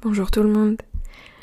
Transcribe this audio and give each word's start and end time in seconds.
Bonjour 0.00 0.30
tout 0.30 0.44
le 0.44 0.48
monde. 0.48 0.76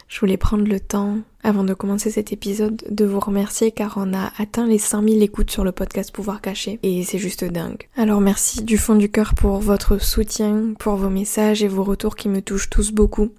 Je 0.08 0.18
voulais 0.22 0.38
prendre 0.38 0.64
le 0.64 0.80
temps, 0.80 1.18
avant 1.44 1.66
de 1.66 1.74
commencer 1.74 2.10
cet 2.10 2.32
épisode, 2.32 2.82
de 2.90 3.04
vous 3.04 3.20
remercier 3.20 3.74
car 3.74 3.96
on 3.98 4.14
a 4.14 4.32
atteint 4.38 4.66
les 4.66 4.78
5000 4.78 5.22
écoutes 5.22 5.52
sur 5.52 5.66
le 5.66 5.74
podcast 5.74 6.14
Pouvoir 6.14 6.40
Caché 6.40 6.80
et 6.82 7.04
c'est 7.04 7.18
juste 7.18 7.44
dingue. 7.44 7.90
Alors 7.98 8.22
merci 8.22 8.64
du 8.64 8.78
fond 8.78 8.96
du 8.96 9.12
cœur 9.12 9.34
pour 9.34 9.60
votre 9.60 10.02
soutien, 10.02 10.74
pour 10.80 10.96
vos 10.96 11.10
messages 11.10 11.64
et 11.64 11.68
vos 11.68 11.84
retours 11.84 12.16
qui 12.16 12.30
me 12.30 12.42
touchent 12.42 12.70
tous 12.70 12.94
beaucoup. 12.94 13.34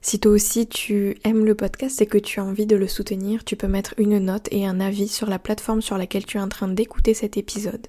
Si 0.00 0.20
toi 0.20 0.30
aussi 0.30 0.68
tu 0.68 1.16
aimes 1.24 1.44
le 1.44 1.56
podcast 1.56 2.00
et 2.00 2.06
que 2.06 2.18
tu 2.18 2.38
as 2.38 2.44
envie 2.44 2.66
de 2.66 2.76
le 2.76 2.86
soutenir, 2.86 3.42
tu 3.42 3.56
peux 3.56 3.66
mettre 3.66 3.94
une 3.98 4.20
note 4.20 4.46
et 4.52 4.64
un 4.64 4.78
avis 4.78 5.08
sur 5.08 5.28
la 5.28 5.40
plateforme 5.40 5.82
sur 5.82 5.98
laquelle 5.98 6.24
tu 6.24 6.36
es 6.36 6.40
en 6.40 6.48
train 6.48 6.68
d'écouter 6.68 7.14
cet 7.14 7.36
épisode. 7.36 7.88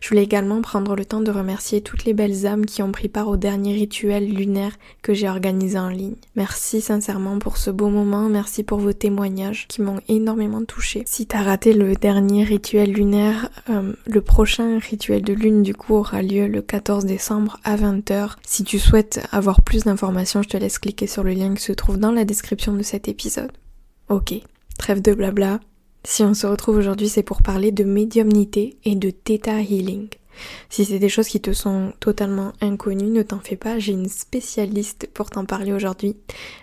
Je 0.00 0.08
voulais 0.08 0.22
également 0.22 0.60
prendre 0.60 0.96
le 0.96 1.04
temps 1.04 1.20
de 1.20 1.30
remercier 1.30 1.80
toutes 1.80 2.04
les 2.04 2.14
belles 2.14 2.46
âmes 2.46 2.66
qui 2.66 2.82
ont 2.82 2.92
pris 2.92 3.08
part 3.08 3.28
au 3.28 3.36
dernier 3.36 3.74
rituel 3.74 4.28
lunaire 4.28 4.72
que 5.02 5.14
j'ai 5.14 5.28
organisé 5.28 5.78
en 5.78 5.88
ligne. 5.88 6.16
Merci 6.36 6.80
sincèrement 6.80 7.38
pour 7.38 7.56
ce 7.56 7.70
beau 7.70 7.88
moment, 7.88 8.28
merci 8.28 8.62
pour 8.62 8.78
vos 8.78 8.92
témoignages 8.92 9.66
qui 9.68 9.82
m'ont 9.82 10.00
énormément 10.08 10.64
touché. 10.64 11.02
Si 11.06 11.26
t'as 11.26 11.42
raté 11.42 11.72
le 11.72 11.94
dernier 11.94 12.44
rituel 12.44 12.92
lunaire, 12.92 13.50
euh, 13.70 13.92
le 14.06 14.20
prochain 14.20 14.78
rituel 14.78 15.22
de 15.22 15.32
lune 15.32 15.62
du 15.62 15.74
coup 15.74 15.94
aura 15.94 16.22
lieu 16.22 16.46
le 16.46 16.62
14 16.62 17.04
décembre 17.04 17.58
à 17.64 17.76
20h. 17.76 18.36
Si 18.46 18.64
tu 18.64 18.78
souhaites 18.78 19.26
avoir 19.32 19.62
plus 19.62 19.84
d'informations, 19.84 20.42
je 20.42 20.48
te 20.48 20.56
laisse 20.56 20.78
cliquer 20.78 21.06
sur 21.06 21.22
le 21.22 21.32
lien 21.32 21.54
qui 21.54 21.62
se 21.62 21.72
trouve 21.72 21.98
dans 21.98 22.12
la 22.12 22.24
description 22.24 22.74
de 22.74 22.82
cet 22.82 23.08
épisode. 23.08 23.52
Ok, 24.08 24.34
trêve 24.78 25.00
de 25.00 25.14
blabla, 25.14 25.60
si 26.04 26.22
on 26.22 26.34
se 26.34 26.46
retrouve 26.46 26.76
aujourd'hui, 26.76 27.08
c'est 27.08 27.22
pour 27.22 27.42
parler 27.42 27.72
de 27.72 27.84
médiumnité 27.84 28.76
et 28.84 28.94
de 28.94 29.10
Theta 29.10 29.60
Healing. 29.60 30.08
Si 30.68 30.84
c'est 30.84 30.98
des 30.98 31.08
choses 31.08 31.28
qui 31.28 31.40
te 31.40 31.52
sont 31.52 31.92
totalement 32.00 32.52
inconnues, 32.60 33.10
ne 33.10 33.22
t'en 33.22 33.38
fais 33.38 33.56
pas, 33.56 33.78
j'ai 33.78 33.92
une 33.92 34.08
spécialiste 34.08 35.08
pour 35.14 35.30
t'en 35.30 35.44
parler 35.44 35.72
aujourd'hui. 35.72 36.16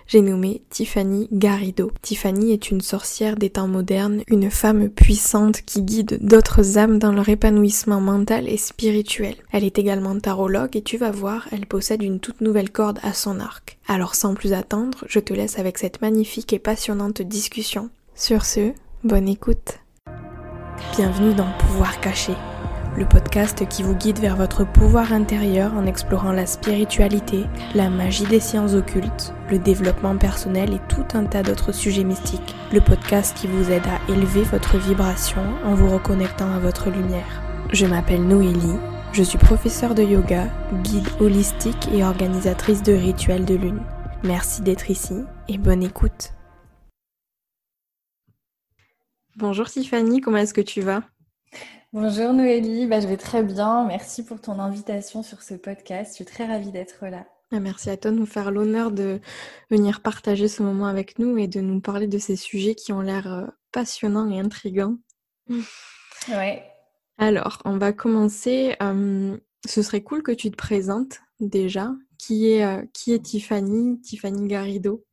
J'ai 0.08 0.22
nommé 0.22 0.62
Tiffany 0.70 1.27
Garrido. 1.32 1.91
Tiffany 2.02 2.52
est 2.52 2.70
une 2.70 2.82
sorcière 2.82 3.38
des 3.38 3.49
temps 3.49 3.68
modernes, 3.68 4.24
une 4.27 4.52
femme 4.52 4.90
puissante 4.90 5.62
qui 5.62 5.82
guide 5.82 6.20
d'autres 6.21 6.77
âmes 6.77 6.99
dans 6.99 7.13
leur 7.13 7.30
épanouissement 7.30 8.02
mental 8.02 8.49
et 8.49 8.58
spirituel. 8.58 9.35
Elle 9.52 9.63
est 9.63 9.80
également 9.80 10.20
tarologue 10.20 10.76
et 10.76 10.82
tu 10.82 10.98
vas 10.98 11.12
voir, 11.12 11.48
elle 11.52 11.65
possède 11.65 12.04
une 12.04 12.20
toute 12.20 12.41
nouvelle 12.41 12.71
corde 12.71 12.99
à 13.04 13.13
son 13.13 13.40
arc. 13.40 13.77
Alors 13.87 14.15
sans 14.15 14.34
plus 14.34 14.54
attendre, 14.54 15.05
je 15.08 15.20
te 15.20 15.34
laisse 15.34 15.60
avec 15.60 15.77
cette 15.77 16.02
magnifique 16.02 16.54
et 16.54 16.60
passionnante 16.60 17.21
discussion. 17.21 17.90
Sur 18.15 18.46
ce, 18.46 18.74
Bonne 19.04 19.27
écoute. 19.27 19.80
Bienvenue 20.96 21.34
dans 21.34 21.52
Pouvoir 21.57 21.99
caché, 22.02 22.34
le 22.96 23.08
podcast 23.08 23.68
qui 23.68 23.82
vous 23.82 23.96
guide 23.96 24.20
vers 24.20 24.35
votre 24.35 24.63
pouvoir 24.63 25.12
intérieur 25.12 25.74
en 25.74 25.88
explorant 25.88 26.32
la 26.32 26.46
spiritualité, 26.46 27.46
la 27.74 27.90
magie 27.90 28.27
des 28.27 28.40
sciences 28.40 28.76
occultes, 28.76 29.34
le 29.49 29.58
développement 29.58 30.16
personnel 30.18 30.76
et 30.76 30.82
tout 30.88 31.05
un 31.16 31.24
tas 31.24 31.41
d'autres 31.41 31.71
sujets 31.71 32.04
mystiques. 32.04 32.55
Le 32.71 32.80
podcast 32.80 33.35
qui 33.35 33.48
vous 33.48 33.71
aide 33.71 33.88
à 33.88 34.12
élever 34.12 34.43
votre 34.43 34.77
vibration 34.77 35.41
en 35.65 35.74
vous 35.74 35.90
reconnectant 35.90 36.52
à 36.54 36.60
votre 36.60 36.91
lumière. 36.91 37.41
Je 37.74 37.88
m'appelle 37.88 38.27
Noélie, 38.27 38.77
je 39.13 39.24
suis 39.24 39.40
professeure 39.40 39.96
de 39.96 40.04
yoga, 40.04 40.46
guide 40.84 41.10
holistique 41.20 41.90
et 41.91 42.04
organisatrice 42.04 42.84
de 42.84 42.93
rituels 42.93 43.46
de 43.46 43.55
lune. 43.55 43.82
Merci 44.24 44.62
d'être 44.62 44.91
ici 44.91 45.24
et 45.48 45.58
bonne 45.58 45.82
écoute. 45.82 46.34
Bonjour 49.37 49.70
Tiffany, 49.70 50.20
comment 50.20 50.37
est-ce 50.37 50.54
que 50.54 50.60
tu 50.60 50.82
vas? 50.82 51.04
Bonjour 51.93 52.34
Noélie, 52.34 52.85
bah, 52.85 52.99
je 52.99 53.07
vais 53.07 53.15
très 53.15 53.43
bien. 53.43 53.85
Merci 53.85 54.26
pour 54.26 54.41
ton 54.41 54.60
invitation 54.60 55.24
sur 55.24 55.41
ce 55.41 55.54
podcast. 55.54 56.12
Je 56.12 56.15
suis 56.15 56.26
très 56.26 56.46
ravie 56.46 56.71
d'être 56.71 57.05
là. 57.05 57.26
Ah, 57.52 57.62
merci 57.62 57.90
à 57.90 57.96
toi 57.96 58.12
de 58.12 58.18
nous 58.18 58.26
faire 58.26 58.52
l'honneur 58.52 58.91
de 58.91 59.21
venir 59.70 60.02
partager 60.02 60.49
ce 60.49 60.63
moment 60.63 60.85
avec 60.85 61.18
nous 61.18 61.37
et 61.37 61.48
de 61.48 61.62
nous 61.62 61.79
parler 61.79 62.07
de 62.07 62.18
ces 62.18 62.35
sujets 62.35 62.76
qui 62.76 62.91
ont 62.91 62.99
l'air 62.99 63.32
euh, 63.32 63.48
passionnants 63.71 64.29
et 64.29 64.40
intrigants. 64.40 64.97
Ouais. 66.29 66.63
Alors, 67.18 67.63
on 67.66 67.80
va 67.80 67.94
commencer. 67.94 68.75
ce 68.80 69.81
serait 69.81 70.03
cool 70.03 70.22
que 70.22 70.31
tu 70.31 70.52
te 70.52 70.56
présentes 70.56 71.19
déjà. 71.40 71.96
Qui 72.19 72.52
est, 72.52 72.63
euh, 72.63 72.86
qui 72.94 73.12
est 73.12 73.24
Tiffany, 73.24 74.00
Tiffany 74.02 74.48
Garrido 74.48 75.03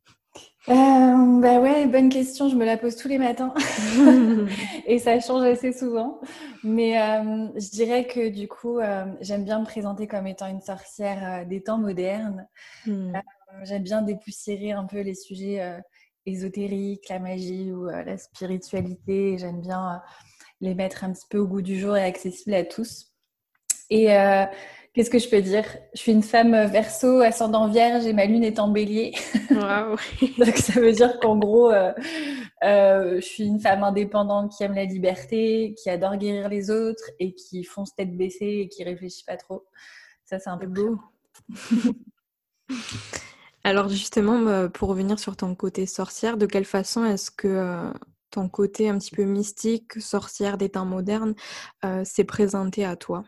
euh, 0.70 1.40
bah 1.40 1.60
ouais, 1.60 1.86
bonne 1.86 2.08
question. 2.08 2.48
Je 2.48 2.56
me 2.56 2.64
la 2.64 2.76
pose 2.76 2.96
tous 2.96 3.08
les 3.08 3.18
matins 3.18 3.54
et 4.86 4.98
ça 4.98 5.18
change 5.20 5.44
assez 5.44 5.72
souvent. 5.72 6.20
Mais 6.62 7.00
euh, 7.00 7.48
je 7.56 7.70
dirais 7.70 8.06
que 8.06 8.28
du 8.28 8.48
coup, 8.48 8.78
euh, 8.78 9.06
j'aime 9.20 9.44
bien 9.44 9.60
me 9.60 9.64
présenter 9.64 10.06
comme 10.06 10.26
étant 10.26 10.46
une 10.46 10.60
sorcière 10.60 11.46
des 11.46 11.62
temps 11.62 11.78
modernes. 11.78 12.46
Hmm. 12.86 13.12
j'aime 13.64 13.82
bien 13.82 14.02
dépoussiérer 14.02 14.72
un 14.72 14.84
peu 14.84 15.00
les 15.00 15.14
sujets 15.14 15.80
ésotériques, 16.26 17.08
la 17.08 17.18
magie 17.18 17.72
ou 17.72 17.86
la 17.86 18.18
spiritualité. 18.18 19.38
J'aime 19.38 19.60
bien 19.60 20.02
les 20.60 20.74
mettre 20.74 21.04
un 21.04 21.12
petit 21.12 21.26
peu 21.30 21.38
au 21.38 21.46
goût 21.46 21.62
du 21.62 21.78
jour 21.78 21.96
et 21.96 22.04
accessibles 22.04 22.54
à 22.54 22.64
tous. 22.64 23.12
Et 23.90 24.08
Qu'est-ce 24.94 25.10
que 25.10 25.18
je 25.18 25.28
peux 25.28 25.42
dire? 25.42 25.64
Je 25.94 26.00
suis 26.00 26.12
une 26.12 26.22
femme 26.22 26.66
verso, 26.66 27.20
ascendant 27.20 27.68
vierge 27.68 28.06
et 28.06 28.12
ma 28.12 28.24
lune 28.24 28.42
est 28.42 28.58
en 28.58 28.68
bélier. 28.68 29.14
Donc 29.50 30.56
ça 30.56 30.80
veut 30.80 30.92
dire 30.92 31.20
qu'en 31.20 31.36
gros, 31.36 31.70
euh, 31.70 31.92
euh, 32.64 33.16
je 33.16 33.24
suis 33.24 33.44
une 33.44 33.60
femme 33.60 33.84
indépendante 33.84 34.52
qui 34.56 34.64
aime 34.64 34.74
la 34.74 34.86
liberté, 34.86 35.74
qui 35.80 35.90
adore 35.90 36.16
guérir 36.16 36.48
les 36.48 36.70
autres 36.70 37.04
et 37.20 37.34
qui 37.34 37.64
fonce 37.64 37.94
tête 37.94 38.16
baissée 38.16 38.60
et 38.62 38.68
qui 38.68 38.82
réfléchit 38.82 39.24
pas 39.24 39.36
trop. 39.36 39.66
Ça, 40.24 40.38
c'est 40.38 40.50
un 40.50 40.58
peu 40.58 40.66
beau. 40.66 40.98
Alors 43.64 43.88
justement, 43.88 44.38
bah, 44.40 44.68
pour 44.68 44.88
revenir 44.88 45.18
sur 45.18 45.36
ton 45.36 45.54
côté 45.54 45.84
sorcière, 45.86 46.38
de 46.38 46.46
quelle 46.46 46.64
façon 46.64 47.04
est-ce 47.04 47.30
que 47.30 47.46
euh, 47.46 47.92
ton 48.30 48.48
côté 48.48 48.88
un 48.88 48.98
petit 48.98 49.14
peu 49.14 49.24
mystique, 49.24 50.00
sorcière 50.00 50.56
des 50.56 50.70
temps 50.70 50.86
modernes, 50.86 51.34
s'est 52.04 52.24
présenté 52.24 52.84
à 52.84 52.96
toi? 52.96 53.24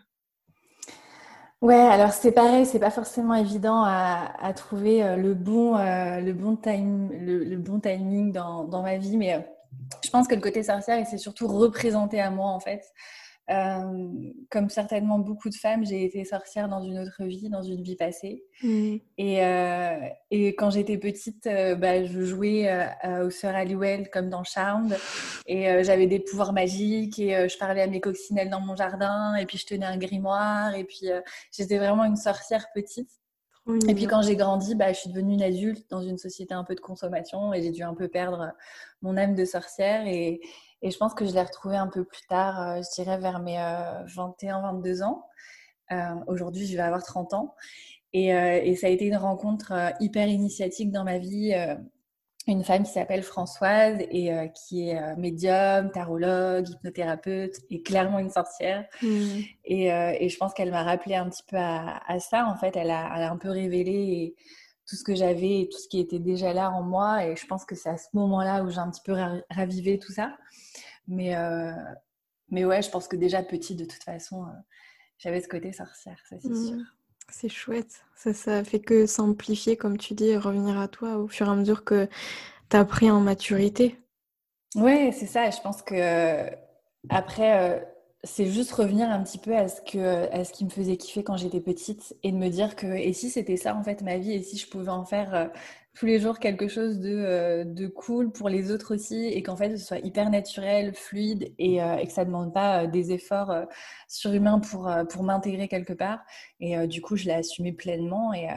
Ouais, 1.61 1.75
alors 1.75 2.13
c'est 2.13 2.33
pareil, 2.33 2.65
c'est 2.65 2.79
pas 2.79 2.91
forcément 2.91 3.35
évident 3.35 3.83
à, 3.85 4.53
trouver 4.55 5.03
euh, 5.03 5.17
le 5.17 5.35
bon, 5.35 5.77
euh, 5.77 6.21
le 6.21 6.33
bon, 6.33 6.59
le, 6.65 7.57
bon 7.59 7.81
timing 7.81 8.33
dans, 8.33 8.65
dans, 8.65 8.83
ma 8.83 8.97
vie, 8.97 9.19
mais 9.19 9.35
euh, 9.35 9.41
je 10.03 10.09
pense 10.09 10.27
que 10.27 10.35
le 10.35 10.41
côté 10.41 10.63
sorcière, 10.63 10.99
il 10.99 11.05
s'est 11.05 11.19
surtout 11.19 11.47
représenté 11.49 12.19
à 12.19 12.31
moi 12.31 12.49
en 12.49 12.61
fait. 12.61 12.83
Euh, 13.51 14.33
comme 14.49 14.69
certainement 14.69 15.19
beaucoup 15.19 15.49
de 15.49 15.55
femmes, 15.55 15.85
j'ai 15.85 16.05
été 16.05 16.25
sorcière 16.25 16.69
dans 16.69 16.83
une 16.83 17.01
autre 17.01 17.25
vie, 17.25 17.49
dans 17.49 17.63
une 17.63 17.83
vie 17.83 17.97
passée. 17.97 18.45
Mmh. 18.63 18.97
Et, 19.19 19.45
euh, 19.45 19.99
et, 20.31 20.55
quand 20.55 20.71
j'étais 20.71 20.99
petite, 20.99 21.47
euh, 21.47 21.75
bah, 21.75 22.05
je 22.05 22.23
jouais 22.23 22.71
aux 23.25 23.31
sœurs 23.31 23.57
Halliwell 23.57 24.09
comme 24.11 24.31
dans 24.31 24.45
Charmed. 24.45 24.97
Et 25.47 25.83
j'avais 25.83 26.07
des 26.07 26.21
pouvoirs 26.21 26.53
magiques 26.53 27.19
et 27.19 27.49
je 27.49 27.59
parlais 27.59 27.83
à 27.83 27.87
mes 27.89 28.01
coccinelles 28.01 28.51
dans 28.51 28.61
mon 28.61 28.77
jardin. 28.77 29.35
Et 29.35 29.47
puis 29.47 29.59
je 29.59 29.67
tenais 29.67 29.87
un 29.87 29.97
grimoire. 29.97 30.75
Et 30.77 30.85
puis 30.85 31.09
j'étais 31.51 31.79
vraiment 31.79 32.05
une 32.05 32.17
sorcière 32.17 32.67
petite. 32.73 33.11
Et 33.89 33.95
puis 33.95 34.07
quand 34.07 34.23
j'ai 34.23 34.37
grandi, 34.37 34.75
bah, 34.75 34.93
je 34.93 35.01
suis 35.01 35.11
devenue 35.11 35.35
une 35.35 35.43
adulte 35.43 35.89
dans 35.91 36.03
une 36.03 36.19
société 36.19 36.55
un 36.55 36.65
peu 36.65 36.75
de 36.75 36.81
consommation 36.81 37.53
et 37.53 37.63
j'ai 37.63 37.71
dû 37.71 37.83
un 37.83 37.95
peu 37.95 38.09
perdre 38.09 38.53
mon 39.03 39.17
âme 39.17 39.35
de 39.35 39.45
sorcière. 39.45 40.07
Et, 40.07 40.41
et 40.83 40.91
je 40.91 40.99
pense 40.99 41.15
que 41.15 41.27
je 41.27 41.33
l'ai 41.33 41.43
retrouvée 41.43 41.77
un 41.77 41.89
peu 41.89 42.05
plus 42.05 42.27
tard, 42.29 42.61
euh, 42.61 42.83
je 42.83 43.03
dirais 43.03 43.19
vers 43.19 43.41
mes 43.41 43.57
21-22 43.57 45.03
euh, 45.03 45.05
ans. 45.05 45.27
Euh, 45.93 46.15
aujourd'hui, 46.27 46.67
je 46.67 46.77
vais 46.77 46.83
avoir 46.83 47.03
30 47.03 47.35
ans. 47.35 47.55
Et, 48.13 48.31
et, 48.31 48.75
ça 48.75 48.89
a 48.89 48.91
été 48.91 49.05
une 49.07 49.17
rencontre 49.17 49.73
hyper 50.01 50.27
initiatique 50.27 50.91
dans 50.91 51.05
ma 51.05 51.19
vie. 51.19 51.55
une 52.49 52.65
femme 52.65 52.83
qui 52.83 52.91
s'appelle 52.91 53.23
Françoise 53.23 53.99
et 54.11 54.33
qui 54.53 54.89
est 54.89 55.17
médium, 55.17 55.93
tarologue, 55.93 56.69
hypnothérapeute 56.69 57.55
et 57.71 57.83
clairement 57.83 58.19
une 58.19 58.31
sorcière. 58.31 58.85
Mmh. 59.01 59.07
Et, 59.65 59.85
et, 59.87 60.29
je 60.29 60.37
pense 60.39 60.55
qu'elle 60.55 60.73
m'a 60.73 60.83
rappelé 60.83 61.15
un 61.15 61.29
petit 61.29 61.45
peu 61.49 61.57
à, 61.57 62.19
ça. 62.19 62.47
En 62.47 62.57
fait, 62.57 62.75
elle 62.75 62.91
a, 62.91 63.13
elle 63.15 63.23
a 63.23 63.31
un 63.31 63.37
peu 63.37 63.51
révélé 63.51 64.35
tout 64.91 64.97
ce 64.97 65.05
que 65.05 65.15
j'avais 65.15 65.61
et 65.61 65.69
tout 65.69 65.79
ce 65.79 65.87
qui 65.87 66.01
était 66.01 66.19
déjà 66.19 66.53
là 66.53 66.73
en 66.73 66.83
moi. 66.83 67.25
Et 67.25 67.37
je 67.37 67.47
pense 67.47 67.65
que 67.65 67.77
c'est 67.77 67.89
à 67.89 67.97
ce 67.97 68.09
moment-là 68.15 68.65
où 68.65 68.71
j'ai 68.71 68.79
un 68.79 68.91
petit 68.91 69.03
peu 69.05 69.15
ravivé 69.49 70.01
tout 70.01 70.13
ça. 70.13 70.37
Mais, 71.07 71.37
euh, 71.37 71.71
mais 72.51 72.65
ouais, 72.65 72.83
je 72.83 72.91
pense 72.91 73.07
que 73.07 73.15
déjà 73.15 73.41
petit, 73.45 73.77
de 73.77 73.85
toute 73.85 74.03
façon, 74.03 74.43
euh, 74.43 74.51
j'avais 75.19 75.41
ce 75.41 75.47
côté 75.47 75.73
sorcière, 75.73 76.19
ça 76.29 76.37
c'est 76.41 76.49
mmh. 76.49 76.67
sûr. 76.67 76.79
C'est 77.33 77.49
chouette. 77.49 78.03
Ça, 78.17 78.35
ça 78.35 78.65
fait 78.65 78.81
que 78.81 79.07
s'amplifier, 79.07 79.77
comme 79.77 79.97
tu 79.97 80.15
dis, 80.15 80.31
et 80.31 80.37
revenir 80.37 80.77
à 80.81 80.89
toi 80.89 81.19
au 81.19 81.29
fur 81.29 81.47
et 81.47 81.51
à 81.51 81.55
mesure 81.55 81.85
que 81.85 82.09
tu 82.69 82.77
as 82.77 82.85
pris 82.85 83.09
en 83.13 83.21
maturité. 83.21 83.97
Ouais, 84.75 85.13
c'est 85.17 85.27
ça. 85.27 85.49
Je 85.51 85.61
pense 85.61 85.83
que 85.83 86.51
après, 87.09 87.61
euh, 87.61 87.85
c'est 88.23 88.47
juste 88.47 88.73
revenir 88.73 89.09
un 89.11 89.23
petit 89.23 89.39
peu 89.39 89.57
à 89.57 89.69
ce, 89.69 89.81
que, 89.81 90.31
à 90.33 90.45
ce 90.45 90.53
qui 90.53 90.65
me 90.65 90.71
faisait 90.71 90.97
kiffer 90.97 91.25
quand 91.25 91.37
j'étais 91.37 91.61
petite 91.61 92.17
et 92.23 92.33
de 92.33 92.37
me 92.37 92.49
dire 92.49 92.77
que, 92.77 92.87
et 92.87 93.13
si 93.13 93.31
c'était 93.31 93.57
ça 93.57 93.75
en 93.75 93.83
fait 93.83 94.03
ma 94.03 94.19
vie, 94.19 94.33
et 94.33 94.43
si 94.43 94.59
je 94.59 94.69
pouvais 94.69 94.91
en 94.91 95.05
faire 95.05 95.51
tous 95.95 96.07
les 96.07 96.21
jours 96.21 96.39
quelque 96.39 96.69
chose 96.69 96.99
de, 96.99 97.11
euh, 97.11 97.65
de 97.65 97.87
cool 97.87 98.31
pour 98.33 98.49
les 98.49 98.71
autres 98.71 98.95
aussi 98.95 99.27
et 99.27 99.43
qu'en 99.43 99.57
fait 99.57 99.77
ce 99.77 99.85
soit 99.85 99.99
hyper 99.99 100.31
naturel, 100.31 100.95
fluide 100.95 101.53
et, 101.59 101.83
euh, 101.83 102.05
que 102.05 102.13
ça 102.13 102.23
ne 102.23 102.29
demande 102.29 102.55
pas 102.55 102.85
euh, 102.85 102.87
des 102.87 103.13
efforts 103.13 103.55
surhumains 104.09 104.61
pour, 104.61 104.91
pour 105.11 105.23
m'intégrer 105.23 105.69
quelque 105.69 105.93
part. 105.93 106.25
Et 106.61 106.87
du 106.87 107.01
coup, 107.03 107.17
je 107.17 107.25
l'ai 107.27 107.33
assumé 107.33 107.73
pleinement 107.73 108.33
et, 108.33 108.49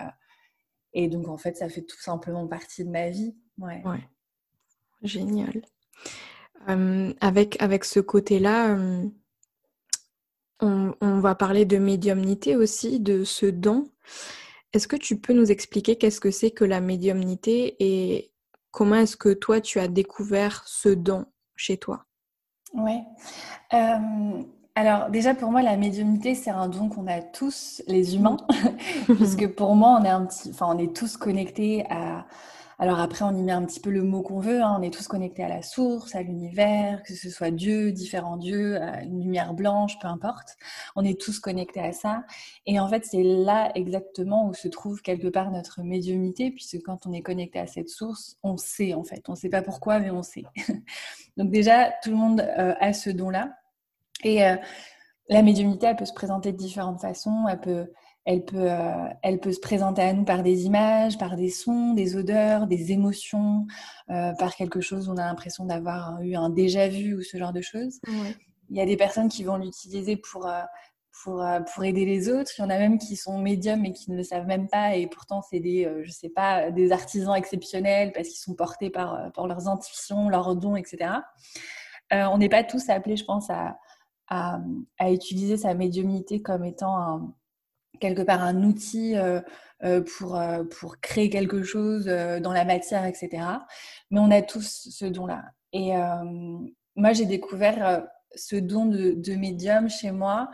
Et 0.94 1.08
donc, 1.08 1.28
en 1.28 1.38
fait, 1.38 1.58
ça 1.58 1.70
fait 1.70 1.82
tout 1.82 2.00
simplement 2.00 2.48
partie 2.48 2.84
de 2.86 2.90
ma 2.90 3.10
vie. 3.10 3.36
Ouais. 3.58 3.82
ouais. 3.86 4.08
Génial. 5.02 5.62
avec, 6.68 7.62
avec 7.62 7.84
ce 7.84 8.00
côté-là, 8.00 8.78
on, 10.64 10.96
on, 11.02 11.20
va 11.20 11.36
parler 11.36 11.66
de 11.66 11.78
médiumnité 11.78 12.56
aussi, 12.56 13.00
de 13.00 13.24
ce 13.24 13.46
don. 13.46 13.90
Est-ce 14.74 14.88
que 14.88 14.96
tu 14.96 15.18
peux 15.20 15.34
nous 15.34 15.52
expliquer 15.52 15.98
qu'est-ce 15.98 16.20
que 16.20 16.32
c'est 16.32 16.52
que 16.52 16.66
la 16.66 16.82
médiumnité 16.82 17.76
et 17.80 18.32
comment 18.72 18.96
est-ce 18.96 19.18
que 19.18 19.34
toi, 19.34 19.62
tu 19.62 19.80
as 19.80 19.88
découvert 19.88 20.64
ce 20.66 20.90
don 20.90 21.26
chez 21.56 21.78
toi? 21.78 22.06
Oui. 22.74 23.02
Alors 24.76 25.12
déjà 25.12 25.36
pour 25.36 25.52
moi 25.52 25.62
la 25.62 25.78
médiumnité 25.78 26.34
c'est 26.34 26.50
un 26.50 26.68
don 26.68 26.90
qu'on 26.90 27.06
a 27.06 27.22
tous 27.22 27.84
les 27.88 28.16
humains 28.16 28.38
puisque 29.06 29.48
pour 29.50 29.76
moi 29.76 30.00
on 30.02 30.04
est 30.04 30.10
un 30.10 30.26
petit 30.26 30.50
enfin 30.50 30.68
on 30.76 30.80
est 30.80 30.96
tous 30.96 31.16
connectés 31.16 31.86
à 31.92 32.26
alors 32.80 33.00
après 33.00 33.24
on 33.24 33.36
y 33.36 33.42
met 33.44 33.52
un 33.52 33.64
petit 33.66 33.80
peu 33.80 33.90
le 33.90 34.04
mot 34.04 34.22
qu'on 34.22 34.40
veut 34.40 34.62
hein. 34.62 34.78
on 34.80 34.82
est 34.82 34.94
tous 34.94 35.08
connectés 35.08 35.44
à 35.44 35.48
la 35.48 35.62
source 35.62 36.16
à 36.16 36.22
l'univers 36.22 37.02
que 37.04 37.14
ce 37.14 37.30
soit 37.30 37.52
Dieu 37.52 37.92
différents 37.92 38.38
dieux 38.38 38.80
une 39.04 39.22
lumière 39.22 39.54
blanche 39.54 39.98
peu 40.00 40.08
importe. 40.08 40.58
On 40.96 41.04
est 41.04 41.20
tous 41.20 41.40
connectés 41.40 41.82
à 41.82 41.92
ça. 41.92 42.24
Et 42.66 42.80
en 42.80 42.88
fait 42.88 43.06
c'est 43.06 43.24
là 43.24 43.72
exactement 43.76 44.48
où 44.48 44.54
se 44.54 44.68
trouve 44.68 45.02
quelque 45.02 45.28
part 45.28 45.52
notre 45.52 45.82
médiumnité 45.82 46.52
puisque 46.52 46.82
quand 46.84 47.06
on 47.06 47.14
est 47.14 47.22
connecté 47.22 47.60
à 47.60 47.68
cette 47.68 47.90
source 47.90 48.38
on 48.44 48.58
sait 48.58 48.94
en 48.94 49.04
fait. 49.04 49.24
On 49.30 49.36
sait 49.36 49.50
pas 49.50 49.62
pourquoi 49.62 50.00
mais 50.00 50.12
on 50.12 50.24
sait. 50.24 50.44
Donc 51.38 51.52
déjà 51.52 51.92
tout 52.04 52.12
le 52.12 52.18
monde 52.18 52.42
euh, 52.42 52.74
a 52.80 52.94
ce 52.94 53.10
don 53.10 53.30
là 53.30 53.52
et 54.24 54.46
euh, 54.46 54.56
la 55.30 55.42
médiumnité, 55.42 55.88
elle 55.88 55.96
peut 55.96 56.06
se 56.06 56.14
présenter 56.14 56.52
de 56.52 56.58
différentes 56.58 57.02
façons. 57.02 57.46
Elle 57.50 57.60
peut, 57.60 57.92
elle, 58.26 58.46
peut, 58.46 58.72
euh, 58.72 59.08
elle 59.22 59.40
peut 59.40 59.52
se 59.52 59.60
présenter 59.60 60.02
à 60.02 60.14
nous 60.14 60.24
par 60.24 60.44
des 60.44 60.66
images, 60.66 61.18
par 61.18 61.36
des 61.36 61.50
sons, 61.50 61.94
des 61.94 62.16
odeurs, 62.16 62.68
des 62.68 62.92
émotions, 62.92 63.66
euh, 64.10 64.34
par 64.34 64.56
quelque 64.56 64.82
chose 64.82 65.10
où 65.10 65.14
on 65.14 65.18
a 65.18 65.26
l'impression 65.26 65.66
d'avoir 65.66 66.22
eu 66.22 66.36
un 66.36 66.50
déjà 66.50 66.88
vu 66.88 67.16
ou 67.16 67.22
ce 67.22 67.38
genre 67.38 67.54
de 67.54 67.62
choses. 67.62 68.00
Il 68.70 68.78
y 68.78 68.82
a 68.82 68.86
des 68.86 68.98
personnes 68.98 69.28
qui 69.28 69.44
vont 69.44 69.58
l'utiliser 69.58 70.16
pour, 70.16 70.50
pour, 71.24 71.46
pour 71.74 71.84
aider 71.84 72.06
les 72.06 72.30
autres. 72.30 72.52
Il 72.58 72.62
y 72.62 72.64
en 72.64 72.70
a 72.70 72.80
même 72.80 72.98
qui 72.98 73.16
sont 73.16 73.38
médiums 73.38 73.86
et 73.86 73.92
qui 73.92 74.10
ne 74.10 74.16
le 74.16 74.24
savent 74.24 74.48
même 74.48 74.68
pas. 74.68 74.96
Et 74.96 75.06
pourtant, 75.08 75.42
c'est 75.42 75.60
des, 75.60 75.92
je 76.04 76.12
sais 76.12 76.30
pas, 76.30 76.72
des 76.72 76.92
artisans 76.92 77.36
exceptionnels 77.36 78.14
parce 78.14 78.30
qu'ils 78.30 78.40
sont 78.40 78.56
portés 78.56 78.90
par, 78.90 79.32
par 79.34 79.48
leurs 79.48 79.68
intuitions, 79.68 80.30
leurs 80.30 80.56
dons, 80.56 80.76
etc. 80.76 81.12
on 82.12 82.38
n'est 82.38 82.50
pas 82.50 82.64
tous 82.64 82.90
appelés, 82.90 83.18
je 83.18 83.26
pense, 83.26 83.50
à 83.50 83.78
à, 84.28 85.12
utiliser 85.12 85.58
sa 85.58 85.74
médiumnité 85.74 86.42
comme 86.42 86.64
étant 86.64 86.98
un, 86.98 87.34
quelque 88.00 88.22
part 88.22 88.42
un 88.42 88.64
outil 88.64 89.16
euh, 89.16 89.42
euh, 89.84 90.02
pour, 90.02 90.36
euh, 90.36 90.64
pour 90.64 91.00
créer 91.00 91.30
quelque 91.30 91.64
chose 91.64 92.06
dans 92.06 92.54
la 92.54 92.66
matière, 92.66 93.06
etc. 93.06 93.44
Mais 94.12 94.20
on 94.20 94.32
a 94.32 94.42
tous 94.42 94.88
ce 94.90 95.06
don-là. 95.06 95.44
Et 95.74 95.92
moi, 96.96 97.14
j'ai 97.14 97.26
découvert 97.26 98.06
ce 98.36 98.56
don 98.56 98.86
de, 98.86 99.36
médium 99.36 99.90
chez 99.90 100.12
moi. 100.12 100.50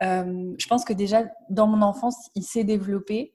je 0.00 0.68
pense 0.68 0.84
que 0.84 0.92
déjà, 0.92 1.24
dans 1.50 1.66
mon 1.66 1.82
enfance, 1.82 2.30
il 2.34 2.44
s'est 2.44 2.64
développé. 2.64 3.34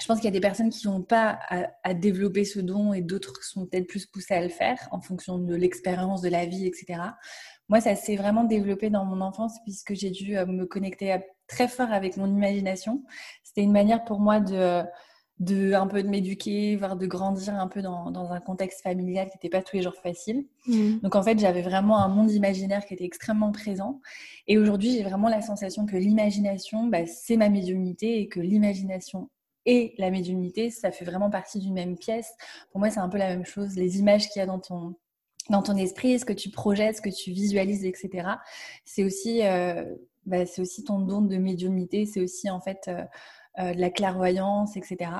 Je 0.00 0.06
pense 0.06 0.18
qu'il 0.18 0.24
y 0.24 0.28
a 0.28 0.32
des 0.32 0.40
personnes 0.40 0.70
qui 0.70 0.88
n'ont 0.88 1.02
pas 1.02 1.38
à, 1.48 1.66
à, 1.84 1.94
développer 1.94 2.44
ce 2.44 2.58
don 2.58 2.92
et 2.92 3.00
d'autres 3.00 3.44
sont 3.44 3.66
peut-être 3.66 3.86
plus 3.86 4.06
poussées 4.06 4.34
à 4.34 4.42
le 4.42 4.48
faire 4.48 4.88
en 4.90 5.00
fonction 5.00 5.38
de 5.38 5.54
l'expérience 5.54 6.20
de 6.20 6.28
la 6.28 6.46
vie, 6.46 6.66
etc. 6.66 7.00
Moi, 7.68 7.80
ça 7.80 7.94
s'est 7.94 8.16
vraiment 8.16 8.44
développé 8.44 8.90
dans 8.90 9.04
mon 9.04 9.20
enfance 9.20 9.58
puisque 9.62 9.94
j'ai 9.94 10.10
dû 10.10 10.36
euh, 10.36 10.46
me 10.46 10.66
connecter 10.66 11.16
très 11.46 11.68
fort 11.68 11.92
avec 11.92 12.16
mon 12.16 12.26
imagination. 12.26 13.02
C'était 13.42 13.62
une 13.62 13.72
manière 13.72 14.04
pour 14.04 14.20
moi 14.20 14.40
de, 14.40 14.82
de 15.40 15.72
un 15.72 15.86
peu 15.86 16.02
de 16.02 16.08
m'éduquer, 16.08 16.76
voire 16.76 16.96
de 16.96 17.06
grandir 17.06 17.54
un 17.54 17.68
peu 17.68 17.82
dans, 17.82 18.10
dans 18.10 18.32
un 18.32 18.40
contexte 18.40 18.82
familial 18.82 19.28
qui 19.28 19.36
n'était 19.36 19.48
pas 19.48 19.62
tous 19.62 19.76
les 19.76 19.82
jours 19.82 19.96
facile. 19.96 20.46
Mmh. 20.66 20.98
Donc 21.02 21.14
en 21.16 21.22
fait, 21.22 21.38
j'avais 21.38 21.62
vraiment 21.62 21.98
un 21.98 22.08
monde 22.08 22.30
imaginaire 22.30 22.84
qui 22.86 22.94
était 22.94 23.04
extrêmement 23.04 23.52
présent. 23.52 24.00
Et 24.46 24.58
aujourd'hui, 24.58 24.92
j'ai 24.92 25.02
vraiment 25.02 25.28
la 25.28 25.40
sensation 25.40 25.86
que 25.86 25.96
l'imagination, 25.96 26.86
bah, 26.86 27.06
c'est 27.06 27.36
ma 27.36 27.48
médiumnité 27.48 28.20
et 28.20 28.28
que 28.28 28.40
l'imagination 28.40 29.30
et 29.66 29.94
la 29.96 30.10
médiumnité, 30.10 30.70
ça 30.70 30.90
fait 30.90 31.06
vraiment 31.06 31.30
partie 31.30 31.58
d'une 31.58 31.72
même 31.72 31.96
pièce. 31.96 32.34
Pour 32.70 32.80
moi, 32.80 32.90
c'est 32.90 33.00
un 33.00 33.08
peu 33.08 33.18
la 33.18 33.28
même 33.28 33.46
chose. 33.46 33.76
Les 33.76 33.98
images 33.98 34.28
qu'il 34.28 34.40
y 34.40 34.42
a 34.42 34.46
dans 34.46 34.58
ton, 34.58 34.94
dans 35.50 35.62
ton 35.62 35.76
esprit, 35.76 36.18
ce 36.18 36.24
que 36.24 36.32
tu 36.32 36.50
projettes, 36.50 36.96
ce 36.96 37.02
que 37.02 37.10
tu 37.10 37.30
visualises, 37.30 37.84
etc. 37.84 38.28
C'est 38.84 39.04
aussi, 39.04 39.44
euh, 39.44 39.84
bah, 40.26 40.46
c'est 40.46 40.62
aussi 40.62 40.84
ton 40.84 41.00
don 41.00 41.22
de 41.22 41.36
médiumnité, 41.36 42.06
c'est 42.06 42.20
aussi 42.20 42.48
en 42.50 42.60
fait 42.60 42.84
euh, 42.88 43.04
euh, 43.58 43.74
de 43.74 43.80
la 43.80 43.90
clairvoyance, 43.90 44.76
etc. 44.76 45.10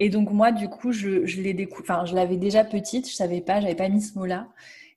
et 0.00 0.08
donc 0.10 0.30
moi, 0.30 0.52
du 0.52 0.68
coup, 0.68 0.92
je, 0.92 1.26
je 1.26 1.40
l'ai 1.42 1.68
enfin, 1.80 2.04
je 2.04 2.14
l'avais 2.14 2.36
déjà 2.36 2.64
petite, 2.64 3.08
je 3.08 3.14
savais 3.14 3.40
pas, 3.40 3.60
j'avais 3.60 3.74
pas 3.74 3.88
mis 3.88 4.02
ce 4.02 4.18
mot-là, 4.18 4.48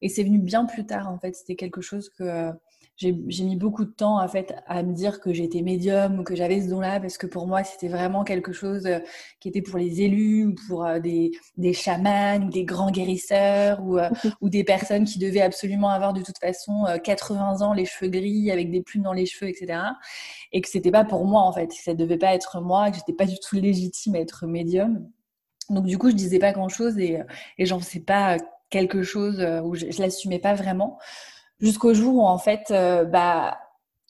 et 0.02 0.10
c'est 0.10 0.24
venu 0.24 0.40
bien 0.40 0.66
plus 0.66 0.86
tard 0.86 1.10
en 1.10 1.18
fait. 1.18 1.36
C'était 1.36 1.56
quelque 1.56 1.82
chose 1.82 2.10
que 2.10 2.52
j'ai 2.98 3.12
mis 3.12 3.56
beaucoup 3.56 3.86
de 3.86 3.92
temps 3.92 4.22
en 4.24 4.28
fait 4.28 4.56
à 4.68 4.84
me 4.84 4.94
dire 4.94 5.20
que 5.20 5.34
j'étais 5.34 5.64
médium 5.64 6.20
ou 6.20 6.24
que 6.24 6.36
j'avais 6.36 6.62
ce 6.62 6.70
don-là 6.70 7.00
parce 7.00 7.18
que 7.18 7.26
pour 7.26 7.48
moi 7.48 7.64
c'était 7.64 7.88
vraiment 7.88 8.24
quelque 8.24 8.54
chose 8.54 8.86
euh, 8.86 9.00
qui 9.40 9.50
était 9.50 9.64
pour 9.64 9.80
les 9.80 10.02
élus 10.02 10.46
ou 10.46 10.56
pour 10.68 10.86
euh, 10.86 11.00
des, 11.00 11.32
des 11.58 11.74
chamans 11.74 12.40
ou 12.46 12.50
des 12.50 12.66
grands 12.66 12.92
guérisseurs 12.92 13.82
ou, 13.84 13.98
euh, 13.98 14.10
ou 14.42 14.50
des 14.50 14.64
personnes 14.64 15.06
qui 15.06 15.18
devaient 15.18 15.42
absolument 15.42 15.90
avoir 15.90 16.14
de 16.14 16.22
toute 16.22 16.38
façon 16.38 16.86
80 17.04 17.62
ans, 17.62 17.74
les 17.74 17.86
cheveux 17.86 18.12
gris 18.12 18.52
avec 18.52 18.70
des 18.70 18.82
plumes 18.82 19.04
dans 19.04 19.14
les 19.14 19.26
cheveux, 19.26 19.50
etc. 19.50 19.80
Et 20.52 20.62
que 20.62 20.70
c'était 20.70 20.92
pas 20.92 21.04
pour 21.04 21.26
moi 21.26 21.42
en 21.42 21.52
fait, 21.52 21.68
que 21.68 21.74
ça 21.74 21.96
devait 21.96 22.18
pas 22.18 22.34
être 22.36 22.62
moi, 22.62 22.92
que 22.92 22.98
j'étais 22.98 23.14
pas 23.14 23.26
du 23.26 23.38
tout 23.40 23.56
légitime 23.56 24.16
à 24.16 24.20
être 24.20 24.46
médium. 24.46 25.10
Donc 25.70 25.86
du 25.86 25.98
coup 25.98 26.10
je 26.10 26.16
disais 26.16 26.40
pas 26.40 26.52
grand-chose 26.52 27.00
et, 27.00 27.20
et 27.58 27.66
j'en 27.66 27.80
sais 27.80 28.02
pas 28.02 28.38
quelque 28.70 29.02
chose 29.02 29.44
où 29.64 29.76
je, 29.76 29.90
je 29.90 30.02
l'assumais 30.02 30.40
pas 30.40 30.54
vraiment 30.54 31.00
jusqu'au 31.64 31.94
jour 31.94 32.16
où 32.16 32.28
en 32.28 32.38
fait, 32.38 32.70
euh, 32.72 33.06
bah, 33.06 33.58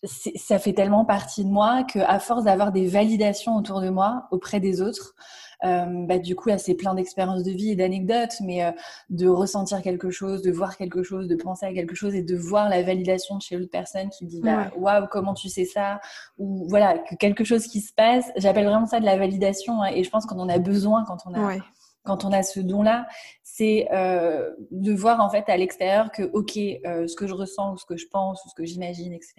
ça 0.03 0.59
fait 0.59 0.73
tellement 0.73 1.05
partie 1.05 1.45
de 1.45 1.49
moi 1.49 1.83
qu'à 1.83 2.19
force 2.19 2.43
d'avoir 2.43 2.73
des 2.73 2.87
validations 2.87 3.55
autour 3.55 3.79
de 3.79 3.89
moi 3.89 4.27
auprès 4.31 4.59
des 4.59 4.81
autres, 4.81 5.13
euh, 5.63 5.85
bah, 6.05 6.17
du 6.17 6.35
coup, 6.35 6.49
c'est 6.57 6.73
plein 6.73 6.93
d'expériences 6.93 7.43
de 7.43 7.51
vie 7.51 7.69
et 7.69 7.75
d'anecdotes, 7.77 8.33
mais 8.41 8.65
euh, 8.65 8.71
de 9.09 9.29
ressentir 9.29 9.81
quelque 9.81 10.09
chose, 10.09 10.41
de 10.41 10.51
voir 10.51 10.75
quelque 10.75 11.03
chose, 11.03 11.27
de 11.27 11.35
penser 11.35 11.65
à 11.65 11.73
quelque 11.73 11.95
chose 11.95 12.15
et 12.15 12.23
de 12.23 12.35
voir 12.35 12.67
la 12.67 12.83
validation 12.83 13.37
de 13.37 13.41
chez 13.41 13.55
l'autre 13.55 13.71
personne 13.71 14.09
qui 14.09 14.25
dit 14.25 14.41
bah, 14.41 14.71
waouh, 14.77 15.07
comment 15.09 15.33
tu 15.33 15.47
sais 15.47 15.63
ça? 15.63 16.01
Ou 16.37 16.67
voilà, 16.67 16.97
que 16.97 17.15
quelque 17.15 17.45
chose 17.45 17.67
qui 17.67 17.79
se 17.79 17.93
passe, 17.93 18.29
j'appelle 18.35 18.65
vraiment 18.65 18.87
ça 18.87 18.99
de 18.99 19.05
la 19.05 19.15
validation 19.15 19.81
hein, 19.83 19.91
et 19.93 20.03
je 20.03 20.09
pense 20.09 20.25
qu'on 20.25 20.39
en 20.39 20.49
a 20.49 20.57
besoin 20.57 21.05
quand 21.05 21.19
on 21.27 21.33
a 21.33 21.59
quand 22.03 22.25
on 22.25 22.31
a 22.31 22.43
ce 22.43 22.59
don-là, 22.59 23.07
c'est 23.43 23.87
euh, 23.91 24.51
de 24.71 24.93
voir 24.93 25.21
en 25.21 25.29
fait 25.29 25.47
à 25.49 25.57
l'extérieur 25.57 26.11
que 26.11 26.23
ok, 26.23 26.57
euh, 26.57 27.07
ce 27.07 27.15
que 27.15 27.27
je 27.27 27.33
ressens 27.33 27.73
ou 27.73 27.77
ce 27.77 27.85
que 27.85 27.97
je 27.97 28.07
pense 28.07 28.43
ou 28.45 28.49
ce 28.49 28.55
que 28.55 28.65
j'imagine, 28.65 29.13
etc. 29.13 29.33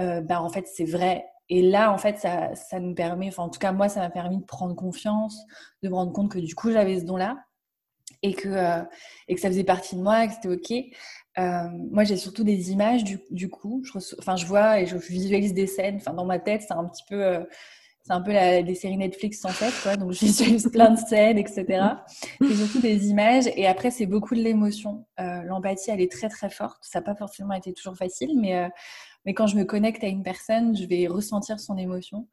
Euh, 0.00 0.20
ben, 0.20 0.38
en 0.38 0.48
fait 0.50 0.66
c'est 0.66 0.84
vrai. 0.84 1.24
Et 1.48 1.62
là 1.62 1.92
en 1.92 1.98
fait 1.98 2.18
ça, 2.18 2.54
ça 2.54 2.78
nous 2.80 2.94
permet, 2.94 3.28
enfin 3.28 3.44
en 3.44 3.48
tout 3.48 3.58
cas 3.58 3.72
moi 3.72 3.88
ça 3.88 4.00
m'a 4.00 4.10
permis 4.10 4.38
de 4.38 4.44
prendre 4.44 4.74
confiance, 4.74 5.38
de 5.82 5.88
me 5.88 5.94
rendre 5.94 6.12
compte 6.12 6.30
que 6.30 6.38
du 6.38 6.54
coup 6.54 6.70
j'avais 6.70 7.00
ce 7.00 7.04
don-là 7.04 7.38
et 8.22 8.34
que 8.34 8.82
et 9.28 9.34
que 9.34 9.40
ça 9.40 9.48
faisait 9.48 9.64
partie 9.64 9.96
de 9.96 10.02
moi, 10.02 10.26
que 10.26 10.34
c'était 10.34 10.48
ok. 10.48 10.84
Moi, 11.90 12.04
j'ai 12.04 12.16
surtout 12.16 12.44
des 12.44 12.70
images 12.70 13.04
du, 13.04 13.20
du 13.30 13.48
coup. 13.50 13.82
Je, 13.84 13.98
enfin, 14.18 14.36
je 14.36 14.46
vois 14.46 14.80
et 14.80 14.86
je 14.86 14.96
visualise 14.96 15.54
des 15.54 15.66
scènes. 15.66 15.96
Enfin, 15.96 16.12
dans 16.14 16.26
ma 16.26 16.38
tête, 16.38 16.62
c'est 16.62 16.74
un 16.74 16.84
petit 16.84 17.04
peu 17.08 17.46
c'est 18.04 18.12
un 18.12 18.20
peu 18.20 18.32
la, 18.32 18.62
des 18.62 18.74
séries 18.74 18.96
Netflix 18.96 19.40
sans 19.40 19.52
tête, 19.52 19.74
quoi. 19.82 19.96
Donc, 19.96 20.12
j'utilise 20.12 20.68
plein 20.72 20.90
de 20.90 20.98
scènes, 20.98 21.38
etc. 21.38 21.64
C'est 22.40 22.54
surtout 22.54 22.80
des 22.80 23.08
images. 23.08 23.46
Et 23.56 23.66
après, 23.66 23.90
c'est 23.90 24.06
beaucoup 24.06 24.34
de 24.34 24.40
l'émotion. 24.40 25.06
Euh, 25.20 25.42
L'empathie, 25.42 25.90
elle 25.90 26.00
est 26.00 26.10
très, 26.10 26.28
très 26.28 26.50
forte. 26.50 26.78
Ça 26.82 26.98
n'a 26.98 27.04
pas 27.04 27.14
forcément 27.14 27.54
été 27.54 27.72
toujours 27.72 27.96
facile, 27.96 28.38
mais, 28.40 28.56
euh, 28.56 28.68
mais 29.24 29.34
quand 29.34 29.46
je 29.46 29.56
me 29.56 29.64
connecte 29.64 30.02
à 30.02 30.08
une 30.08 30.22
personne, 30.22 30.76
je 30.76 30.84
vais 30.84 31.06
ressentir 31.06 31.60
son 31.60 31.76
émotion. 31.76 32.26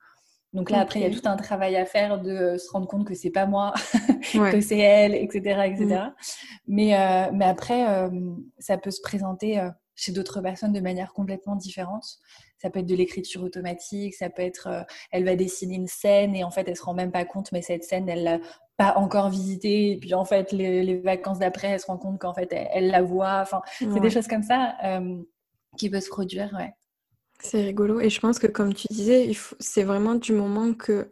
Donc 0.53 0.71
là, 0.71 0.79
après, 0.79 0.99
il 0.99 1.03
y 1.03 1.05
a 1.05 1.15
tout 1.15 1.27
un 1.27 1.35
travail 1.35 1.75
à 1.75 1.85
faire 1.85 2.19
de 2.19 2.57
se 2.57 2.71
rendre 2.71 2.87
compte 2.87 3.05
que 3.05 3.13
c'est 3.13 3.29
pas 3.29 3.45
moi, 3.45 3.73
que 4.33 4.61
c'est 4.61 4.79
elle, 4.79 5.13
etc., 5.13 5.61
etc. 5.65 5.85
Mm. 5.85 6.13
Mais, 6.67 6.95
euh, 6.95 7.31
mais 7.33 7.45
après, 7.45 7.87
euh, 7.87 8.09
ça 8.57 8.77
peut 8.77 8.89
se 8.89 9.01
présenter 9.01 9.59
euh, 9.59 9.69
chez 9.95 10.11
d'autres 10.11 10.41
personnes 10.41 10.73
de 10.73 10.79
manière 10.79 11.13
complètement 11.13 11.55
différente. 11.55 12.17
Ça 12.61 12.69
peut 12.69 12.79
être 12.79 12.85
de 12.85 12.95
l'écriture 12.95 13.43
automatique, 13.43 14.13
ça 14.15 14.29
peut 14.29 14.41
être, 14.41 14.67
euh, 14.67 14.81
elle 15.11 15.25
va 15.25 15.35
dessiner 15.35 15.75
une 15.75 15.87
scène 15.87 16.35
et 16.35 16.43
en 16.43 16.51
fait, 16.51 16.67
elle 16.67 16.75
se 16.75 16.83
rend 16.83 16.93
même 16.93 17.11
pas 17.11 17.25
compte, 17.25 17.51
mais 17.51 17.61
cette 17.61 17.83
scène, 17.83 18.07
elle 18.09 18.23
l'a 18.23 18.39
pas 18.77 18.95
encore 18.97 19.29
visitée. 19.29 19.91
Et 19.91 19.97
puis 19.97 20.13
en 20.13 20.25
fait, 20.25 20.51
les, 20.51 20.97
vacances 20.97 21.39
d'après, 21.39 21.69
elle 21.69 21.79
se 21.79 21.85
rend 21.85 21.97
compte 21.97 22.19
qu'en 22.19 22.33
fait, 22.33 22.49
elle, 22.51 22.89
la 22.89 23.01
voit. 23.01 23.39
Enfin, 23.41 23.61
c'est 23.77 23.99
des 23.99 24.09
choses 24.09 24.27
comme 24.27 24.43
ça 24.43 24.75
euh, 24.83 25.17
qui 25.77 25.89
peuvent 25.89 26.01
se 26.01 26.09
produire, 26.09 26.53
ouais. 26.57 26.73
C'est 27.41 27.61
rigolo. 27.61 27.99
Et 28.01 28.09
je 28.09 28.19
pense 28.19 28.37
que, 28.39 28.47
comme 28.47 28.73
tu 28.73 28.87
disais, 28.89 29.31
c'est 29.59 29.83
vraiment 29.83 30.15
du 30.15 30.33
moment 30.33 30.73
que, 30.73 31.09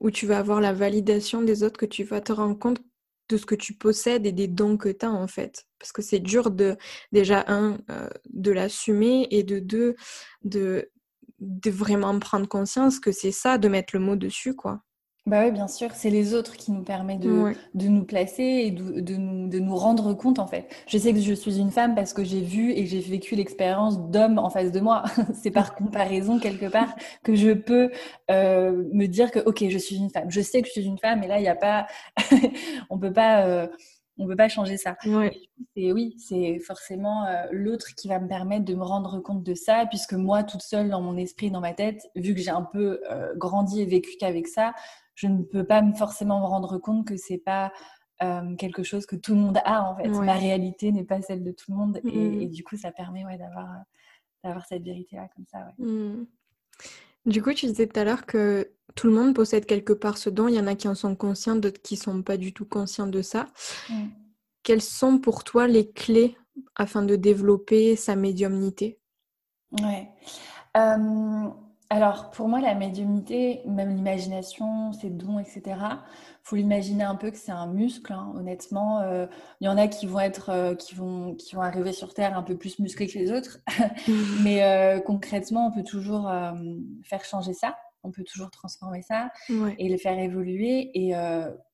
où 0.00 0.10
tu 0.10 0.26
vas 0.26 0.38
avoir 0.38 0.60
la 0.60 0.72
validation 0.72 1.42
des 1.42 1.62
autres 1.62 1.78
que 1.78 1.86
tu 1.86 2.04
vas 2.04 2.20
te 2.20 2.32
rendre 2.32 2.58
compte 2.58 2.80
de 3.28 3.36
ce 3.36 3.46
que 3.46 3.54
tu 3.54 3.74
possèdes 3.74 4.26
et 4.26 4.32
des 4.32 4.48
dons 4.48 4.76
que 4.76 4.88
tu 4.88 5.04
as, 5.04 5.10
en 5.10 5.26
fait. 5.26 5.66
Parce 5.78 5.92
que 5.92 6.02
c'est 6.02 6.18
dur 6.18 6.50
de, 6.50 6.76
déjà, 7.12 7.44
un, 7.48 7.78
euh, 7.90 8.08
de 8.30 8.50
l'assumer 8.50 9.28
et 9.30 9.42
de 9.42 9.58
deux, 9.58 9.96
de, 10.44 10.90
de 11.40 11.70
vraiment 11.70 12.18
prendre 12.18 12.48
conscience 12.48 13.00
que 13.00 13.12
c'est 13.12 13.32
ça, 13.32 13.58
de 13.58 13.68
mettre 13.68 13.94
le 13.94 14.00
mot 14.00 14.16
dessus, 14.16 14.54
quoi. 14.54 14.82
Bah 15.28 15.44
oui, 15.44 15.50
bien 15.50 15.68
sûr, 15.68 15.90
c'est 15.92 16.08
les 16.08 16.32
autres 16.32 16.56
qui 16.56 16.72
nous 16.72 16.82
permettent 16.82 17.20
de, 17.20 17.52
de 17.74 17.88
nous 17.88 18.04
placer 18.04 18.42
et 18.42 18.70
de, 18.70 19.00
de, 19.00 19.16
nous, 19.16 19.46
de 19.46 19.58
nous 19.58 19.76
rendre 19.76 20.14
compte 20.14 20.38
en 20.38 20.46
fait. 20.46 20.74
Je 20.86 20.96
sais 20.96 21.12
que 21.12 21.20
je 21.20 21.34
suis 21.34 21.58
une 21.58 21.70
femme 21.70 21.94
parce 21.94 22.14
que 22.14 22.24
j'ai 22.24 22.40
vu 22.40 22.72
et 22.72 22.86
j'ai 22.86 23.00
vécu 23.00 23.36
l'expérience 23.36 24.00
d'hommes 24.08 24.38
en 24.38 24.48
face 24.48 24.72
de 24.72 24.80
moi. 24.80 25.02
c'est 25.34 25.50
par 25.50 25.74
comparaison 25.74 26.38
quelque 26.38 26.64
part 26.64 26.96
que 27.22 27.34
je 27.34 27.50
peux 27.50 27.90
euh, 28.30 28.84
me 28.90 29.04
dire 29.04 29.30
que 29.30 29.40
ok, 29.40 29.68
je 29.68 29.76
suis 29.76 29.96
une 29.96 30.08
femme. 30.08 30.30
Je 30.30 30.40
sais 30.40 30.62
que 30.62 30.68
je 30.68 30.72
suis 30.72 30.86
une 30.86 30.98
femme 30.98 31.22
et 31.22 31.26
là 31.26 31.38
il 31.38 31.42
n'y 31.42 31.48
a 31.48 31.56
pas, 31.56 31.86
on 32.88 32.98
peut 32.98 33.12
pas. 33.12 33.44
Euh, 33.44 33.66
on 34.18 34.26
peut 34.26 34.36
pas 34.36 34.48
changer 34.48 34.76
ça. 34.76 34.96
Et 35.76 35.92
oui, 35.92 36.16
c'est 36.18 36.58
forcément 36.58 37.24
euh, 37.26 37.46
l'autre 37.52 37.94
qui 37.94 38.08
va 38.08 38.18
me 38.18 38.26
permettre 38.26 38.64
de 38.64 38.74
me 38.74 38.82
rendre 38.82 39.20
compte 39.20 39.44
de 39.44 39.54
ça, 39.54 39.86
puisque 39.88 40.14
moi, 40.14 40.42
toute 40.42 40.62
seule 40.62 40.90
dans 40.90 41.00
mon 41.00 41.16
esprit, 41.16 41.50
dans 41.50 41.60
ma 41.60 41.72
tête, 41.72 42.02
vu 42.16 42.34
que 42.34 42.40
j'ai 42.40 42.50
un 42.50 42.62
peu 42.62 43.00
euh, 43.10 43.32
grandi 43.36 43.80
et 43.80 43.86
vécu 43.86 44.10
qu'avec 44.18 44.48
ça, 44.48 44.74
je 45.18 45.26
ne 45.26 45.42
peux 45.42 45.64
pas 45.64 45.82
forcément 45.94 46.38
me 46.40 46.46
rendre 46.46 46.78
compte 46.78 47.04
que 47.04 47.16
c'est 47.16 47.38
pas 47.38 47.72
euh, 48.22 48.54
quelque 48.54 48.84
chose 48.84 49.04
que 49.04 49.16
tout 49.16 49.34
le 49.34 49.40
monde 49.40 49.58
a 49.64 49.82
en 49.82 49.96
fait. 49.96 50.08
Ma 50.08 50.34
réalité 50.34 50.92
n'est 50.92 51.04
pas 51.04 51.20
celle 51.22 51.42
de 51.42 51.50
tout 51.50 51.72
le 51.72 51.76
monde 51.76 52.00
et, 52.04 52.46
mmh. 52.46 52.50
du 52.50 52.62
coup 52.62 52.76
ça 52.76 52.92
permet 52.92 53.24
ouais, 53.24 53.36
d'avoir 53.36 53.68
d'avoir 54.44 54.64
cette 54.66 54.84
vérité 54.84 55.16
là 55.16 55.28
comme 55.34 55.44
ça. 55.46 55.72
Mmh. 55.78 56.24
Du 57.26 57.42
coup, 57.42 57.52
tu 57.52 57.66
disais 57.66 57.88
tout 57.88 57.98
à 57.98 58.04
l'heure 58.04 58.26
que 58.26 58.70
tout 58.94 59.08
le 59.08 59.12
monde 59.12 59.34
possède 59.34 59.66
quelque 59.66 59.92
part 59.92 60.18
ce 60.18 60.30
don. 60.30 60.46
Il 60.46 60.54
y 60.54 60.60
en 60.60 60.68
a 60.68 60.76
qui 60.76 60.86
en 60.86 60.94
sont 60.94 61.16
conscients, 61.16 61.56
d'autres 61.56 61.82
qui 61.82 61.96
sont 61.96 62.22
pas 62.22 62.36
du 62.36 62.54
tout 62.54 62.64
conscients 62.64 63.08
de 63.08 63.22
ça. 63.22 63.48
Mmh. 63.90 64.06
Quelles 64.62 64.82
sont 64.82 65.18
pour 65.18 65.42
toi 65.42 65.66
les 65.66 65.90
clés 65.90 66.36
afin 66.76 67.02
de 67.02 67.16
développer 67.16 67.96
sa 67.96 68.14
médiumnité? 68.14 69.00
Ouais. 69.72 70.08
Euh, 70.76 71.50
alors, 71.90 72.30
pour 72.30 72.48
moi, 72.48 72.60
la 72.60 72.74
médiumnité, 72.74 73.62
même 73.64 73.96
l'imagination, 73.96 74.92
ses 74.92 75.08
dons, 75.08 75.38
etc., 75.38 75.62
faut 76.42 76.56
l'imaginer 76.56 77.04
un 77.04 77.14
peu 77.14 77.30
que 77.30 77.38
c'est 77.38 77.52
un 77.52 77.66
muscle. 77.66 78.12
Hein, 78.12 78.30
honnêtement, 78.36 79.00
euh, 79.00 79.26
il 79.62 79.64
y 79.64 79.68
en 79.68 79.78
a 79.78 79.88
qui 79.88 80.06
vont 80.06 80.20
être, 80.20 80.50
euh, 80.50 80.74
qui 80.74 80.94
vont, 80.94 81.34
qui 81.34 81.54
vont 81.54 81.62
arriver 81.62 81.92
sur 81.92 82.12
Terre 82.12 82.36
un 82.36 82.42
peu 82.42 82.58
plus 82.58 82.78
musclés 82.78 83.06
que 83.06 83.18
les 83.18 83.32
autres, 83.32 83.60
mais 84.42 84.62
euh, 84.64 85.00
concrètement, 85.00 85.66
on 85.68 85.70
peut 85.70 85.82
toujours 85.82 86.30
faire 87.04 87.24
changer 87.24 87.54
ça. 87.54 87.76
On 88.04 88.12
peut 88.12 88.22
toujours 88.22 88.50
transformer 88.50 89.02
ça 89.02 89.30
et 89.50 89.88
le 89.88 89.96
faire 89.98 90.18
évoluer. 90.18 90.90
Et 90.94 91.14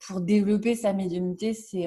pour 0.06 0.21
développer 0.21 0.75
sa 0.75 0.92
médiumnité, 0.92 1.52
c'est 1.52 1.87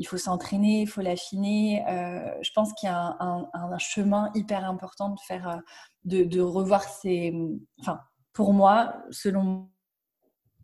il 0.00 0.06
faut 0.06 0.18
s'entraîner, 0.18 0.80
il 0.80 0.86
faut 0.88 1.02
l'affiner. 1.02 1.84
je 1.86 2.50
pense 2.54 2.72
qu'il 2.74 2.88
y 2.88 2.92
a 2.92 3.16
un, 3.20 3.78
chemin 3.78 4.30
hyper 4.34 4.64
important 4.64 5.10
de 5.10 5.20
faire 5.20 5.60
de, 6.04 6.40
revoir 6.40 6.82
ces... 6.82 7.32
Enfin, 7.78 8.00
pour 8.32 8.52
moi, 8.52 8.94
selon 9.10 9.70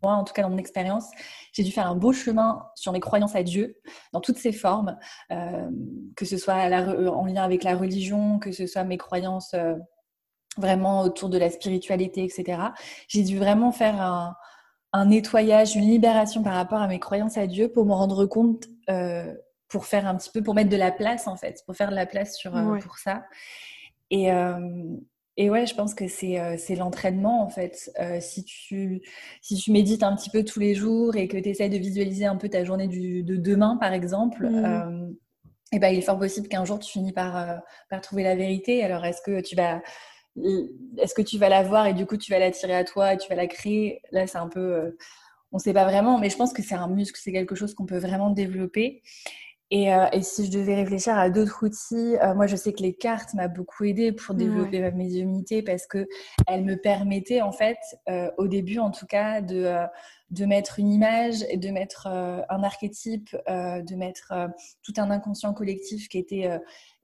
moi, 0.03 0.13
en 0.13 0.23
tout 0.23 0.33
cas 0.33 0.41
dans 0.43 0.49
mon 0.49 0.57
expérience, 0.57 1.09
j'ai 1.53 1.63
dû 1.63 1.71
faire 1.71 1.87
un 1.87 1.95
beau 1.95 2.13
chemin 2.13 2.67
sur 2.75 2.91
mes 2.91 2.99
croyances 2.99 3.35
à 3.35 3.43
Dieu, 3.43 3.77
dans 4.13 4.21
toutes 4.21 4.37
ses 4.37 4.51
formes, 4.51 4.97
euh, 5.31 5.69
que 6.15 6.25
ce 6.25 6.37
soit 6.37 6.55
en 6.55 7.25
lien 7.25 7.43
avec 7.43 7.63
la 7.63 7.75
religion, 7.75 8.39
que 8.39 8.51
ce 8.51 8.67
soit 8.67 8.83
mes 8.83 8.97
croyances 8.97 9.53
euh, 9.53 9.75
vraiment 10.57 11.01
autour 11.01 11.29
de 11.29 11.37
la 11.37 11.49
spiritualité, 11.49 12.23
etc. 12.23 12.61
J'ai 13.07 13.23
dû 13.23 13.37
vraiment 13.37 13.71
faire 13.71 14.01
un, 14.01 14.35
nettoyage, 14.93 15.75
une 15.75 15.89
libération 15.89 16.43
par 16.43 16.53
rapport 16.53 16.81
à 16.81 16.87
mes 16.87 16.99
croyances 16.99 17.37
à 17.37 17.47
Dieu 17.47 17.69
pour 17.69 17.85
me 17.85 17.93
rendre 17.93 18.25
compte, 18.25 18.65
euh, 18.89 19.33
pour 19.67 19.85
faire 19.85 20.07
un 20.07 20.15
petit 20.15 20.31
peu, 20.31 20.41
pour 20.41 20.55
mettre 20.55 20.69
de 20.69 20.77
la 20.77 20.91
place 20.91 21.27
en 21.27 21.35
fait, 21.35 21.63
pour 21.65 21.75
faire 21.75 21.89
de 21.89 21.95
la 21.95 22.05
place 22.05 22.35
sur, 22.35 22.51
pour 22.81 22.97
ça. 22.97 23.23
Et, 24.09 24.31
et 25.37 25.51
ouais, 25.51 25.67
je 25.67 25.75
pense 25.75 25.93
que 25.93 26.07
c'est 26.07 26.39
euh, 26.39 26.57
l'entraînement 26.75 27.43
en 27.43 27.49
fait. 27.49 27.91
Euh, 27.99 28.17
si, 28.19 28.43
tu, 28.43 29.01
si 29.41 29.55
tu 29.55 29.71
médites 29.71 30.01
un 30.01 30.15
petit 30.15 30.31
peu 30.31 30.43
tous 30.43 30.59
les 30.59 30.73
jours 30.73 31.15
et 31.15 31.27
que 31.27 31.37
tu 31.37 31.49
essaies 31.49 31.69
de 31.69 31.77
visualiser 31.77 32.25
un 32.25 32.35
peu 32.35 32.49
ta 32.49 32.63
journée 32.63 32.87
du, 32.87 33.23
de 33.23 33.35
demain 33.35 33.77
par 33.79 33.93
exemple, 33.93 34.49
mmh. 34.49 34.65
euh, 34.65 35.09
et 35.71 35.75
eh 35.75 35.79
ben, 35.79 35.89
il 35.89 35.99
est 35.99 36.01
fort 36.01 36.17
possible 36.17 36.47
qu'un 36.47 36.65
jour 36.65 36.79
tu 36.79 36.91
finis 36.91 37.11
par, 37.11 37.37
euh, 37.37 37.55
par 37.89 38.01
trouver 38.01 38.23
la 38.23 38.35
vérité. 38.35 38.83
Alors 38.83 39.05
est-ce 39.05 39.21
que 39.21 39.41
tu 39.41 39.55
vas 39.55 39.81
est-ce 40.97 41.13
que 41.13 41.21
tu 41.21 41.37
vas 41.37 41.49
la 41.49 41.63
voir 41.63 41.87
et 41.87 41.93
du 41.93 42.05
coup 42.05 42.17
tu 42.17 42.31
vas 42.31 42.39
l'attirer 42.39 42.75
à 42.75 42.83
toi 42.83 43.13
et 43.13 43.17
tu 43.17 43.29
vas 43.29 43.35
la 43.35 43.47
créer? 43.47 44.01
Là 44.11 44.27
c'est 44.27 44.37
un 44.37 44.47
peu 44.47 44.95
on 45.51 45.57
ne 45.57 45.61
sait 45.61 45.73
pas 45.73 45.85
vraiment, 45.85 46.19
mais 46.19 46.29
je 46.29 46.37
pense 46.37 46.53
que 46.53 46.61
c'est 46.61 46.75
un 46.75 46.87
muscle, 46.87 47.19
c'est 47.21 47.31
quelque 47.31 47.55
chose 47.55 47.73
qu'on 47.73 47.85
peut 47.85 47.97
vraiment 47.97 48.31
développer. 48.31 49.01
Euh, 49.73 50.07
et, 50.13 50.21
si 50.21 50.45
je 50.45 50.51
devais 50.51 50.75
réfléchir 50.75 51.17
à 51.17 51.29
d'autres 51.29 51.65
outils, 51.65 52.15
euh, 52.21 52.33
moi 52.33 52.47
je 52.47 52.55
sais 52.55 52.71
que 52.71 52.81
les 52.81 52.93
cartes 52.93 53.33
m'ont 53.33 53.49
beaucoup 53.49 53.83
aidé 53.83 54.13
pour 54.13 54.33
développer 54.33 54.79
ma 54.79 54.91
médiumnité 54.91 55.61
parce 55.61 55.85
que 55.87 56.07
elles 56.47 56.63
me 56.63 56.75
permettaient 56.75 57.41
en 57.41 57.51
fait, 57.51 57.77
euh, 58.07 58.31
au 58.37 58.47
début 58.47 58.79
en 58.79 58.91
tout 58.91 59.05
cas, 59.05 59.41
de, 59.41 59.75
de 60.31 60.45
mettre 60.45 60.79
une 60.79 60.89
image, 60.89 61.43
et 61.49 61.57
de 61.57 61.69
mettre 61.69 62.07
un 62.07 62.63
archétype, 62.63 63.35
de 63.47 63.95
mettre 63.95 64.33
tout 64.83 64.93
un 64.97 65.11
inconscient 65.11 65.53
collectif 65.53 66.07
qui 66.07 66.17
était 66.17 66.49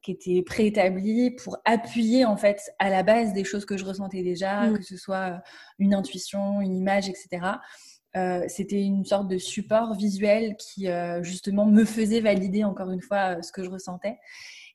qui 0.04 0.12
était 0.12 0.44
préétabli 0.44 1.32
pour 1.32 1.58
appuyer 1.66 2.26
en 2.26 2.38
fait 2.38 2.72
à 2.78 2.90
la 2.90 3.04
base 3.04 3.34
des 3.34 3.44
choses 3.44 3.66
que 3.66 3.78
je 3.78 3.86
ressentais 3.86 4.22
déjà, 4.22 4.68
mmh. 4.68 4.78
que 4.78 4.84
ce 4.84 4.98
soit 4.98 5.42
une 5.80 5.94
intuition, 5.94 6.62
une 6.62 6.76
image, 6.76 7.10
etc. 7.10 7.58
Euh, 8.16 8.44
c'était 8.48 8.82
une 8.82 9.06
sorte 9.06 9.28
de 9.28 9.38
support 9.38 9.96
visuel 9.96 10.56
qui 10.58 10.88
euh, 10.88 11.24
justement 11.24 11.66
me 11.66 11.84
faisait 11.84 12.20
valider 12.20 12.64
encore 12.64 12.92
une 12.92 13.02
fois 13.02 13.38
euh, 13.38 13.42
ce 13.42 13.52
que 13.52 13.64
je 13.64 13.70
ressentais. 13.70 14.20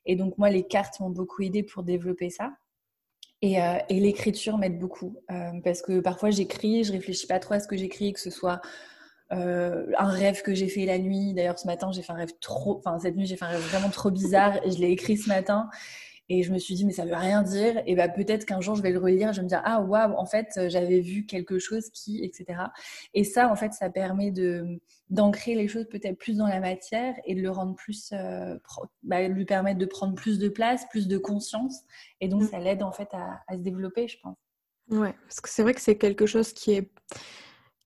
Et 0.05 0.15
donc 0.15 0.37
moi, 0.37 0.49
les 0.49 0.63
cartes 0.63 0.99
m'ont 0.99 1.09
beaucoup 1.09 1.41
aidé 1.43 1.63
pour 1.63 1.83
développer 1.83 2.29
ça. 2.29 2.51
Et, 3.41 3.55
et 3.87 4.01
l'écriture 4.01 4.57
m'aide 4.57 4.79
beaucoup 4.79 5.15
parce 5.63 5.81
que 5.81 6.01
parfois 6.01 6.29
j'écris, 6.29 6.83
je 6.83 6.91
réfléchis 6.91 7.25
pas 7.25 7.39
trop 7.39 7.53
à 7.53 7.61
ce 7.61 7.69
que 7.69 7.77
j'écris, 7.77 8.11
que 8.11 8.19
ce 8.19 8.29
soit 8.29 8.59
un 9.31 10.07
rêve 10.07 10.41
que 10.41 10.53
j'ai 10.53 10.67
fait 10.67 10.85
la 10.85 10.97
nuit. 10.97 11.33
D'ailleurs, 11.33 11.59
ce 11.59 11.67
matin, 11.67 11.91
j'ai 11.91 12.01
fait 12.01 12.11
un 12.11 12.15
rêve 12.15 12.33
trop, 12.41 12.77
enfin 12.77 12.97
cette 12.99 13.15
nuit, 13.15 13.25
j'ai 13.25 13.37
fait 13.37 13.45
un 13.45 13.49
rêve 13.49 13.61
vraiment 13.61 13.89
trop 13.89 14.11
bizarre 14.11 14.57
et 14.65 14.71
je 14.71 14.79
l'ai 14.79 14.91
écrit 14.91 15.17
ce 15.17 15.29
matin. 15.29 15.69
Et 16.31 16.43
je 16.43 16.53
me 16.53 16.59
suis 16.59 16.75
dit, 16.75 16.85
mais 16.85 16.93
ça 16.93 17.05
veut 17.05 17.15
rien 17.15 17.41
dire. 17.41 17.81
Et 17.87 17.95
bah, 17.95 18.07
peut-être 18.07 18.45
qu'un 18.45 18.61
jour, 18.61 18.75
je 18.75 18.83
vais 18.83 18.91
le 18.91 18.99
relire, 18.99 19.33
je 19.33 19.39
vais 19.39 19.45
me 19.45 19.49
dire, 19.49 19.63
ah, 19.65 19.81
waouh, 19.81 20.13
en 20.15 20.27
fait, 20.27 20.47
euh, 20.57 20.69
j'avais 20.69 20.99
vu 20.99 21.25
quelque 21.25 21.57
chose 21.57 21.89
qui, 21.89 22.23
etc. 22.23 22.61
Et 23.15 23.23
ça, 23.23 23.49
en 23.49 23.55
fait, 23.55 23.73
ça 23.73 23.89
permet 23.89 24.29
de, 24.29 24.79
d'ancrer 25.09 25.55
les 25.55 25.67
choses 25.67 25.87
peut-être 25.89 26.19
plus 26.19 26.37
dans 26.37 26.45
la 26.45 26.59
matière 26.59 27.15
et 27.25 27.33
de 27.33 27.41
le 27.41 27.49
rendre 27.49 27.73
plus, 27.73 28.11
euh, 28.13 28.55
bah, 29.01 29.27
lui 29.27 29.45
permettre 29.45 29.79
de 29.79 29.87
prendre 29.87 30.13
plus 30.13 30.37
de 30.37 30.49
place, 30.49 30.85
plus 30.91 31.07
de 31.07 31.17
conscience. 31.17 31.79
Et 32.21 32.27
donc, 32.27 32.43
mm. 32.43 32.47
ça 32.49 32.59
l'aide, 32.59 32.83
en 32.83 32.91
fait, 32.91 33.09
à, 33.11 33.39
à, 33.47 33.55
se 33.55 33.61
développer, 33.61 34.07
je 34.07 34.17
pense. 34.21 34.37
Ouais, 34.91 35.15
parce 35.23 35.41
que 35.41 35.49
c'est 35.49 35.63
vrai 35.63 35.73
que 35.73 35.81
c'est 35.81 35.97
quelque 35.97 36.27
chose 36.27 36.53
qui 36.53 36.73
est 36.73 36.91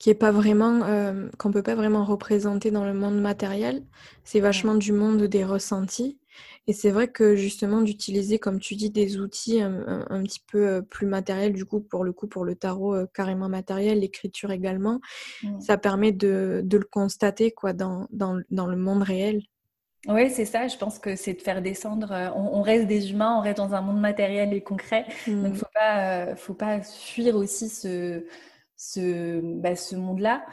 qui 0.03 0.09
est 0.09 0.15
pas 0.15 0.31
vraiment 0.31 0.81
euh, 0.83 1.29
qu'on 1.37 1.49
peut 1.49 1.63
pas 1.63 1.75
vraiment 1.75 2.03
représenter 2.03 2.71
dans 2.71 2.83
le 2.83 2.93
monde 2.93 3.21
matériel 3.21 3.83
c'est 4.25 4.41
vachement 4.41 4.75
du 4.75 4.91
monde 4.91 5.23
des 5.23 5.45
ressentis 5.45 6.19
et 6.67 6.73
c'est 6.73 6.91
vrai 6.91 7.09
que 7.09 7.35
justement 7.35 7.81
d'utiliser, 7.81 8.39
comme 8.39 8.59
tu 8.59 8.75
dis, 8.75 8.89
des 8.89 9.19
outils 9.19 9.61
un, 9.61 10.23
petit 10.23 10.41
peu 10.49 10.67
euh, 10.67 10.81
plus 10.81 11.07
matériels, 11.07 11.53
du 11.53 11.65
coup, 11.65 11.81
pour 11.81 12.05
le 12.05 12.13
coup, 12.13 12.27
pour 12.27 12.45
le 12.45 12.55
tarot 12.55 12.95
euh, 12.95 13.05
carrément 13.13 13.49
matériel, 13.49 13.99
l'écriture 13.99 14.51
également, 14.51 15.01
mmh. 15.43 15.59
ça 15.59 15.77
permet 15.77 16.13
de, 16.13 16.61
de, 16.63 16.77
le 16.77 16.85
constater 16.85 17.51
quoi, 17.51 17.73
dans, 17.73 18.07
dans, 18.11 18.39
dans 18.49 18.67
le 18.67 18.77
monde 18.77 19.03
réel. 19.03 19.41
Oui, 20.07 20.29
c'est 20.29 20.45
ça. 20.45 20.67
Je 20.67 20.77
pense 20.77 20.99
que 20.99 21.15
c'est 21.15 21.33
de 21.33 21.41
faire 21.41 21.61
descendre. 21.61 22.11
Euh, 22.11 22.29
on, 22.35 22.61
reste 22.61 22.87
des 22.87 23.11
humains, 23.11 23.37
on 23.37 23.41
reste 23.41 23.57
dans 23.57 23.73
un 23.73 23.81
monde 23.81 23.99
matériel 23.99 24.53
et 24.53 24.61
concret. 24.61 25.05
Donc, 25.27 25.53
mmh. 25.53 25.55
faut 25.55 25.65
pas, 25.73 26.35
faut 26.35 26.53
pas 26.53 26.81
fuir 26.81 27.35
aussi 27.35 27.69
ce, 27.69 28.23
ce, 28.75 29.41
bah, 29.59 29.75
ce 29.75 29.95
monde-là. 29.95 30.45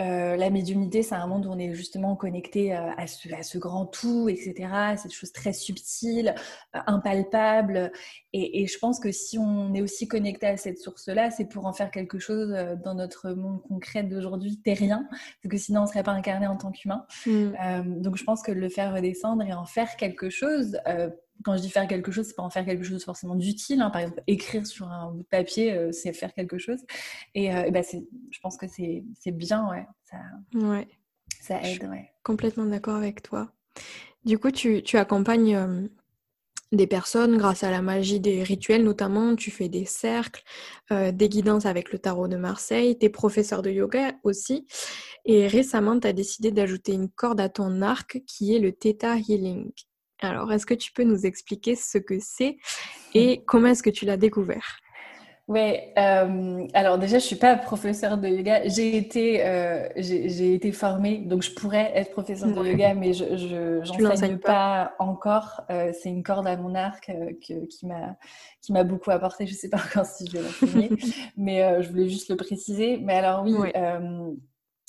Euh, 0.00 0.36
la 0.36 0.50
médiumnité, 0.50 1.02
c'est 1.02 1.14
un 1.14 1.26
monde 1.26 1.46
où 1.46 1.50
on 1.50 1.58
est 1.58 1.74
justement 1.74 2.16
connecté 2.16 2.74
euh, 2.74 2.90
à, 2.96 3.06
ce, 3.06 3.58
grand 3.58 3.86
tout, 3.86 4.28
etc. 4.28 4.96
C'est 4.96 5.08
des 5.08 5.14
choses 5.14 5.32
très 5.32 5.52
subtiles, 5.52 6.34
euh, 6.74 6.80
impalpables. 6.86 7.92
Et, 8.32 8.66
je 8.66 8.78
pense 8.78 8.98
que 8.98 9.12
si 9.12 9.38
on 9.38 9.74
est 9.74 9.82
aussi 9.82 10.08
connecté 10.08 10.46
à 10.46 10.56
cette 10.56 10.78
source-là, 10.78 11.30
c'est 11.30 11.44
pour 11.46 11.66
en 11.66 11.72
faire 11.72 11.90
quelque 11.90 12.18
chose 12.18 12.54
dans 12.82 12.94
notre 12.94 13.32
monde 13.32 13.60
concret 13.62 14.02
d'aujourd'hui, 14.02 14.58
terrien, 14.58 15.06
parce 15.10 15.50
que 15.50 15.58
sinon 15.58 15.80
on 15.80 15.84
ne 15.84 15.88
serait 15.88 16.02
pas 16.02 16.12
incarné 16.12 16.46
en 16.46 16.56
tant 16.56 16.70
qu'humain. 16.70 17.04
Mm. 17.26 18.00
donc 18.00 18.16
je 18.16 18.24
pense 18.24 18.42
que 18.42 18.52
le 18.52 18.68
faire 18.70 18.94
redescendre 18.94 19.42
et 19.42 19.52
en 19.52 19.66
faire 19.66 19.96
quelque 19.96 20.30
chose, 20.30 20.78
quand 21.42 21.56
je 21.56 21.62
dis 21.62 21.70
faire 21.70 21.86
quelque 21.86 22.12
chose, 22.12 22.26
c'est 22.26 22.36
pas 22.36 22.42
en 22.42 22.50
faire 22.50 22.64
quelque 22.64 22.84
chose 22.84 23.04
forcément 23.04 23.34
d'utile. 23.34 23.80
Hein. 23.80 23.90
Par 23.90 24.02
exemple, 24.02 24.22
écrire 24.26 24.66
sur 24.66 24.88
un 24.88 25.10
bout 25.10 25.22
de 25.22 25.28
papier, 25.28 25.72
euh, 25.72 25.92
c'est 25.92 26.12
faire 26.12 26.32
quelque 26.34 26.58
chose. 26.58 26.80
Et, 27.34 27.54
euh, 27.54 27.70
bah, 27.70 27.80
je 27.82 28.40
pense 28.40 28.56
que 28.56 28.66
c'est 28.68 29.02
bien, 29.26 29.68
ouais. 29.70 29.86
Ça, 30.04 30.18
ouais. 30.54 30.88
ça 31.40 31.62
aide, 31.62 31.84
ouais. 31.84 32.10
Complètement 32.22 32.66
d'accord 32.66 32.96
avec 32.96 33.22
toi. 33.22 33.52
Du 34.24 34.38
coup, 34.38 34.50
tu, 34.50 34.82
tu 34.82 34.98
accompagnes 34.98 35.56
euh, 35.56 35.88
des 36.70 36.86
personnes 36.86 37.36
grâce 37.36 37.64
à 37.64 37.70
la 37.70 37.82
magie 37.82 38.20
des 38.20 38.42
rituels, 38.42 38.84
notamment. 38.84 39.36
Tu 39.36 39.50
fais 39.50 39.68
des 39.68 39.84
cercles, 39.84 40.42
des 40.90 41.28
guidances 41.28 41.66
avec 41.66 41.92
le 41.92 41.98
tarot 41.98 42.28
de 42.28 42.36
Marseille, 42.36 42.98
tu 42.98 43.06
es 43.06 43.08
professeur 43.10 43.60
de 43.60 43.70
yoga 43.70 44.14
aussi. 44.22 44.66
Et 45.24 45.46
récemment, 45.46 46.00
tu 46.00 46.06
as 46.06 46.12
décidé 46.14 46.50
d'ajouter 46.50 46.92
une 46.92 47.10
corde 47.10 47.40
à 47.40 47.48
ton 47.48 47.82
arc 47.82 48.22
qui 48.26 48.54
est 48.54 48.58
le 48.58 48.72
Theta 48.72 49.16
Healing. 49.16 49.70
Alors, 50.22 50.52
est-ce 50.52 50.66
que 50.66 50.74
tu 50.74 50.92
peux 50.92 51.04
nous 51.04 51.26
expliquer 51.26 51.76
ce 51.76 51.98
que 51.98 52.14
c'est 52.20 52.56
et 53.14 53.42
comment 53.46 53.68
est-ce 53.68 53.82
que 53.82 53.90
tu 53.90 54.06
l'as 54.06 54.16
découvert? 54.16 54.78
Ouais, 55.48 55.92
euh, 55.98 56.66
alors 56.72 56.98
déjà, 56.98 57.18
je 57.18 57.24
suis 57.24 57.36
pas 57.36 57.56
professeure 57.56 58.16
de 58.16 58.28
yoga. 58.28 58.66
J'ai 58.68 58.96
été, 58.96 59.44
euh, 59.44 59.88
j'ai 59.96 60.54
été 60.54 60.70
formée, 60.70 61.18
donc 61.18 61.42
je 61.42 61.50
pourrais 61.50 61.90
être 61.94 62.12
professeure 62.12 62.48
de 62.48 62.64
yoga, 62.64 62.94
mais 62.94 63.12
je, 63.12 63.36
je 63.36 63.80
j'enseigne 63.82 64.38
pas. 64.38 64.94
encore. 65.00 65.62
Euh, 65.68 65.92
c'est 66.00 66.10
une 66.10 66.22
corde 66.22 66.46
à 66.46 66.56
mon 66.56 66.74
arc 66.76 67.06
que, 67.06 67.66
qui 67.66 67.86
m'a, 67.86 68.16
qui 68.60 68.72
m'a 68.72 68.84
beaucoup 68.84 69.10
apporté. 69.10 69.46
Je 69.46 69.54
sais 69.54 69.68
pas 69.68 69.78
encore 69.78 70.06
si 70.06 70.26
je 70.26 70.38
vais 70.38 70.42
l'enseigner, 70.42 70.90
mais 71.36 71.82
je 71.82 71.88
voulais 71.90 72.08
juste 72.08 72.30
le 72.30 72.36
préciser. 72.36 72.98
Mais 72.98 73.14
alors 73.14 73.44
oui. 73.44 73.72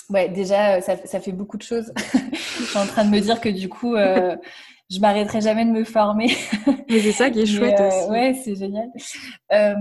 Ouais. 0.09 0.29
déjà, 0.29 0.81
ça, 0.81 0.97
ça, 1.03 1.19
fait 1.19 1.31
beaucoup 1.31 1.57
de 1.57 1.63
choses. 1.63 1.91
je 2.33 2.63
suis 2.63 2.77
en 2.77 2.85
train 2.85 3.05
de 3.05 3.09
me 3.09 3.19
dire 3.19 3.41
que 3.41 3.49
du 3.49 3.69
coup, 3.69 3.95
je 4.93 4.99
m'arrêterai 4.99 5.41
jamais 5.41 5.65
de 5.65 5.71
me 5.71 5.83
former. 5.83 6.27
Mais 6.89 6.99
c'est 6.99 7.11
ça 7.11 7.29
qui 7.29 7.39
est 7.39 7.45
chouette 7.45 7.79
euh, 7.79 7.87
aussi. 7.87 8.09
Ouais, 8.09 8.33
c'est 8.33 8.55
génial. 8.55 8.89
Euh, 9.51 9.73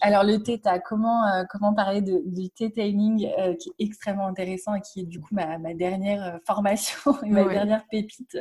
alors 0.00 0.24
le 0.24 0.42
theta, 0.42 0.78
comment 0.78 1.26
euh, 1.26 1.44
comment 1.50 1.72
parler 1.74 2.02
de, 2.02 2.22
du 2.26 2.50
T-tailing 2.50 3.28
qui 3.58 3.70
est 3.70 3.84
extrêmement 3.84 4.26
intéressant 4.26 4.74
et 4.74 4.80
qui 4.80 5.00
est 5.00 5.06
du 5.06 5.20
coup 5.20 5.34
ma, 5.34 5.58
ma 5.58 5.74
dernière 5.74 6.38
formation 6.46 7.14
et 7.24 7.30
ma 7.30 7.44
dernière 7.44 7.86
pépite 7.90 8.38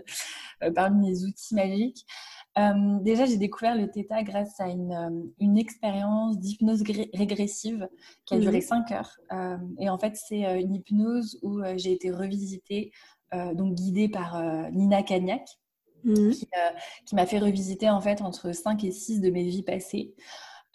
parmi 0.76 1.10
mes 1.10 1.24
outils 1.24 1.56
magiques. 1.56 2.06
déjà, 3.02 3.26
j'ai 3.26 3.38
découvert 3.38 3.76
le 3.76 3.90
theta 3.90 4.24
grâce 4.24 4.60
à 4.60 4.68
une, 4.68 5.32
une 5.40 5.58
expérience 5.58 6.38
d'hypnose 6.40 6.84
régressive 7.14 7.88
qui 8.26 8.36
a 8.36 8.40
duré 8.40 8.62
5 8.62 8.92
heures. 8.92 9.18
et 9.80 9.90
en 9.90 9.98
fait, 9.98 10.16
c'est 10.16 10.60
une 10.60 10.76
hypnose 10.76 11.40
où 11.44 11.62
j'ai 11.76 11.94
été 11.94 12.12
revisitée, 12.12 12.92
donc 13.32 13.76
guidée 13.76 14.10
par 14.10 14.42
Nina 14.72 15.04
Cagnac, 15.04 15.48
Mmh. 16.08 16.30
Euh, 16.30 16.70
qui, 17.06 17.16
m'a 17.16 17.26
fait 17.26 17.38
revisiter 17.38 17.90
en 17.90 18.00
fait 18.00 18.22
entre 18.22 18.54
5 18.54 18.82
et 18.86 18.92
6 18.92 19.20
de 19.20 19.30
mes 19.30 19.44
vies 19.44 19.64
passées 19.64 20.16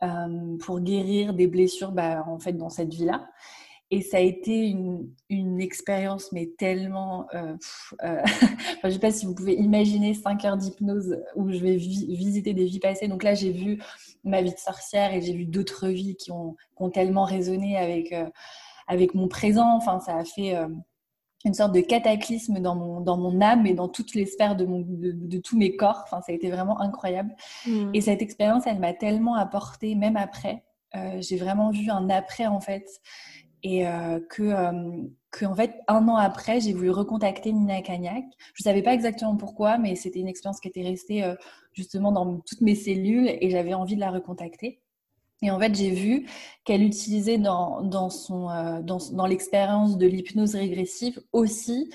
euh, 0.03 0.59
pour 0.59 0.81
guérir 0.81 1.33
des 1.33 1.47
blessures 1.47 1.91
bah, 1.91 2.23
en 2.27 2.39
fait 2.39 2.53
dans 2.53 2.69
cette 2.69 2.93
vie-là. 2.93 3.27
Et 3.91 4.03
ça 4.03 4.19
a 4.19 4.21
été 4.21 4.69
une, 4.69 5.11
une 5.31 5.61
expérience, 5.61 6.33
mais 6.33 6.51
tellement... 6.59 7.27
Euh, 7.35 7.57
je 8.03 8.87
ne 8.87 8.91
sais 8.91 8.99
pas 8.99 9.11
si 9.11 9.25
vous 9.25 9.35
pouvez 9.35 9.55
imaginer 9.55 10.13
5 10.13 10.45
heures 10.45 10.57
d'hypnose 10.59 11.19
où 11.35 11.51
je 11.51 11.59
vais 11.59 11.77
visiter 11.77 12.53
des 12.53 12.67
vies 12.67 12.81
passées. 12.81 13.09
Donc 13.09 13.23
là, 13.23 13.35
j'ai 13.35 13.53
vu 13.53 13.83
ma 14.25 14.43
vie 14.43 14.53
de 14.53 14.59
sorcière 14.59 15.15
et 15.15 15.23
j'ai 15.23 15.35
vu 15.35 15.47
d'autres 15.47 15.89
vies 15.89 16.17
qui 16.17 16.31
ont, 16.31 16.57
qui 16.77 16.83
ont, 16.83 16.91
tellement 16.91 17.25
résonné 17.25 17.77
avec, 17.77 18.15
avec 18.87 19.15
mon 19.15 19.29
présent. 19.29 19.77
Enfin, 19.77 20.01
ça 20.01 20.17
a 20.17 20.25
fait 20.25 20.57
une 21.45 21.55
sorte 21.55 21.75
de 21.75 21.81
cataclysme 21.81 22.61
dans 22.61 22.75
mon, 22.75 23.01
dans 23.01 23.17
mon 23.17 23.41
âme 23.41 23.67
et 23.67 23.75
dans 23.75 23.89
toutes 23.89 24.15
les 24.15 24.27
sphères 24.27 24.57
de, 24.57 24.65
mon, 24.65 24.85
de, 24.87 25.39
tous 25.39 25.59
mes 25.59 25.77
corps. 25.77 26.03
Enfin, 26.05 26.21
ça 26.21 26.33
a 26.33 26.35
été 26.35 26.51
vraiment 26.51 26.81
incroyable. 26.81 27.35
Mm. 27.67 27.91
Et 27.95 28.01
cette 28.01 28.23
expérience, 28.23 28.67
elle 28.67 28.79
m'a 28.79 28.93
tellement 28.93 29.35
apporté, 29.35 29.95
même 29.95 30.17
après. 30.17 30.65
Euh, 30.95 31.19
j'ai 31.21 31.37
vraiment 31.37 31.71
vu 31.71 31.91
un 31.91 32.09
après, 32.11 32.47
en 32.47 32.61
fait. 32.61 32.87
Et 33.65 33.87
euh, 33.87 34.21
que, 34.29 34.43
euh, 34.43 35.03
que, 35.31 35.45
en 35.45 35.55
fait, 35.55 35.81
un 35.89 36.09
an 36.09 36.17
après, 36.17 36.61
j'ai 36.61 36.73
voulu 36.73 36.91
recontacter 36.91 37.53
Nina 37.53 37.81
Cagnac. 37.83 38.25
Je 38.55 38.63
ne 38.63 38.65
savais 38.65 38.83
pas 38.83 38.93
exactement 38.93 39.37
pourquoi, 39.37 39.79
mais 39.79 39.95
c'était 39.95 40.21
une 40.21 40.29
expérience 40.29 40.61
qui 40.61 40.69
était 40.69 40.83
restée 40.83 41.25
justement 41.73 42.13
dans 42.13 42.41
toutes 42.41 42.61
mes 42.61 42.75
cellules 42.75 43.29
et 43.29 43.51
j'avais 43.51 43.75
envie 43.75 43.95
de 43.95 44.01
la 44.01 44.11
recontacter. 44.11 44.81
Et 45.43 45.51
en 45.51 45.59
fait, 45.59 45.75
j'ai 45.75 45.91
vu 45.91 46.27
qu'elle 46.65 46.83
utilisait 46.83 47.39
dans, 47.39 47.83
dans, 47.83 48.11
son, 48.11 48.49
euh, 48.49 48.81
dans, 48.81 48.99
dans 49.13 49.27
l'expérience 49.27 49.99
de 49.99 50.07
l'hypnose 50.07 50.55
régressive 50.55 51.21
aussi 51.33 51.91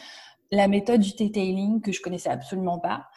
la 0.52 0.68
méthode 0.68 1.02
du 1.02 1.14
T-tailing 1.14 1.82
que 1.82 1.92
je 1.92 2.02
connaissais 2.02 2.30
absolument 2.30 2.80
pas. 2.80 3.08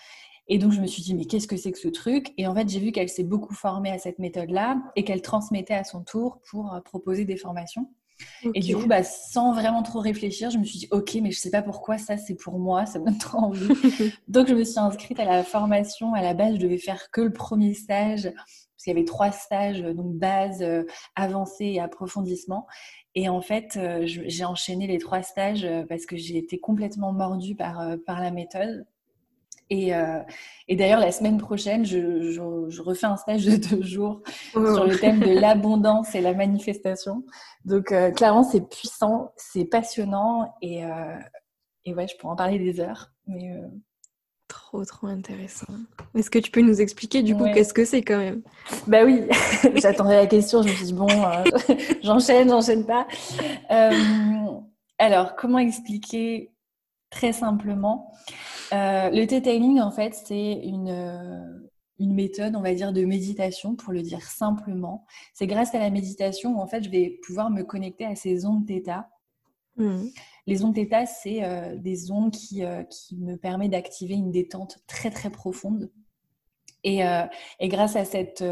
Et 0.49 0.59
donc, 0.59 0.73
je 0.73 0.81
me 0.81 0.87
suis 0.87 1.03
dit, 1.03 1.15
mais 1.15 1.27
qu'est-ce 1.27 1.47
que 1.47 1.57
c'est 1.57 1.71
que 1.71 1.79
ce 1.79 1.89
truc? 1.89 2.33
Et 2.37 2.47
en 2.47 2.55
fait, 2.55 2.69
j'ai 2.69 2.81
vu 2.81 2.91
qu'elle 2.91 3.09
s'est 3.09 3.25
beaucoup 3.25 3.55
formée 3.55 3.91
à 3.91 3.99
cette 3.99 4.19
méthode-là 4.19 4.83
et 4.97 5.05
qu'elle 5.05 5.23
transmettait 5.23 5.75
à 5.75 5.85
son 5.85 6.03
tour 6.03 6.41
pour 6.51 6.75
euh, 6.75 6.81
proposer 6.81 7.25
des 7.25 7.37
formations. 7.37 7.89
Et 8.55 8.61
du 8.61 8.77
coup, 8.77 8.87
bah, 8.87 9.03
sans 9.03 9.53
vraiment 9.53 9.83
trop 9.83 10.01
réfléchir, 10.01 10.51
je 10.51 10.59
me 10.59 10.65
suis 10.65 10.81
dit, 10.81 10.89
OK, 10.91 11.17
mais 11.23 11.31
je 11.31 11.39
sais 11.39 11.51
pas 11.51 11.63
pourquoi 11.63 11.99
ça, 11.99 12.17
c'est 12.17 12.35
pour 12.35 12.59
moi, 12.59 12.85
ça 12.85 12.99
me 12.99 13.07
donne 13.07 13.19
trop 13.19 13.39
envie. 13.39 13.69
donc, 14.29 14.49
je 14.49 14.55
me 14.55 14.65
suis 14.65 14.79
inscrite 14.79 15.21
à 15.21 15.25
la 15.25 15.45
formation. 15.45 16.15
À 16.15 16.21
la 16.21 16.35
base, 16.35 16.57
je 16.57 16.61
devais 16.61 16.79
faire 16.79 17.11
que 17.13 17.21
le 17.21 17.33
premier 17.33 17.73
stage 17.73 18.33
parce 18.81 18.85
qu'il 18.85 18.95
y 18.95 18.97
avait 18.97 19.05
trois 19.05 19.31
stages, 19.31 19.83
donc 19.83 20.15
base, 20.15 20.63
euh, 20.63 20.85
avancée 21.15 21.67
et 21.67 21.81
approfondissement. 21.81 22.67
Et 23.15 23.29
en 23.29 23.43
fait, 23.43 23.77
euh, 23.77 24.05
j'ai 24.07 24.45
enchaîné 24.47 24.87
les 24.87 24.97
trois 24.97 25.23
stages 25.23 25.67
euh, 25.67 25.85
parce 25.87 26.07
que 26.07 26.17
j'ai 26.17 26.39
été 26.39 26.59
complètement 26.59 27.13
mordue 27.13 27.55
par, 27.55 27.83
par 28.07 28.23
la 28.23 28.31
méthode. 28.31 28.87
Et, 29.69 29.93
et 30.67 30.75
d'ailleurs, 30.75 30.99
la 30.99 31.13
semaine 31.13 31.39
prochaine, 31.39 31.85
je, 31.85 32.33
je, 32.33 32.83
refais 32.83 33.07
un 33.07 33.17
stage 33.17 33.45
de 33.45 33.55
deux 33.55 33.83
jours 33.83 34.21
oh. 34.57 34.75
sur 34.75 34.85
le 34.85 34.99
thème 34.99 35.21
de 35.21 35.31
l'abondance 35.31 36.13
et 36.17 36.21
la 36.21 36.35
manifestation. 36.35 37.23
Donc, 37.65 37.95
clairement, 38.17 38.43
c'est 38.43 38.69
puissant, 38.69 39.33
c'est 39.37 39.67
passionnant 39.67 40.53
et, 40.61 40.83
et 41.85 41.95
ouais, 41.95 42.09
je 42.09 42.17
pourrais 42.17 42.33
en 42.33 42.37
parler 42.37 42.59
des 42.59 42.81
heures. 42.81 43.13
Mais 43.29 43.49
Trop, 44.51 44.85
trop 44.85 45.07
intéressant. 45.07 45.73
Est-ce 46.17 46.29
que 46.29 46.41
tu 46.41 46.51
peux 46.51 46.61
nous 46.61 46.81
expliquer 46.81 47.23
du 47.23 47.37
coup 47.37 47.45
qu'est-ce 47.55 47.73
que 47.73 47.85
c'est 47.85 48.03
quand 48.03 48.19
même? 48.19 48.43
Bah 48.89 49.05
oui, 49.05 49.23
j'attendais 49.77 50.17
la 50.17 50.27
question, 50.27 50.61
je 50.63 50.69
me 50.69 50.75
suis 50.75 50.87
dit 50.87 50.93
bon, 50.93 51.07
euh, 51.09 51.45
j'enchaîne, 52.03 52.49
j'enchaîne 52.49 52.85
pas. 52.85 53.07
Euh, 53.71 53.93
alors, 54.99 55.37
comment 55.37 55.59
expliquer 55.59 56.51
très 57.11 57.33
simplement? 57.33 58.13
Euh, 58.73 59.11
Le 59.11 59.25
detailing, 59.25 59.81
en 59.81 59.93
fait, 59.93 60.15
c'est 60.15 60.53
une, 60.65 61.71
une 62.01 62.15
méthode, 62.15 62.57
on 62.57 62.61
va 62.61 62.75
dire, 62.75 62.93
de 62.93 63.05
méditation, 63.05 63.77
pour 63.77 63.93
le 63.93 64.03
dire 64.03 64.23
simplement. 64.23 65.07
C'est 65.33 65.47
grâce 65.47 65.77
à 65.77 65.79
la 65.79 65.91
méditation 65.91 66.57
où 66.57 66.61
en 66.61 66.67
fait 66.67 66.83
je 66.83 66.91
vais 66.91 67.21
pouvoir 67.25 67.51
me 67.51 67.63
connecter 67.63 68.05
à 68.05 68.17
ces 68.17 68.47
ondes 68.47 68.67
θ. 68.67 69.05
Mmh. 69.81 70.11
Les 70.47 70.65
ondes 70.65 70.75
θ, 70.75 71.07
c'est 71.07 71.45
euh, 71.45 71.77
des 71.77 72.11
ondes 72.11 72.33
qui, 72.33 72.65
euh, 72.65 72.83
qui 72.85 73.17
me 73.17 73.37
permettent 73.37 73.73
d'activer 73.73 74.15
une 74.15 74.31
détente 74.31 74.79
très 74.87 75.11
très 75.11 75.31
profonde. 75.31 75.91
Et, 76.83 77.07
euh, 77.07 77.25
et 77.61 77.69
grâce 77.69 77.95
à 77.95 78.05
cette, 78.05 78.43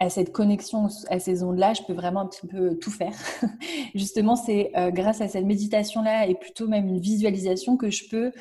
à 0.00 0.10
cette 0.10 0.32
connexion 0.32 0.88
à 1.08 1.20
ces 1.20 1.42
ondes-là, 1.42 1.74
je 1.74 1.82
peux 1.82 1.92
vraiment 1.92 2.20
un 2.20 2.26
petit 2.26 2.46
peu 2.46 2.76
tout 2.78 2.90
faire. 2.90 3.14
Justement, 3.94 4.34
c'est 4.34 4.72
grâce 4.92 5.20
à 5.20 5.28
cette 5.28 5.44
méditation-là 5.44 6.26
et 6.26 6.34
plutôt 6.34 6.66
même 6.66 6.88
une 6.88 7.00
visualisation 7.00 7.76
que 7.76 7.88
je 7.88 8.08
peux 8.08 8.32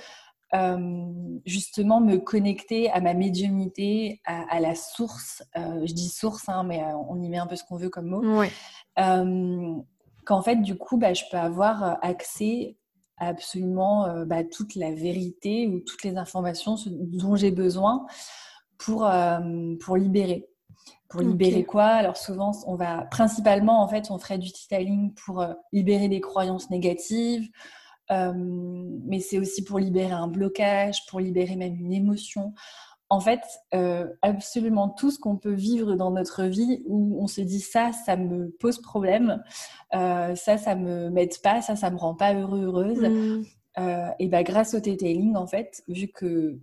justement 1.45 2.01
me 2.01 2.17
connecter 2.17 2.89
à 2.89 2.99
ma 2.99 3.13
médiumnité, 3.13 4.21
à, 4.25 4.59
la 4.59 4.73
source. 4.73 5.43
je 5.55 5.93
dis 5.93 6.09
source, 6.09 6.49
hein, 6.49 6.63
mais 6.63 6.81
on 7.07 7.21
y 7.21 7.29
met 7.29 7.37
un 7.37 7.45
peu 7.45 7.55
ce 7.55 7.63
qu'on 7.63 7.77
veut 7.77 7.89
comme 7.89 8.07
mot. 8.07 8.39
Ouais 8.39 8.49
qu'en 10.29 10.43
fait, 10.43 10.57
du 10.57 10.77
coup, 10.77 10.97
bah, 10.97 11.15
je 11.15 11.23
peux 11.31 11.37
avoir 11.37 11.83
euh, 11.83 11.93
accès 12.03 12.77
à 13.17 13.29
absolument 13.29 14.05
euh, 14.05 14.25
bah, 14.25 14.43
toute 14.43 14.75
la 14.75 14.93
vérité 14.93 15.65
ou 15.65 15.79
toutes 15.79 16.03
les 16.03 16.17
informations 16.17 16.75
dont 16.85 17.35
j'ai 17.35 17.49
besoin 17.49 18.05
pour, 18.77 19.07
euh, 19.07 19.39
pour 19.83 19.97
libérer. 19.97 20.47
Pour 21.09 21.21
libérer 21.21 21.63
quoi? 21.63 21.85
Alors 21.85 22.15
souvent, 22.15 22.51
on 22.67 22.75
va 22.75 23.05
principalement, 23.05 23.81
en 23.81 23.87
fait, 23.87 24.11
on 24.11 24.19
ferait 24.19 24.37
du 24.37 24.49
detailing 24.49 25.15
pour 25.15 25.43
libérer 25.73 26.07
des 26.07 26.21
croyances 26.21 26.69
négatives, 26.69 27.49
mais 28.11 29.19
c'est 29.19 29.39
aussi 29.39 29.63
pour 29.63 29.79
libérer 29.79 30.11
un 30.11 30.27
blocage, 30.27 31.07
pour 31.07 31.19
libérer 31.19 31.55
même 31.55 31.75
une 31.75 31.93
émotion 31.93 32.53
en 33.09 33.19
fait, 33.19 33.41
euh, 33.73 34.07
absolument 34.21 34.87
tout 34.87 35.09
ce 35.09 35.17
qu'on 35.17 35.35
peut 35.35 35.53
vivre 35.53 35.95
dans 35.95 36.11
notre 36.11 36.43
vie 36.43 36.83
où 36.85 37.17
on 37.21 37.25
se 37.25 37.41
dit 37.41 37.59
ça, 37.59 37.91
ça 37.91 38.15
me 38.15 38.51
pose 38.59 38.79
problème, 38.81 39.43
euh, 39.95 40.35
ça, 40.35 40.57
ça 40.57 40.75
me 40.75 41.09
m'aide 41.09 41.35
pas, 41.41 41.61
ça, 41.63 41.75
ça 41.75 41.89
me 41.89 41.97
rend 41.97 42.13
pas 42.13 42.35
heureux, 42.35 42.65
heureuse. 42.65 43.01
Mm. 43.01 43.43
Euh, 43.79 44.09
et 44.19 44.27
ben 44.27 44.43
grâce 44.43 44.75
au 44.75 44.79
detailing, 44.79 45.35
en 45.35 45.47
fait, 45.47 45.83
vu 45.87 46.07
que 46.07 46.59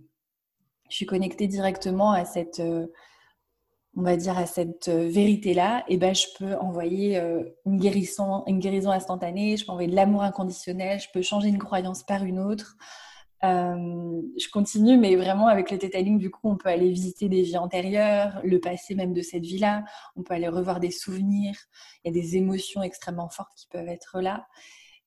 je 0.89 0.95
suis 0.95 1.05
connectée 1.05 1.47
directement 1.47 2.11
à 2.11 2.23
cette, 2.23 2.61
on 2.61 4.01
va 4.01 4.15
dire 4.15 4.37
à 4.37 4.45
cette 4.45 4.87
vérité-là, 4.87 5.83
et 5.89 5.97
ben 5.97 6.15
je 6.15 6.27
peux 6.37 6.55
envoyer 6.55 7.21
une 7.65 7.77
guérison, 7.77 8.45
une 8.47 8.59
guérison 8.59 8.91
instantanée, 8.91 9.57
je 9.57 9.65
peux 9.65 9.73
envoyer 9.73 9.89
de 9.89 9.95
l'amour 9.95 10.23
inconditionnel, 10.23 11.01
je 11.01 11.07
peux 11.13 11.21
changer 11.21 11.49
une 11.49 11.57
croyance 11.57 12.03
par 12.03 12.23
une 12.23 12.39
autre. 12.39 12.77
Euh, 13.43 14.21
je 14.37 14.49
continue, 14.49 14.97
mais 14.97 15.15
vraiment 15.15 15.47
avec 15.47 15.69
le 15.69 15.77
detailing, 15.77 16.17
du 16.17 16.31
coup, 16.31 16.49
on 16.49 16.57
peut 16.57 16.69
aller 16.69 16.89
visiter 16.89 17.29
des 17.29 17.43
vies 17.43 17.57
antérieures, 17.57 18.41
le 18.43 18.59
passé 18.59 18.95
même 18.95 19.13
de 19.13 19.21
cette 19.21 19.43
vie-là. 19.43 19.83
On 20.15 20.23
peut 20.23 20.33
aller 20.33 20.47
revoir 20.47 20.79
des 20.79 20.91
souvenirs. 20.91 21.55
Il 22.03 22.07
y 22.13 22.17
a 22.17 22.21
des 22.21 22.37
émotions 22.37 22.81
extrêmement 22.81 23.29
fortes 23.29 23.53
qui 23.55 23.67
peuvent 23.67 23.87
être 23.87 24.19
là. 24.21 24.47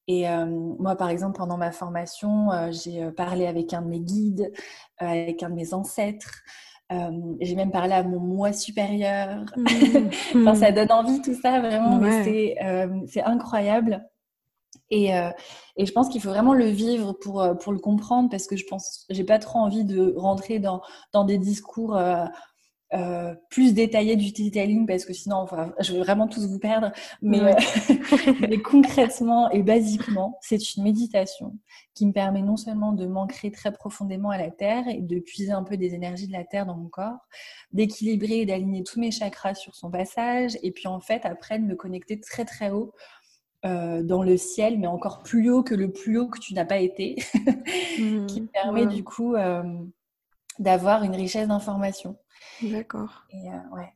Et 0.06 0.28
euh, 0.28 0.46
moi, 0.46 0.96
par 0.96 1.08
exemple, 1.08 1.38
pendant 1.38 1.56
ma 1.56 1.72
formation, 1.72 2.50
euh, 2.52 2.70
j'ai 2.72 3.10
parlé 3.12 3.46
avec 3.46 3.72
un 3.74 3.82
de 3.82 3.88
mes 3.88 4.00
guides, 4.00 4.52
avec 4.98 5.42
un 5.42 5.50
de 5.50 5.54
mes 5.54 5.74
ancêtres. 5.74 6.42
j'ai 7.40 7.54
même 7.54 7.70
parlé 7.70 7.92
à 7.94 8.02
mon 8.02 8.20
moi 8.20 8.52
supérieur. 8.52 9.44
Mmh. 9.56 9.66
enfin, 10.36 10.54
ça 10.54 10.72
donne 10.72 10.92
envie 10.92 11.20
tout 11.20 11.34
ça, 11.40 11.60
vraiment. 11.60 12.00
C'est 12.22 13.22
incroyable. 13.22 14.04
Et, 14.90 15.14
euh, 15.14 15.30
et, 15.76 15.86
je 15.86 15.92
pense 15.92 16.08
qu'il 16.08 16.20
faut 16.20 16.30
vraiment 16.30 16.54
le 16.54 16.66
vivre 16.66 17.12
pour, 17.12 17.40
euh, 17.40 17.54
pour 17.54 17.72
le 17.72 17.78
comprendre 17.78 18.28
parce 18.28 18.46
que 18.46 18.56
je 18.56 18.66
pense 18.66 19.06
j'ai 19.08 19.24
pas 19.24 19.38
trop 19.38 19.60
envie 19.60 19.84
de 19.84 20.14
rentrer 20.16 20.58
dans, 20.58 20.82
dans 21.12 21.24
des 21.24 21.38
discours 21.38 21.96
euh, 21.96 22.24
euh, 22.92 23.36
plus 23.50 23.72
détaillé 23.72 24.16
du 24.16 24.32
detailing 24.32 24.84
parce 24.84 25.04
que 25.04 25.12
sinon 25.12 25.46
je 25.78 25.92
vais 25.92 26.00
vraiment 26.00 26.26
tous 26.26 26.48
vous 26.48 26.58
perdre. 26.58 26.90
Mais, 27.22 27.38
mais 28.40 28.60
concrètement 28.60 29.48
et 29.50 29.62
basiquement 29.62 30.38
c'est 30.40 30.74
une 30.74 30.82
méditation 30.82 31.56
qui 31.94 32.04
me 32.04 32.12
permet 32.12 32.42
non 32.42 32.56
seulement 32.56 32.92
de 32.92 33.06
m'ancrer 33.06 33.52
très 33.52 33.70
profondément 33.72 34.30
à 34.30 34.38
la 34.38 34.50
terre 34.50 34.88
et 34.88 35.02
de 35.02 35.20
puiser 35.20 35.52
un 35.52 35.62
peu 35.62 35.76
des 35.76 35.94
énergies 35.94 36.26
de 36.26 36.32
la 36.32 36.42
terre 36.42 36.66
dans 36.66 36.76
mon 36.76 36.88
corps 36.88 37.28
d'équilibrer 37.72 38.40
et 38.40 38.46
d'aligner 38.46 38.82
tous 38.82 38.98
mes 38.98 39.12
chakras 39.12 39.54
sur 39.54 39.76
son 39.76 39.88
passage 39.88 40.58
et 40.64 40.72
puis 40.72 40.88
en 40.88 40.98
fait 40.98 41.24
après 41.24 41.60
de 41.60 41.64
me 41.64 41.76
connecter 41.76 42.18
très 42.18 42.44
très 42.44 42.72
haut 42.72 42.92
euh, 43.66 44.02
dans 44.02 44.22
le 44.22 44.38
ciel, 44.38 44.78
mais 44.78 44.86
encore 44.86 45.22
plus 45.22 45.50
haut 45.50 45.62
que 45.62 45.74
le 45.74 45.92
plus 45.92 46.16
haut 46.16 46.28
que 46.28 46.38
tu 46.38 46.54
n'as 46.54 46.64
pas 46.64 46.78
été, 46.78 47.16
mmh. 47.98 48.24
qui 48.24 48.40
permet 48.40 48.86
du 48.86 49.04
coup 49.04 49.34
euh, 49.34 49.62
d'avoir 50.58 51.02
une 51.02 51.14
richesse 51.14 51.46
d'informations. 51.46 52.16
D'accord. 52.62 53.26
Et, 53.30 53.50
euh, 53.50 53.76
ouais. 53.76 53.92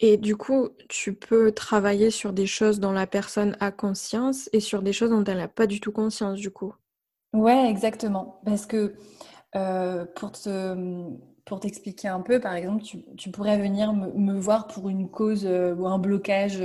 et 0.00 0.16
du 0.16 0.34
coup, 0.34 0.70
tu 0.88 1.14
peux 1.14 1.52
travailler 1.52 2.10
sur 2.10 2.32
des 2.32 2.46
choses 2.46 2.80
dont 2.80 2.90
la 2.90 3.06
personne 3.06 3.56
a 3.60 3.70
conscience 3.70 4.50
et 4.52 4.58
sur 4.58 4.82
des 4.82 4.92
choses 4.92 5.10
dont 5.10 5.22
elle 5.22 5.38
n'a 5.38 5.46
pas 5.46 5.68
du 5.68 5.78
tout 5.78 5.92
conscience, 5.92 6.40
du 6.40 6.50
coup. 6.50 6.74
Ouais, 7.32 7.70
exactement. 7.70 8.40
Parce 8.44 8.66
que 8.66 8.96
pour 10.16 10.32
te 10.32 11.06
pour 11.44 11.60
t'expliquer 11.60 12.08
un 12.08 12.20
peu, 12.20 12.40
par 12.40 12.54
exemple, 12.54 12.82
tu, 12.82 13.04
tu 13.16 13.30
pourrais 13.30 13.58
venir 13.58 13.92
me, 13.92 14.12
me, 14.12 14.38
voir 14.38 14.66
pour 14.66 14.88
une 14.88 15.08
cause 15.08 15.46
ou 15.46 15.86
un 15.86 15.98
blocage 15.98 16.60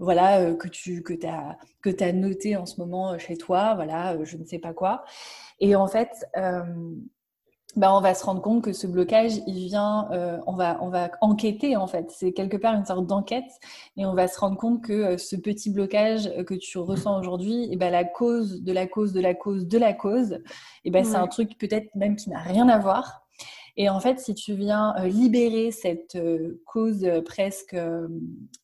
voilà, 0.00 0.40
euh, 0.40 0.56
que 0.56 0.66
tu 0.66 1.02
que 1.02 1.14
as, 1.26 1.56
que 1.82 1.90
as 2.02 2.12
noté 2.12 2.56
en 2.56 2.66
ce 2.66 2.80
moment 2.80 3.12
euh, 3.12 3.18
chez 3.18 3.36
toi, 3.36 3.74
voilà, 3.74 4.14
euh, 4.14 4.24
je 4.24 4.36
ne 4.36 4.44
sais 4.44 4.58
pas 4.58 4.72
quoi. 4.72 5.04
Et 5.60 5.76
en 5.76 5.86
fait, 5.86 6.08
bah, 7.76 7.94
on 7.94 8.00
va 8.00 8.14
se 8.14 8.24
rendre 8.24 8.40
compte 8.40 8.64
que 8.64 8.72
ce 8.72 8.86
blocage, 8.86 9.34
il 9.46 9.66
vient, 9.66 10.08
on, 10.46 10.54
va, 10.54 10.78
on 10.80 10.88
va 10.88 11.10
enquêter 11.20 11.76
en 11.76 11.86
fait. 11.86 12.10
C'est 12.10 12.32
quelque 12.32 12.56
part 12.56 12.74
une 12.74 12.86
sorte 12.86 13.06
d'enquête 13.06 13.50
et 13.98 14.06
on 14.06 14.14
va 14.14 14.26
se 14.26 14.40
rendre 14.40 14.56
compte 14.56 14.82
que 14.82 15.18
ce 15.18 15.36
petit 15.36 15.70
blocage 15.70 16.32
que 16.46 16.54
tu 16.54 16.78
ressens 16.78 17.20
aujourd'hui, 17.20 17.68
et 17.70 17.76
ben 17.76 17.90
la 17.90 18.04
cause 18.04 18.62
de 18.62 18.72
la 18.72 18.86
cause 18.86 19.12
de 19.12 19.20
la 19.20 19.34
cause 19.34 19.68
de 19.68 19.78
la 19.78 19.92
cause, 19.92 20.40
et 20.84 20.90
ben 20.90 21.04
c'est 21.04 21.16
un 21.16 21.28
truc 21.28 21.58
peut-être 21.58 21.94
même 21.94 22.16
qui 22.16 22.30
n'a 22.30 22.40
rien 22.40 22.68
à 22.70 22.78
voir. 22.78 23.26
Et 23.80 23.88
en 23.88 23.98
fait, 23.98 24.20
si 24.20 24.34
tu 24.34 24.52
viens 24.52 24.94
euh, 24.98 25.06
libérer 25.06 25.70
cette 25.70 26.14
euh, 26.14 26.60
cause 26.66 27.02
euh, 27.02 27.22
presque, 27.22 27.74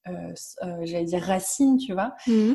j'allais 0.05 1.05
dire 1.07 1.23
racine, 1.23 1.79
tu 1.79 1.95
vois, 1.95 2.15
mmh. 2.27 2.53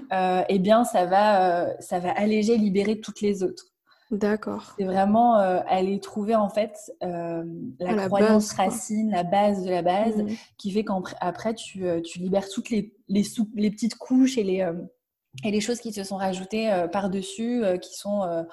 eh 0.48 0.60
bien, 0.60 0.84
ça 0.84 1.06
va, 1.06 1.76
ça 1.80 1.98
va 1.98 2.12
alléger, 2.12 2.58
libérer 2.58 3.00
toutes 3.00 3.22
les 3.22 3.42
autres. 3.42 3.66
D'accord. 4.12 4.76
C'est 4.78 4.86
vraiment 4.86 5.36
aller 5.36 6.00
trouver 6.00 6.36
en 6.36 6.50
fait 6.50 6.78
la, 7.02 8.08
croyance 8.08 8.54
racine, 8.54 9.10
la 9.10 9.24
base 9.24 9.64
de 9.64 9.70
la 9.72 9.82
base, 9.82 10.18
mmh. 10.18 10.28
qui 10.60 10.72
fait 10.72 10.86
qu'après 10.86 11.56
tu, 11.56 11.84
tu, 12.04 12.20
libères 12.20 12.48
toutes 12.48 12.70
les, 12.70 12.94
les, 13.08 13.24
les, 13.56 13.72
petites 13.72 13.96
couches 13.96 14.38
et 14.38 14.44
les, 14.44 14.70
et 15.44 15.50
les 15.50 15.62
choses 15.62 15.80
qui 15.80 15.92
se 15.94 16.04
sont 16.04 16.18
rajoutées 16.18 16.86
par-dessus, 16.92 17.64
qui 17.82 17.96
sont 17.96 18.46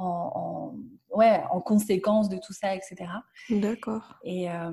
en, 0.00 0.74
ouais, 1.14 1.42
en 1.50 1.60
conséquence 1.60 2.28
de 2.28 2.36
tout 2.36 2.52
ça, 2.52 2.74
etc. 2.74 2.96
D'accord. 3.50 4.14
Et 4.24 4.50
euh, 4.50 4.70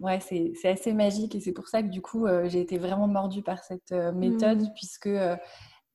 ouais, 0.00 0.20
c'est 0.20 0.68
assez 0.68 0.92
magique 0.92 1.34
et 1.34 1.40
c'est 1.40 1.52
pour 1.52 1.68
ça 1.68 1.82
que 1.82 1.88
du 1.88 2.00
coup, 2.00 2.26
euh, 2.26 2.48
j'ai 2.48 2.60
été 2.60 2.78
vraiment 2.78 3.08
mordue 3.08 3.42
par 3.42 3.62
cette 3.64 3.92
euh, 3.92 4.12
méthode 4.12 4.62
mmh. 4.62 4.72
puisque 4.74 5.10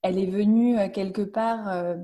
elle 0.03 0.19
est 0.19 0.27
venue 0.27 0.77
quelque 0.91 1.23
part 1.23 1.95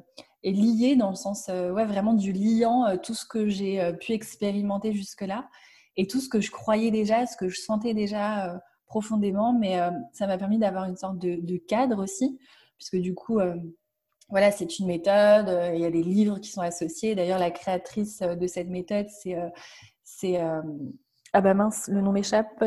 et 0.42 0.52
liée 0.52 0.96
dans 0.96 1.10
le 1.10 1.16
sens, 1.16 1.48
ouais, 1.48 1.86
vraiment 1.86 2.14
du 2.14 2.34
liant 2.34 2.98
tout 2.98 3.14
ce 3.14 3.26
que 3.26 3.48
j'ai 3.48 3.94
pu 4.02 4.14
expérimenter 4.14 4.94
jusque-là 4.94 5.48
et 5.96 6.08
tout 6.08 6.20
ce 6.20 6.28
que 6.28 6.42
je 6.42 6.52
croyais 6.52 6.92
déjà, 6.92 7.26
ce 7.28 7.38
que 7.38 7.50
je 7.50 7.62
sentais 7.62 7.94
déjà 7.94 8.60
profondément, 8.88 9.54
mais 9.54 9.80
ça 10.12 10.28
m'a 10.28 10.38
permis 10.38 10.58
d'avoir 10.58 10.86
une 10.86 10.98
sorte 10.98 11.20
de, 11.20 11.38
de, 11.40 11.58
cadre 11.58 12.04
aussi, 12.04 12.38
puisque 12.78 12.98
du 12.98 13.14
coup, 13.14 13.40
voilà, 14.30 14.52
c'est 14.52 14.80
une 14.80 14.88
méthode. 14.88 15.50
Euh, 15.50 15.72
il 15.74 15.82
y 15.82 15.86
a 15.86 15.92
des 15.92 16.04
livres 16.04 16.40
qui 16.40 16.50
sont 16.50 16.62
associés. 16.62 17.16
D'ailleurs, 17.16 17.40
la 17.40 17.52
créatrice 17.52 18.22
euh, 18.22 18.36
de 18.36 18.48
cette 18.48 18.70
méthode, 18.70 19.08
c'est. 19.10 19.36
Euh, 20.42 20.62
ah 21.34 21.42
bah 21.42 21.54
mince, 21.54 21.88
le 21.88 22.02
nom 22.02 22.12
m'échappe. 22.12 22.64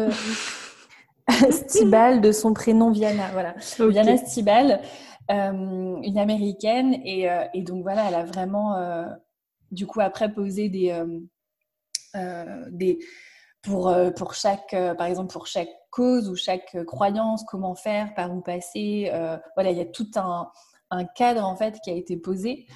Stibal, 1.50 2.20
de 2.20 2.32
son 2.32 2.52
prénom 2.54 2.90
Viana. 2.90 3.28
Voilà. 3.32 3.54
Viana 3.78 4.16
Stibal, 4.16 4.80
une 5.28 6.18
américaine. 6.18 6.94
Et, 7.04 7.28
donc, 7.62 7.82
voilà, 7.82 8.08
elle 8.08 8.14
a 8.14 8.24
vraiment, 8.24 8.76
du 9.70 9.86
coup, 9.86 10.00
après 10.00 10.32
posé 10.32 10.68
des. 10.68 11.00
des 12.70 12.98
pour, 13.62 13.92
pour 14.16 14.34
chaque, 14.34 14.76
par 14.98 15.06
exemple, 15.06 15.32
pour 15.32 15.46
chaque 15.46 15.70
cause 15.90 16.28
ou 16.28 16.36
chaque 16.36 16.76
croyance, 16.84 17.44
comment 17.44 17.74
faire, 17.74 18.14
par 18.14 18.34
où 18.34 18.40
passer. 18.40 19.10
voilà, 19.54 19.70
il 19.70 19.78
y 19.78 19.82
a 19.82 19.86
tout 19.86 20.10
un, 20.16 20.50
un 20.96 21.04
cadre 21.04 21.44
en 21.44 21.56
fait 21.56 21.78
qui 21.84 21.90
a 21.90 21.94
été 21.94 22.16
posé 22.16 22.66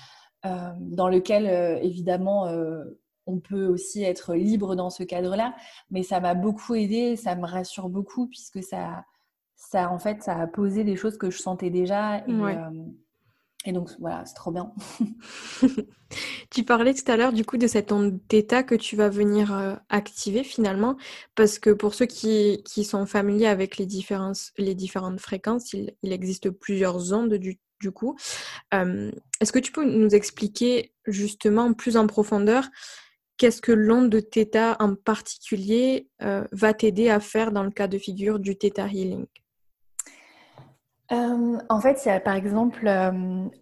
euh, 0.47 0.73
dans 0.81 1.09
lequel 1.09 1.47
euh, 1.47 1.79
évidemment 1.83 2.47
euh, 2.47 2.83
on 3.27 3.41
peut 3.41 3.67
aussi 3.67 4.03
être 4.03 4.35
libre 4.35 4.75
dans 4.75 4.89
ce 4.89 5.03
cadre-là, 5.03 5.55
mais 5.91 6.03
ça 6.03 6.19
m'a 6.19 6.33
beaucoup 6.33 6.75
aidé, 6.75 7.17
ça 7.17 7.37
me 7.37 7.47
rassure 7.47 7.91
beaucoup 7.91 8.27
puisque 8.27 8.63
ça, 8.63 9.05
ça 9.55 9.91
en 9.91 9.99
fait, 9.99 10.23
ça 10.23 10.37
a 10.37 10.47
posé 10.47 10.83
des 10.83 10.97
choses 10.97 11.19
que 11.19 11.31
je 11.31 11.39
sentais 11.39 11.69
déjà. 11.69 12.25
Et, 12.27 12.33
et 13.67 13.73
donc 13.73 13.91
voilà, 14.01 14.25
c'est 14.25 14.35
trop 14.35 14.51
bien. 14.51 14.73
tu 16.51 16.65
parlais 16.65 16.95
tout 16.95 17.09
à 17.13 17.19
l'heure 17.19 17.35
du 17.35 17.45
coup 17.45 17.59
de 17.59 17.67
cette 17.67 17.93
onde 17.93 18.19
d'état 18.31 18.63
que 18.63 18.75
tu 18.75 18.97
vas 18.97 19.11
venir 19.11 19.79
activer 19.91 20.43
finalement, 20.43 20.97
parce 21.35 21.59
que 21.59 21.71
pour 21.71 21.95
ceux 21.95 22.07
qui, 22.07 22.63
qui 22.65 22.83
sont 22.85 23.05
familiers 23.05 23.47
avec 23.49 23.77
les, 23.77 23.87
différences, 23.87 24.53
les 24.57 24.75
différentes 24.75 25.21
fréquences, 25.21 25.75
il, 25.75 25.95
il 26.03 26.13
existe 26.13 26.51
plusieurs 26.51 27.13
ondes 27.13 27.35
du 27.35 27.61
du 27.81 27.91
coup. 27.91 28.17
Est-ce 28.73 29.53
que 29.53 29.59
tu 29.59 29.73
peux 29.73 29.85
nous 29.85 30.15
expliquer 30.15 30.93
justement 31.07 31.73
plus 31.73 31.97
en 31.97 32.07
profondeur 32.07 32.69
qu'est-ce 33.37 33.63
que 33.63 33.73
l'onde 33.73 34.11
de 34.11 34.21
Theta 34.21 34.77
en 34.81 34.95
particulier 34.95 36.11
va 36.21 36.75
t'aider 36.75 37.09
à 37.09 37.21
faire 37.21 37.53
dans 37.53 37.65
le 37.65 37.71
cas 37.71 37.89
de 37.89 37.97
figure 37.97 38.39
du 38.39 38.57
Theta 38.57 38.87
Healing? 38.87 39.25
En 41.13 41.81
fait, 41.81 42.05
il 42.05 42.09
y 42.09 42.13
a 42.13 42.21
par 42.21 42.37
exemple 42.37 42.85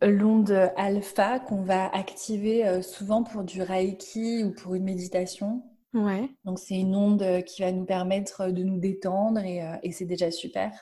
l'onde 0.02 0.70
alpha 0.76 1.38
qu'on 1.38 1.62
va 1.62 1.88
activer 1.94 2.82
souvent 2.82 3.22
pour 3.22 3.44
du 3.44 3.62
reiki 3.62 4.44
ou 4.44 4.52
pour 4.52 4.74
une 4.74 4.84
méditation. 4.84 5.62
Ouais. 5.94 6.28
Donc, 6.44 6.58
c'est 6.58 6.74
une 6.74 6.94
onde 6.94 7.42
qui 7.46 7.62
va 7.62 7.72
nous 7.72 7.86
permettre 7.86 8.50
de 8.50 8.62
nous 8.62 8.78
détendre 8.78 9.40
et, 9.40 9.62
et 9.82 9.92
c'est 9.92 10.04
déjà 10.04 10.30
super. 10.30 10.72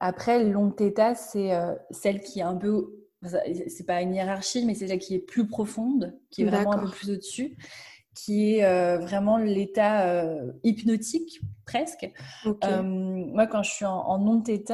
Après, 0.00 0.44
l'onde 0.44 0.76
θ, 0.76 1.14
c'est 1.16 1.52
euh, 1.52 1.74
celle 1.90 2.20
qui 2.20 2.40
est 2.40 2.44
un 2.44 2.56
peu, 2.56 2.94
c'est 3.22 3.86
pas 3.86 4.00
une 4.00 4.14
hiérarchie, 4.14 4.64
mais 4.64 4.74
c'est 4.74 4.86
celle 4.86 4.98
qui 4.98 5.14
est 5.14 5.20
plus 5.20 5.46
profonde, 5.46 6.16
qui 6.30 6.42
est 6.42 6.44
vraiment 6.44 6.72
un 6.72 6.78
peu 6.78 6.90
plus 6.90 7.10
au-dessus, 7.10 7.56
qui 8.14 8.54
est 8.54 8.64
euh, 8.64 8.98
vraiment 8.98 9.38
l'état 9.38 10.08
euh, 10.08 10.52
hypnotique 10.62 11.40
presque. 11.66 12.10
moi, 12.44 13.46
quand 13.46 13.62
je 13.62 13.70
suis 13.70 13.84
en, 13.84 13.98
en 13.98 14.26
onde 14.26 14.46
θ 14.46 14.72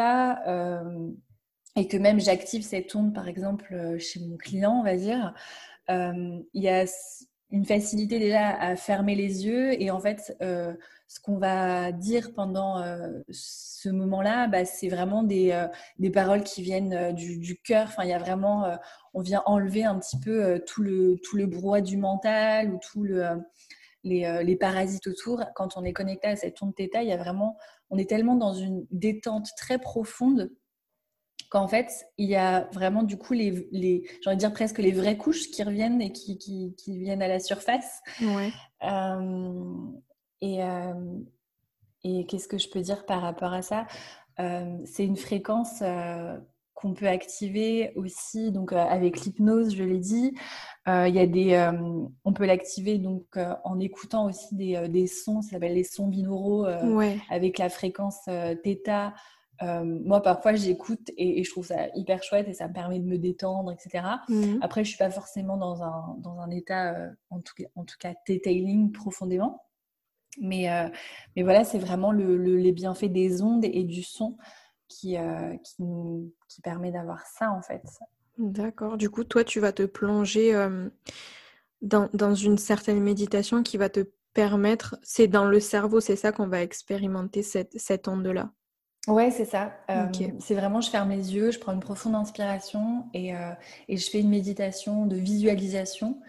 et 1.77 1.89
que 1.89 1.97
même 1.97 2.21
j'active 2.21 2.63
cette 2.63 2.95
onde, 2.95 3.13
par 3.13 3.27
exemple, 3.27 3.99
chez 3.99 4.21
mon 4.21 4.37
client, 4.37 4.79
on 4.79 4.85
va 4.85 4.97
dire, 4.97 5.35
il 5.89 6.63
y 6.63 6.69
a 6.69 6.85
une 7.51 7.65
facilité 7.65 8.19
déjà 8.19 8.51
à 8.51 8.77
fermer 8.77 9.15
les 9.17 9.47
yeux 9.47 9.81
et 9.83 9.91
en 9.91 10.01
fait 10.01 10.37
ce 11.07 11.21
qu'on 11.21 11.39
va 11.39 11.93
dire 11.93 12.33
pendant 12.35 12.81
euh, 12.81 13.21
ce 13.31 13.89
moment-là, 13.89 14.49
bah, 14.49 14.65
c'est 14.65 14.89
vraiment 14.89 15.23
des, 15.23 15.53
euh, 15.53 15.69
des, 15.99 16.11
paroles 16.11 16.43
qui 16.43 16.63
viennent 16.63 16.95
euh, 16.95 17.13
du, 17.13 17.39
du 17.39 17.61
cœur. 17.61 17.87
Enfin, 17.89 18.05
il 18.05 18.11
y 18.11 18.15
a 18.15 18.19
vraiment, 18.19 18.79
on 19.13 19.21
vient 19.21 19.43
enlever 19.47 19.85
un 19.85 19.99
petit 19.99 20.19
peu 20.19 20.61
tout 20.67 20.83
le 20.83 21.17
tout 21.23 21.37
le 21.37 21.47
brouhaha 21.47 21.81
du 21.81 21.97
mental 21.97 22.73
ou 22.73 22.79
tout 22.79 23.05
le 23.05 23.25
les, 24.03 24.43
les, 24.45 24.57
parasites 24.57 25.07
autour. 25.07 25.43
Quand 25.55 25.77
on 25.77 25.85
est 25.85 25.93
connecté 25.93 26.29
à 26.29 26.37
cette 26.37 26.63
onde 26.63 26.75
θ, 26.77 27.03
il 27.03 27.09
y 27.09 27.13
a 27.13 27.17
vraiment, 27.17 27.57
on 27.91 27.99
est 27.99 28.09
tellement 28.09 28.37
dans 28.37 28.53
une 28.53 28.87
détente 28.91 29.49
très 29.57 29.79
profonde 29.79 30.51
qu'en 31.49 31.69
fait, 31.69 32.07
il 32.19 32.29
y 32.29 32.37
a 32.37 32.69
vraiment 32.73 33.03
du 33.03 33.17
coup 33.17 33.33
les, 33.33 33.69
les 33.71 34.03
j'ai 34.21 34.29
envie 34.29 34.37
de 34.37 34.41
dire 34.41 34.53
presque 34.53 34.79
les 34.79 34.93
vraies 34.93 35.17
couches 35.17 35.51
qui 35.51 35.63
reviennent 35.63 36.03
et 36.03 36.13
qui, 36.13 36.37
qui, 36.37 36.75
qui 36.77 36.99
viennent 36.99 37.23
à 37.23 37.29
la 37.29 37.39
surface. 37.39 38.01
Ouais. 38.21 38.51
Euh, 38.83 39.75
et 42.05 42.27
qu'est-ce 42.27 42.49
que 42.49 42.59
je 42.59 42.69
peux 42.69 42.81
dire 42.81 43.07
par 43.07 43.23
rapport 43.23 43.53
à 43.53 43.63
ça? 43.63 43.87
Euh, 44.41 44.77
C'est 44.85 45.05
une 45.05 45.17
fréquence 45.17 45.81
euh, 45.83 46.39
qu'on 46.75 46.93
peut 46.93 47.09
activer 47.09 47.93
aussi 47.97 48.53
donc 48.53 48.73
avec 48.73 49.21
l'hypnose, 49.21 49.75
je 49.75 49.85
l'ai 49.85 49.99
dit. 49.99 50.35
Il 50.87 51.15
y 51.15 51.19
a 51.19 51.27
des, 51.27 51.73
on 52.25 52.33
peut 52.35 52.45
l'activer 52.45 52.99
donc 52.99 53.39
en 53.65 53.81
écoutant 53.81 54.27
aussi 54.27 54.55
des, 54.55 54.87
des 54.89 55.07
sons, 55.07 55.41
ça 55.41 55.53
s'appelle 55.53 55.75
les 55.75 55.85
sons 55.85 56.09
binauraux 56.09 56.67
avec 57.31 57.57
la 57.57 57.71
fréquence 57.71 58.19
θ. 58.27 59.13
moi, 59.63 60.21
parfois, 60.21 60.55
j'écoute 60.57 61.11
et, 61.17 61.43
je 61.43 61.51
trouve 61.51 61.67
ça 61.69 61.87
hyper 61.95 62.23
chouette 62.23 62.49
et 62.49 62.55
ça 62.55 62.69
me 62.69 62.75
permet 62.75 62.99
de 62.99 63.07
me 63.07 63.17
détendre, 63.17 63.73
etc. 63.73 64.05
Mmh. 64.29 64.59
Après, 64.61 64.85
je 64.85 64.91
suis 64.91 64.99
pas 64.99 65.11
forcément 65.11 65.57
dans 65.57 65.83
un, 65.83 66.17
dans 66.19 66.39
un 66.41 66.51
état, 66.51 66.95
en 67.31 67.41
tout 67.41 67.55
cas, 67.57 67.69
en 67.77 67.85
tout 67.85 67.97
cas, 67.99 68.13
profondément. 68.93 69.63
Mais, 70.41 70.69
mais 71.37 71.43
voilà, 71.43 71.65
c'est 71.65 71.79
vraiment 71.79 72.13
le, 72.13 72.37
les 72.37 72.73
bienfaits 72.73 73.13
des 73.13 73.43
ondes 73.43 73.65
et 73.65 73.85
du 73.85 74.03
son 74.03 74.37
qui, 74.89 75.17
qui, 75.63 75.85
qui 76.49 76.61
permet 76.61 76.91
d'avoir 76.91 77.25
ça 77.27 77.51
en 77.51 77.63
fait. 77.63 77.83
D'accord. 78.39 78.97
Du 78.97 79.11
coup, 79.11 79.25
toi, 79.25 79.45
tu 79.45 79.61
vas 79.61 79.73
te 79.73 79.85
plonger 79.85 80.53
dans, 81.83 82.09
dans, 82.13 82.35
une 82.35 82.59
certaine 82.59 83.01
méditation 83.01 83.63
qui 83.63 83.77
va 83.77 83.89
te 83.89 84.07
permettre, 84.35 84.97
c'est 85.03 85.29
dans 85.29 85.47
le 85.47 85.61
cerveau, 85.61 86.01
c'est 86.01 86.17
ça 86.17 86.33
qu'on 86.33 86.49
va 86.49 86.61
expérimenter 86.63 87.43
cette, 87.43 87.79
cette 87.79 88.09
onde-là? 88.09 88.53
Ouais, 89.07 89.31
c'est 89.31 89.45
ça. 89.45 89.75
Euh, 89.91 90.07
c'est 90.39 90.55
vraiment, 90.55 90.81
je 90.81 90.89
ferme 90.89 91.11
les 91.11 91.35
yeux, 91.35 91.51
je 91.51 91.59
prends 91.59 91.73
une 91.73 91.81
profonde 91.81 92.15
inspiration 92.15 93.05
et, 93.13 93.35
euh, 93.35 93.51
et 93.89 93.99
je 93.99 94.11
fais 94.11 94.21
une 94.21 94.31
méditation 94.31 95.05
de 95.05 95.17
visualisation 95.17 96.21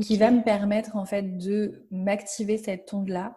qui 0.00 0.16
va 0.16 0.30
me 0.30 0.42
permettre 0.42 0.96
en 0.96 1.04
fait 1.04 1.36
de 1.36 1.86
m'activer 1.90 2.56
cette 2.56 2.92
onde-là. 2.94 3.36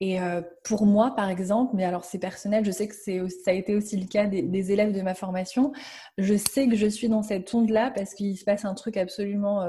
Et 0.00 0.20
euh, 0.20 0.42
pour 0.62 0.84
moi, 0.84 1.14
par 1.16 1.30
exemple, 1.30 1.74
mais 1.74 1.84
alors 1.84 2.04
c'est 2.04 2.18
personnel, 2.18 2.66
je 2.66 2.70
sais 2.70 2.86
que 2.86 2.94
c'est, 2.94 3.22
ça 3.44 3.52
a 3.52 3.54
été 3.54 3.74
aussi 3.74 3.96
le 3.96 4.06
cas 4.06 4.26
des, 4.26 4.42
des, 4.42 4.72
élèves 4.72 4.92
de 4.92 5.00
ma 5.00 5.14
formation, 5.14 5.72
je 6.18 6.34
sais 6.34 6.68
que 6.68 6.76
je 6.76 6.86
suis 6.86 7.08
dans 7.08 7.22
cette 7.22 7.54
onde-là 7.54 7.92
parce 7.94 8.12
qu'il 8.12 8.36
se 8.36 8.44
passe 8.44 8.66
un 8.66 8.74
truc 8.74 8.98
absolument 8.98 9.62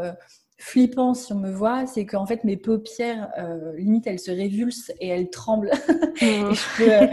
flippant 0.57 1.13
si 1.13 1.33
on 1.33 1.39
me 1.39 1.51
voit, 1.51 1.85
c'est 1.85 2.05
qu'en 2.05 2.25
fait 2.25 2.43
mes 2.43 2.57
paupières, 2.57 3.29
euh, 3.37 3.75
limite, 3.77 4.07
elles 4.07 4.19
se 4.19 4.31
révulsent 4.31 4.91
et 4.99 5.07
elles 5.07 5.29
tremblent. 5.29 5.71
Oh. 6.21 6.53
Euh, 6.79 7.07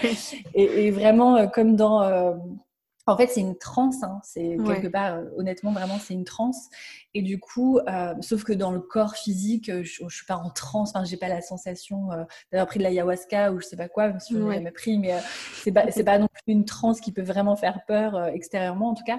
et, 0.55 0.93
vraiment, 0.93 1.37
euh, 1.37 1.47
comme 1.49 1.75
dans... 1.75 2.39
en 3.07 3.17
fait, 3.17 3.29
c'est 3.29 3.41
une 3.41 3.57
transe, 3.57 4.03
hein. 4.03 4.21
c'est 4.23 4.57
quelque 4.65 4.89
part, 4.89 5.21
honnêtement, 5.37 5.73
vraiment, 5.73 5.99
c'est 5.99 6.15
une 6.15 6.25
transe. 6.25 6.69
Et 7.15 7.23
du 7.23 7.41
coup, 7.41 7.81
sauf 8.21 8.45
que 8.45 8.53
dans 8.53 8.71
le 8.71 8.81
corps 8.81 9.17
physique, 9.17 9.71
je, 9.83 10.05
ne 10.05 10.09
suis 10.09 10.27
pas 10.27 10.37
en 10.37 10.51
transe, 10.51 10.91
enfin, 10.95 11.05
j'ai 11.05 11.17
pas 11.17 11.29
la 11.29 11.41
sensation 11.41 12.09
d'avoir 12.53 12.67
pris 12.67 12.79
de 12.79 12.85
l'ayahuasca 12.85 13.53
ou 13.53 13.61
je 13.61 13.67
sais 13.67 13.77
pas 13.77 13.89
quoi, 13.89 14.09
même 14.09 14.21
si 14.21 14.35
j'en 14.35 14.51
ai 14.51 14.55
jamais 14.55 14.71
pris, 14.71 14.99
mais 14.99 15.15
c'est 15.55 15.73
pas, 15.73 15.91
c'est 15.91 16.05
pas 16.05 16.19
non 16.19 16.29
plus 16.29 16.53
une 16.53 16.65
transe 16.65 17.01
qui 17.01 17.13
peut 17.13 17.23
vraiment 17.23 17.57
faire 17.57 17.85
peur 17.87 18.27
extérieurement, 18.27 18.91
en 18.91 18.95
tout 18.95 19.05
cas. 19.05 19.19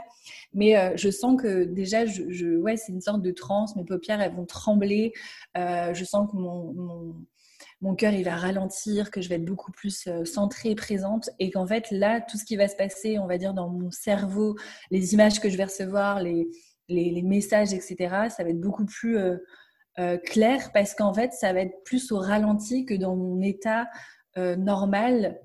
Mais 0.54 0.78
euh, 0.78 0.96
je 0.96 1.10
sens 1.10 1.42
que 1.42 1.64
déjà, 1.64 2.06
je, 2.06 2.58
ouais, 2.58 2.78
c'est 2.78 2.92
une 2.92 3.02
sorte 3.02 3.22
de 3.22 3.32
transe. 3.32 3.76
Mes 3.76 3.84
paupières, 3.84 4.22
elles 4.22 4.36
vont 4.36 4.46
trembler. 4.46 5.14
Euh, 5.58 5.94
je 5.94 6.06
sens 6.06 6.30
que 6.32 6.38
mon, 6.38 6.74
mon, 6.74 7.16
cœur, 7.96 8.14
il 8.14 8.24
va 8.24 8.36
ralentir, 8.36 9.12
que 9.12 9.22
je 9.22 9.30
vais 9.30 9.36
être 9.36 9.46
beaucoup 9.46 9.72
plus 9.72 10.08
euh, 10.08 10.26
centrée 10.26 10.76
présente. 10.76 11.30
Et 11.40 11.52
qu'en 11.52 11.68
fait, 11.68 11.92
là, 11.92 12.22
tout 12.22 12.38
ce 12.38 12.46
qui 12.46 12.56
va 12.56 12.68
se 12.68 12.76
passer, 12.76 13.20
on 13.20 13.28
va 13.28 13.38
dire, 13.38 13.54
dans 13.54 13.70
mon 13.70 13.92
cerveau, 13.92 14.56
les 14.92 15.14
images 15.14 15.40
que 15.40 15.50
je 15.50 15.58
vais 15.58 15.66
recevoir, 15.66 16.22
les, 16.22 16.48
les, 16.88 17.22
messages, 17.22 17.74
etc., 17.74 17.96
ça 18.30 18.44
va 18.44 18.50
être 18.50 18.62
beaucoup 18.62 18.86
plus 18.86 19.18
clair 20.26 20.72
parce 20.74 20.96
qu'en 20.96 21.14
fait, 21.14 21.34
ça 21.34 21.54
va 21.54 21.62
être 21.62 21.84
plus 21.84 22.12
au 22.12 22.18
ralenti 22.18 22.86
que 22.86 22.96
dans 22.96 23.16
mon 23.16 23.42
état 23.42 23.88
normal 24.36 25.40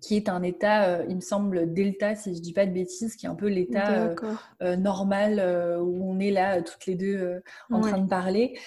qui 0.00 0.16
est 0.16 0.28
un 0.28 0.42
état, 0.42 0.84
euh, 0.84 1.04
il 1.08 1.16
me 1.16 1.20
semble, 1.20 1.72
delta, 1.72 2.14
si 2.14 2.34
je 2.34 2.40
dis 2.40 2.52
pas 2.52 2.66
de 2.66 2.72
bêtises, 2.72 3.16
qui 3.16 3.26
est 3.26 3.28
un 3.28 3.34
peu 3.34 3.48
l'état 3.48 3.92
euh, 3.92 4.14
euh, 4.62 4.76
normal 4.76 5.40
où 5.82 6.10
on 6.10 6.20
est 6.20 6.30
là 6.30 6.62
toutes 6.62 6.86
les 6.86 6.94
deux 6.94 7.42
en 7.70 7.80
train 7.80 7.98
de 7.98 8.08
parler. 8.08 8.58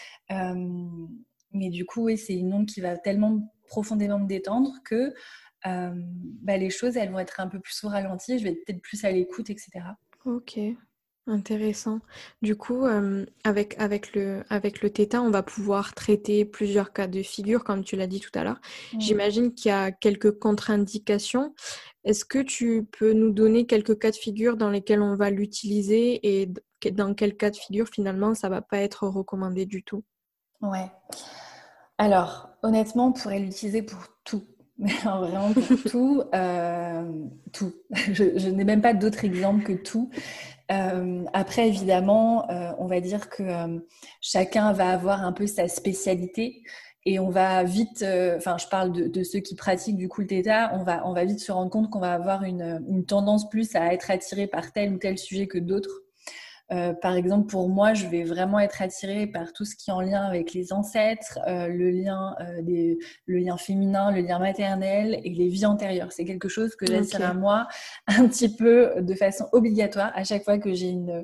Mais 1.54 1.70
du 1.70 1.86
coup, 1.86 2.06
oui, 2.06 2.18
c'est 2.18 2.34
une 2.34 2.54
onde 2.54 2.68
qui 2.68 2.82
va 2.82 2.98
tellement 2.98 3.54
profondément 3.68 4.20
me 4.20 4.28
détendre 4.28 4.74
que 4.84 5.14
bah, 5.64 6.58
les 6.58 6.70
choses, 6.70 6.98
elles 6.98 7.12
vont 7.12 7.20
être 7.20 7.40
un 7.40 7.48
peu 7.48 7.60
plus 7.60 7.84
au 7.84 7.90
ralenti, 7.90 8.40
je 8.40 8.44
vais 8.44 8.52
être 8.52 8.66
peut-être 8.66 8.82
plus 8.82 9.04
à 9.06 9.12
l'écoute, 9.12 9.50
etc. 9.50 9.70
Ok. 10.26 10.60
Intéressant. 11.28 12.00
Du 12.42 12.56
coup, 12.56 12.86
avec, 13.44 13.80
avec, 13.80 14.16
le, 14.16 14.44
avec 14.50 14.82
le 14.82 14.90
Theta, 14.90 15.22
on 15.22 15.30
va 15.30 15.44
pouvoir 15.44 15.94
traiter 15.94 16.46
plusieurs 16.46 16.94
cas 16.94 17.06
de 17.06 17.22
figure, 17.22 17.64
comme 17.64 17.84
tu 17.84 17.96
l'as 17.96 18.08
dit 18.08 18.20
tout 18.20 18.32
à 18.34 18.44
l'heure. 18.44 18.60
J'imagine 18.98 19.54
qu'il 19.54 19.70
y 19.70 19.72
a 19.72 19.92
quelques 19.92 20.40
contre-indications. 20.40 21.54
Est-ce 22.04 22.26
que 22.26 22.40
tu 22.40 22.88
peux 22.92 23.14
nous 23.14 23.32
donner 23.32 23.68
quelques 23.68 24.00
cas 24.00 24.10
de 24.10 24.16
figure 24.16 24.58
dans 24.58 24.72
lesquels 24.72 25.02
on 25.02 25.16
va 25.16 25.30
l'utiliser 25.30 26.42
et 26.42 26.50
dans 26.92 27.14
quel 27.14 27.38
cas 27.38 27.52
de 27.52 27.58
figure, 27.58 27.88
finalement, 27.88 28.34
ça 28.34 28.50
ne 28.50 28.56
va 28.56 28.64
pas 28.64 28.80
être 28.80 29.08
recommandé 29.08 29.68
du 29.68 29.84
tout? 29.84 30.04
Ouais. 30.62 30.92
Alors, 31.98 32.50
honnêtement, 32.64 33.08
on 33.08 33.12
pourrait 33.14 33.40
l'utiliser 33.40 33.82
pour 33.82 34.00
tout. 34.24 34.44
vraiment 34.80 35.54
pour 35.54 35.64
tout, 35.90 36.24
tout. 37.52 37.74
Je, 37.94 38.40
je 38.40 38.50
n'ai 38.50 38.64
même 38.64 38.82
pas 38.82 38.94
d'autres 38.94 39.26
exemples 39.26 39.64
que 39.64 39.74
tout. 39.74 40.10
Euh, 40.72 41.26
après, 41.34 41.68
évidemment, 41.68 42.50
euh, 42.50 42.72
on 42.78 42.88
va 42.88 43.02
dire 43.02 43.30
que 43.30 43.44
euh, 43.44 43.80
chacun 44.22 44.72
va 44.74 44.90
avoir 44.92 45.24
un 45.24 45.34
peu 45.34 45.46
sa 45.46 45.68
spécialité 45.68 46.64
et 47.06 47.20
on 47.20 47.30
va 47.30 47.64
vite, 47.64 48.06
enfin, 48.38 48.58
je 48.58 48.68
parle 48.68 48.92
de, 48.92 49.24
ceux 49.24 49.40
qui 49.40 49.56
pratiquent 49.56 49.98
du 49.98 50.08
coup 50.08 50.22
le 50.22 50.28
theta, 50.28 50.72
on 50.76 50.84
va, 50.84 51.02
on 51.08 51.14
va 51.14 51.26
vite 51.26 51.40
se 51.40 51.52
rendre 51.52 51.72
compte 51.72 51.90
qu'on 51.90 52.00
va 52.00 52.14
avoir 52.14 52.44
une, 52.44 52.86
une, 52.88 53.06
tendance 53.06 53.50
plus 53.50 53.76
à 53.76 53.92
être 53.92 54.12
attiré 54.12 54.46
par 54.46 54.72
tel 54.72 54.94
ou 54.94 54.98
tel 54.98 55.18
sujet 55.18 55.48
que 55.48 55.58
d'autres. 55.58 56.04
Euh, 56.72 56.94
par 56.94 57.16
exemple, 57.16 57.48
pour 57.48 57.68
moi, 57.68 57.94
je 57.94 58.08
vais 58.08 58.24
vraiment 58.24 58.60
être 58.60 58.82
attirée 58.82 59.28
par 59.28 59.52
tout 59.52 59.66
ce 59.66 59.76
qui 59.76 59.90
est 59.90 59.94
en 59.94 60.02
lien 60.02 60.22
avec 60.22 60.54
les 60.54 60.72
ancêtres, 60.72 61.40
euh, 61.48 61.68
le, 61.68 61.90
lien, 61.90 62.36
euh, 62.40 62.62
des, 62.62 62.98
le 63.26 63.40
lien 63.40 63.58
féminin, 63.58 64.12
le 64.12 64.22
lien 64.22 64.40
maternel 64.40 65.20
et 65.24 65.34
les 65.34 65.50
vies 65.50 65.66
antérieures. 65.66 66.12
C'est 66.12 66.24
quelque 66.24 66.48
chose 66.48 66.76
que 66.76 66.86
j'attire 66.86 67.26
à 67.26 67.34
moi 67.34 67.68
un 68.08 68.28
petit 68.28 68.56
peu 68.56 68.94
de 69.02 69.14
façon 69.16 69.46
obligatoire 69.52 70.12
à 70.16 70.24
chaque 70.24 70.44
fois 70.44 70.58
que 70.58 70.74
j'ai 70.74 70.90
une, 70.90 71.24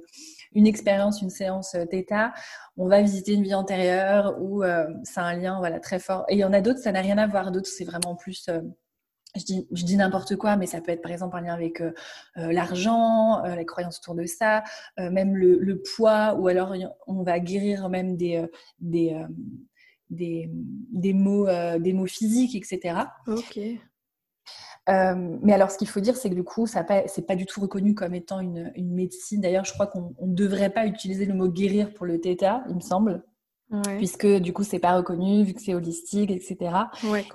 une 0.54 0.68
expérience, 0.68 1.22
une 1.22 1.30
séance 1.30 1.78
Theta. 1.90 2.34
On 2.76 2.88
va 2.88 3.02
visiter 3.02 3.34
une 3.34 3.44
vie 3.44 3.56
antérieure 3.56 4.36
ou 4.42 4.64
c'est 5.04 5.20
un 5.20 5.36
lien 5.36 5.60
voilà, 5.60 5.80
très 5.80 6.00
fort. 6.00 6.26
Et 6.30 6.36
il 6.36 6.40
y 6.40 6.44
en 6.44 6.54
a 6.54 6.62
d'autres, 6.62 6.80
ça 6.80 6.92
n'a 6.92 7.02
rien 7.02 7.18
à 7.18 7.28
voir. 7.28 7.52
D'autres, 7.52 7.70
c'est 7.70 7.86
vraiment 7.86 8.16
plus 8.16 8.50
je 9.36 9.44
dis, 9.44 9.68
je 9.72 9.84
dis 9.84 9.96
n'importe 9.98 10.36
quoi, 10.36 10.56
mais 10.56 10.66
ça 10.66 10.82
peut 10.82 10.92
être 10.92 11.02
par 11.02 11.12
exemple 11.12 11.36
en 11.36 11.40
lien 11.40 11.54
avec 11.54 11.82
euh, 11.82 11.92
euh, 12.38 12.52
l'argent, 12.52 13.44
euh, 13.44 13.56
les 13.56 13.66
croyances 13.66 14.00
autour 14.00 14.16
de 14.16 14.26
ça, 14.26 14.64
même 14.98 15.36
le, 15.36 15.82
poids, 15.96 16.36
ou 16.36 16.48
alors 16.48 16.74
on 17.08 17.24
va 17.24 17.40
guérir 17.40 17.90
même 17.90 18.18
des, 18.18 18.46
des, 18.80 19.16
des, 20.10 20.50
des, 20.52 21.14
mots, 21.14 21.48
des 21.80 21.94
mots 21.94 22.08
physiques, 22.08 22.56
etc. 22.56 23.00
Ok. 23.28 23.60
mais 24.88 25.54
alors, 25.54 25.72
ce 25.72 25.78
qu'il 25.78 25.88
faut 25.88 26.00
dire, 26.00 26.16
c'est 26.16 26.30
que 26.30 26.36
du 26.36 26.44
coup, 26.44 26.66
ça 26.66 26.86
c'est 27.08 27.28
pas 27.28 27.36
du 27.36 27.46
tout 27.46 27.62
reconnu 27.62 27.94
comme 27.94 28.16
étant 28.16 28.40
une, 28.40 28.72
une 28.76 28.94
médecine. 28.94 29.42
D'ailleurs, 29.42 29.66
je 29.66 29.74
crois 29.74 29.88
qu'on 29.88 30.16
ne 30.22 30.34
devrait 30.34 30.72
pas 30.72 30.86
utiliser 30.86 31.26
le 31.26 31.34
mot 31.34 31.48
guérir 31.48 31.94
pour 31.94 32.06
le 32.06 32.20
theta, 32.20 32.64
il 32.70 32.76
me 32.76 32.82
semble 32.82 33.24
puisque 33.98 34.28
du 34.28 34.54
coup 34.54 34.64
c'est 34.64 34.80
pas 34.80 34.96
reconnu 34.96 35.44
vu 35.44 35.54
que 35.54 35.62
c'est 35.62 35.74
holistique 35.74 36.32
etc 36.32 36.72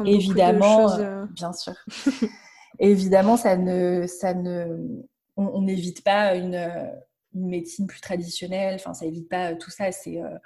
évidemment 0.05 0.91
euh, 0.93 1.23
euh. 1.23 1.27
bien 1.31 1.53
sûr. 1.53 1.75
Évidemment 2.79 3.37
ça 3.37 3.57
ne 3.57 4.07
ça 4.07 4.33
ne 4.33 4.67
on 5.37 5.63
n'évite 5.63 6.03
pas 6.03 6.35
une, 6.35 6.55
une, 7.35 7.49
médecine 7.49 7.87
plus 7.87 8.01
traditionnelle 8.01 8.77
enfin 8.77 8.95
ça 8.95 9.05
évite 9.05 9.29
pas 9.29 9.55
tout 9.55 9.71
ça 9.71 9.93
c'est 9.93 10.23
euh, 10.23 10.39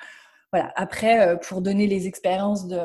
voilà. 0.52 0.72
Après 0.74 1.38
pour 1.40 1.62
donner 1.62 1.86
les 1.86 2.08
expériences 2.08 2.66
de 2.66 2.80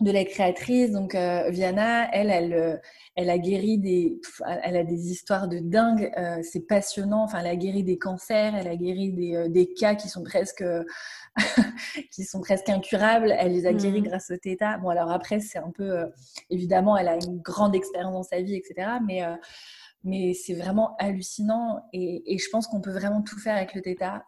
de 0.00 0.10
la 0.12 0.24
créatrice. 0.24 0.92
Donc, 0.92 1.14
euh, 1.14 1.50
Viana, 1.50 2.08
elle, 2.12 2.30
elle, 2.30 2.54
euh, 2.54 2.76
elle 3.16 3.30
a 3.30 3.38
guéri 3.38 3.78
des, 3.78 4.20
elle 4.62 4.76
a 4.76 4.84
des 4.84 5.10
histoires 5.10 5.48
de 5.48 5.58
dingue. 5.58 6.12
Euh, 6.16 6.38
c'est 6.42 6.66
passionnant. 6.66 7.24
Enfin, 7.24 7.40
elle 7.40 7.48
a 7.48 7.56
guéri 7.56 7.82
des 7.82 7.98
cancers, 7.98 8.54
elle 8.54 8.68
a 8.68 8.76
guéri 8.76 9.12
des, 9.12 9.48
des 9.48 9.72
cas 9.72 9.94
qui 9.94 10.08
sont 10.08 10.22
presque, 10.22 10.64
qui 12.12 12.24
sont 12.24 12.40
presque 12.40 12.68
incurables. 12.68 13.34
Elle 13.38 13.52
les 13.52 13.66
a 13.66 13.72
guéris 13.72 14.00
mmh. 14.00 14.08
grâce 14.08 14.30
au 14.30 14.36
Theta. 14.36 14.78
Bon, 14.78 14.88
alors 14.88 15.10
après, 15.10 15.40
c'est 15.40 15.58
un 15.58 15.70
peu, 15.70 16.06
évidemment, 16.50 16.96
elle 16.96 17.08
a 17.08 17.16
une 17.16 17.38
grande 17.38 17.74
expérience 17.74 18.12
dans 18.12 18.22
sa 18.22 18.40
vie, 18.40 18.54
etc. 18.54 18.88
Mais 19.06 19.22
mais 20.04 20.32
c'est 20.32 20.54
vraiment 20.54 20.94
hallucinant 20.98 21.84
et, 21.92 22.32
et 22.32 22.38
je 22.38 22.48
pense 22.50 22.68
qu'on 22.68 22.80
peut 22.80 22.92
vraiment 22.92 23.20
tout 23.20 23.36
faire 23.36 23.56
avec 23.56 23.74
le 23.74 23.82
Theta 23.82 24.24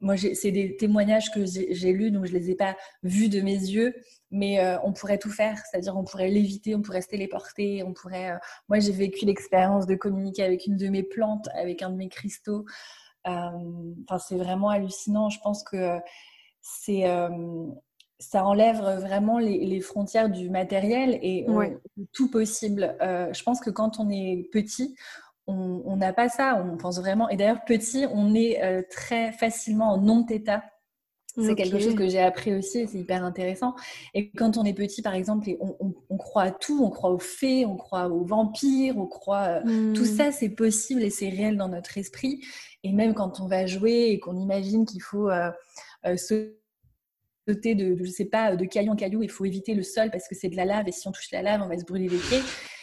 moi, 0.00 0.16
c'est 0.16 0.50
des 0.50 0.76
témoignages 0.76 1.30
que 1.30 1.44
j'ai 1.44 1.92
lus, 1.92 2.10
donc 2.10 2.24
je 2.24 2.32
les 2.32 2.50
ai 2.50 2.54
pas 2.54 2.76
vus 3.02 3.28
de 3.28 3.40
mes 3.42 3.52
yeux, 3.52 3.94
mais 4.30 4.58
euh, 4.60 4.78
on 4.82 4.92
pourrait 4.92 5.18
tout 5.18 5.30
faire, 5.30 5.58
c'est-à-dire 5.70 5.96
on 5.96 6.04
pourrait 6.04 6.28
l'éviter, 6.28 6.74
on 6.74 6.80
pourrait 6.80 7.02
se 7.02 7.08
téléporter, 7.08 7.82
on 7.82 7.92
pourrait. 7.92 8.32
Euh, 8.32 8.38
moi, 8.68 8.78
j'ai 8.78 8.92
vécu 8.92 9.26
l'expérience 9.26 9.86
de 9.86 9.94
communiquer 9.94 10.42
avec 10.42 10.66
une 10.66 10.76
de 10.76 10.88
mes 10.88 11.02
plantes, 11.02 11.48
avec 11.54 11.82
un 11.82 11.90
de 11.90 11.96
mes 11.96 12.08
cristaux. 12.08 12.64
Euh, 13.26 13.30
enfin, 14.08 14.18
c'est 14.18 14.36
vraiment 14.36 14.70
hallucinant. 14.70 15.28
Je 15.28 15.38
pense 15.40 15.62
que 15.62 15.98
c'est 16.62 17.04
ça 18.18 18.44
enlève 18.44 18.76
vraiment 18.76 19.38
les, 19.38 19.80
frontières 19.80 20.28
du 20.28 20.50
matériel 20.50 21.18
et 21.22 21.46
tout 22.12 22.30
possible. 22.30 22.96
je 23.00 23.42
pense 23.42 23.60
que 23.60 23.70
quand 23.70 23.98
on 23.98 24.10
est 24.10 24.48
petit, 24.52 24.94
on 25.46 25.96
n'a 25.96 26.12
pas 26.12 26.28
ça, 26.28 26.62
on 26.64 26.76
pense 26.76 26.98
vraiment. 26.98 27.28
Et 27.28 27.36
d'ailleurs, 27.36 27.64
petit, 27.64 28.06
on 28.12 28.34
est 28.34 28.62
euh, 28.62 28.82
très 28.88 29.32
facilement 29.32 29.92
en 29.92 29.98
non-theta. 30.00 30.62
C'est 31.36 31.54
quelque 31.54 31.78
chose 31.78 31.94
que 31.94 32.08
j'ai 32.08 32.20
appris 32.20 32.52
aussi, 32.54 32.86
c'est 32.88 32.98
hyper 32.98 33.24
intéressant. 33.24 33.74
Et 34.14 34.30
quand 34.32 34.56
on 34.56 34.64
est 34.64 34.74
petit, 34.74 35.00
par 35.00 35.14
exemple, 35.14 35.48
on, 35.60 36.16
croit 36.16 36.42
à 36.42 36.50
tout, 36.50 36.84
on 36.84 36.90
croit 36.90 37.10
aux 37.10 37.20
fées, 37.20 37.64
on 37.64 37.76
croit 37.76 38.08
aux 38.08 38.24
vampires, 38.24 38.98
on 38.98 39.06
croit... 39.06 39.62
Euh, 39.64 39.92
tout 39.94 40.02
hmm. 40.02 40.16
ça, 40.16 40.32
c'est 40.32 40.48
possible 40.48 41.02
et 41.02 41.10
c'est 41.10 41.28
réel 41.28 41.56
dans 41.56 41.68
notre 41.68 41.96
esprit. 41.98 42.44
Et 42.82 42.92
même 42.92 43.14
quand 43.14 43.40
on 43.40 43.46
va 43.46 43.66
jouer 43.66 44.10
et 44.10 44.18
qu'on 44.18 44.36
imagine 44.36 44.84
qu'il 44.84 45.02
faut 45.02 45.30
euh, 45.30 45.50
se 46.16 46.56
sauter 47.48 47.74
de, 47.74 47.96
je 48.02 48.10
sais 48.10 48.24
pas, 48.24 48.56
de 48.56 48.64
caillou 48.64 48.92
en 48.92 48.96
caillou, 48.96 49.22
il 49.22 49.30
faut 49.30 49.44
éviter 49.44 49.74
le 49.74 49.82
sol 49.82 50.10
parce 50.10 50.28
que 50.28 50.34
c'est 50.34 50.48
de 50.48 50.56
la 50.56 50.64
lave 50.64 50.88
et 50.88 50.92
si 50.92 51.06
on 51.06 51.12
touche 51.12 51.30
la 51.32 51.42
lave, 51.42 51.62
on 51.62 51.68
va 51.68 51.78
se 51.78 51.84
brûler 51.84 52.08
les 52.08 52.18
pieds. 52.18 52.40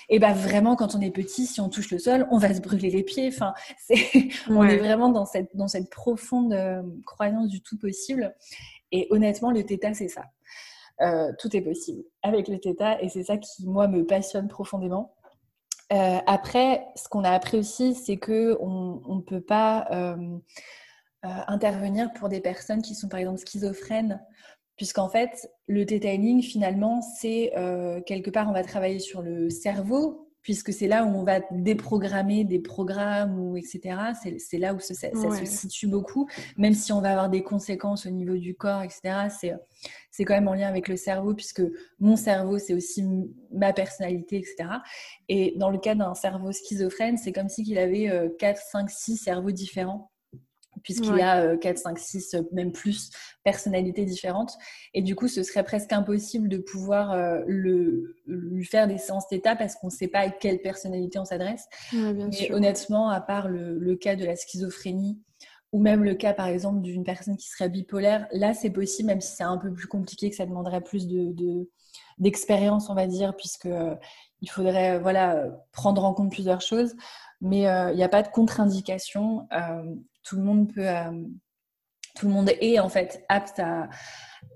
Et 0.10 0.20
ben 0.20 0.34
vraiment, 0.34 0.76
quand 0.76 0.96
on 0.96 1.02
est 1.02 1.12
petit, 1.12 1.46
si 1.46 1.60
on 1.60 1.70
touche 1.70 1.92
le 1.92 2.00
sol, 2.00 2.28
on 2.32 2.38
va 2.38 2.54
se 2.54 2.62
brûler 2.62 2.90
les 2.90 3.04
pieds. 3.04 3.28
Enfin, 3.28 3.54
c'est, 3.80 4.30
on 4.50 4.64
est 4.64 4.78
vraiment 4.78 5.10
dans 5.10 5.26
cette, 5.26 5.56
dans 5.56 5.68
cette 5.68 5.90
profonde 5.90 6.54
euh, 6.54 6.82
croyance 7.06 7.50
du 7.50 7.62
tout 7.62 7.78
possible. 7.78 8.36
Et 8.92 9.08
honnêtement, 9.10 9.52
le 9.52 9.64
theta, 9.64 9.94
c'est 9.94 10.08
ça. 10.08 10.24
Euh, 11.02 11.32
tout 11.38 11.56
est 11.56 11.62
possible 11.62 12.04
avec 12.24 12.48
le 12.48 12.60
theta 12.60 13.00
et 13.02 13.10
c'est 13.10 13.24
ça 13.24 13.38
qui, 13.38 13.68
moi, 13.68 13.88
me 13.88 14.04
passionne 14.04 14.48
profondément. 14.48 15.16
Euh, 15.94 16.18
après, 16.26 16.88
ce 16.96 17.08
qu'on 17.08 17.24
a 17.24 17.30
appris 17.30 17.58
aussi, 17.58 17.94
c'est 17.94 18.18
que 18.18 18.58
on 18.60 19.16
ne 19.16 19.22
peut 19.22 19.42
pas 19.42 19.88
euh, 19.92 20.40
intervenir 21.48 22.12
pour 22.14 22.30
des 22.30 22.42
personnes 22.42 22.82
qui 22.82 22.96
sont 22.96 23.10
par 23.10 23.20
exemple 23.20 23.40
schizophrènes, 23.40 24.20
puisqu'en 24.78 25.10
fait, 25.10 25.52
le 25.68 25.84
detailing, 25.84 26.42
finalement, 26.42 27.02
c'est 27.02 27.52
quelque 28.06 28.30
part, 28.30 28.48
on 28.50 28.54
va 28.54 28.64
travailler 28.64 29.00
sur 29.00 29.22
le 29.22 29.50
cerveau, 29.50 30.24
puisque 30.44 30.72
c'est 30.72 30.88
là 30.88 31.04
où 31.04 31.10
on 31.10 31.24
va 31.24 31.42
déprogrammer 31.52 32.46
des 32.46 32.60
programmes, 32.60 33.38
ou 33.38 33.58
etc. 33.58 33.98
C'est 34.38 34.58
là 34.58 34.74
où 34.74 34.80
ça, 34.80 34.94
se 34.94 35.46
situe 35.46 35.88
beaucoup, 35.88 36.30
même 36.56 36.74
si 36.74 36.94
on 36.94 37.02
va 37.02 37.12
avoir 37.12 37.30
des 37.30 37.44
conséquences 37.44 38.06
au 38.06 38.12
niveau 38.12 38.38
du 38.38 38.56
corps, 38.56 38.82
etc. 38.82 39.58
C'est 40.10 40.24
quand 40.24 40.36
même 40.36 40.48
en 40.48 40.54
lien 40.54 40.70
avec 40.70 40.88
le 40.88 40.96
cerveau, 40.96 41.34
puisque 41.34 41.64
mon 42.00 42.16
cerveau, 42.16 42.60
c'est 42.60 42.74
aussi 42.74 43.04
ma 43.52 43.74
personnalité, 43.74 44.38
etc. 44.38 44.70
Et 45.28 45.54
dans 45.58 45.70
le 45.70 45.80
cas 45.80 45.96
d'un 45.96 46.14
cerveau 46.14 46.54
schizophrène, 46.54 47.18
c'est 47.18 47.34
comme 47.34 47.50
si 47.50 47.64
il 47.64 47.78
avait 47.78 48.10
4, 48.40 48.62
5, 48.62 48.90
6 48.90 49.18
cerveaux 49.18 49.52
différents 49.52 50.12
puisqu'il 50.88 51.18
y 51.18 51.22
a 51.22 51.58
4, 51.58 51.78
5, 51.80 52.00
6, 52.00 52.36
même 52.54 52.72
plus 52.72 53.10
personnalités 53.44 54.06
différentes. 54.06 54.54
Et 54.94 55.02
du 55.02 55.16
coup, 55.16 55.28
ce 55.28 55.44
serait 55.44 55.66
presque 55.66 55.92
impossible 55.92 56.48
de 56.48 56.60
pouvoir 56.60 57.12
euh, 57.12 57.42
le, 57.46 58.16
lui 58.26 58.64
faire 58.64 58.88
des 58.88 58.98
séances 58.98 59.28
d'état 59.28 59.58
parce 59.58 59.76
qu'on 59.76 59.88
ne 59.88 59.92
sait 59.92 60.08
pas 60.08 60.20
à 60.20 60.30
quelle 60.30 60.62
personnalité 60.62 61.20
on 61.20 61.26
s'adresse. 61.26 61.66
Mais 61.92 62.54
honnêtement, 62.54 63.10
à 63.10 63.20
part 63.20 63.50
le, 63.50 63.96
cas 63.98 64.16
de 64.16 64.24
la 64.24 64.38
schizophrénie, 64.38 65.20
ou 65.74 65.82
même 65.82 66.06
le 66.06 66.16
cas, 66.16 66.34
par 66.34 66.48
exemple, 66.48 66.80
d'une 66.80 67.04
personne 67.04 67.36
qui 67.36 67.50
serait 67.50 67.68
bipolaire, 67.68 68.26
là, 68.32 68.54
c'est 68.54 68.70
possible, 68.70 69.08
même 69.08 69.20
si 69.20 69.36
c'est 69.36 69.44
un 69.44 69.58
peu 69.58 69.74
plus 69.74 69.88
compliqué, 69.88 70.30
que 70.30 70.38
ça 70.38 70.46
demanderait 70.46 70.80
plus 70.80 71.06
de, 71.06 71.70
d'expérience, 72.18 72.90
on 72.90 72.96
va 72.96 73.08
dire, 73.08 73.36
puisque 73.36 73.66
euh, 73.66 73.94
il 74.40 74.50
faudrait 74.50 75.00
voilà 75.00 75.48
prendre 75.74 76.06
en 76.06 76.14
compte 76.14 76.32
plusieurs 76.32 76.62
choses. 76.62 76.96
Mais 77.42 77.68
euh, 77.68 77.92
il 77.92 77.98
n'y 77.98 78.04
a 78.04 78.10
pas 78.10 78.24
de 78.24 78.30
contre-indication 78.30 79.48
tout 80.28 80.36
le 80.36 80.44
monde 80.44 80.74
peut, 80.74 80.88
euh, 80.88 81.12
tout 82.16 82.28
le 82.28 82.34
monde 82.34 82.52
est 82.60 82.80
en 82.80 82.90
fait 82.90 83.24
apte 83.30 83.60
à, 83.60 83.90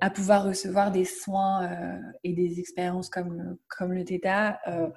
à 0.02 0.10
pouvoir 0.10 0.44
recevoir 0.46 0.92
des 0.92 1.06
soins 1.06 1.64
euh, 1.64 1.98
et 2.24 2.34
des 2.34 2.60
expériences 2.60 3.10
comme, 3.10 3.58
comme 3.70 3.94
le 3.94 4.04
Theta. 4.04 4.60
Euh, 4.68 4.90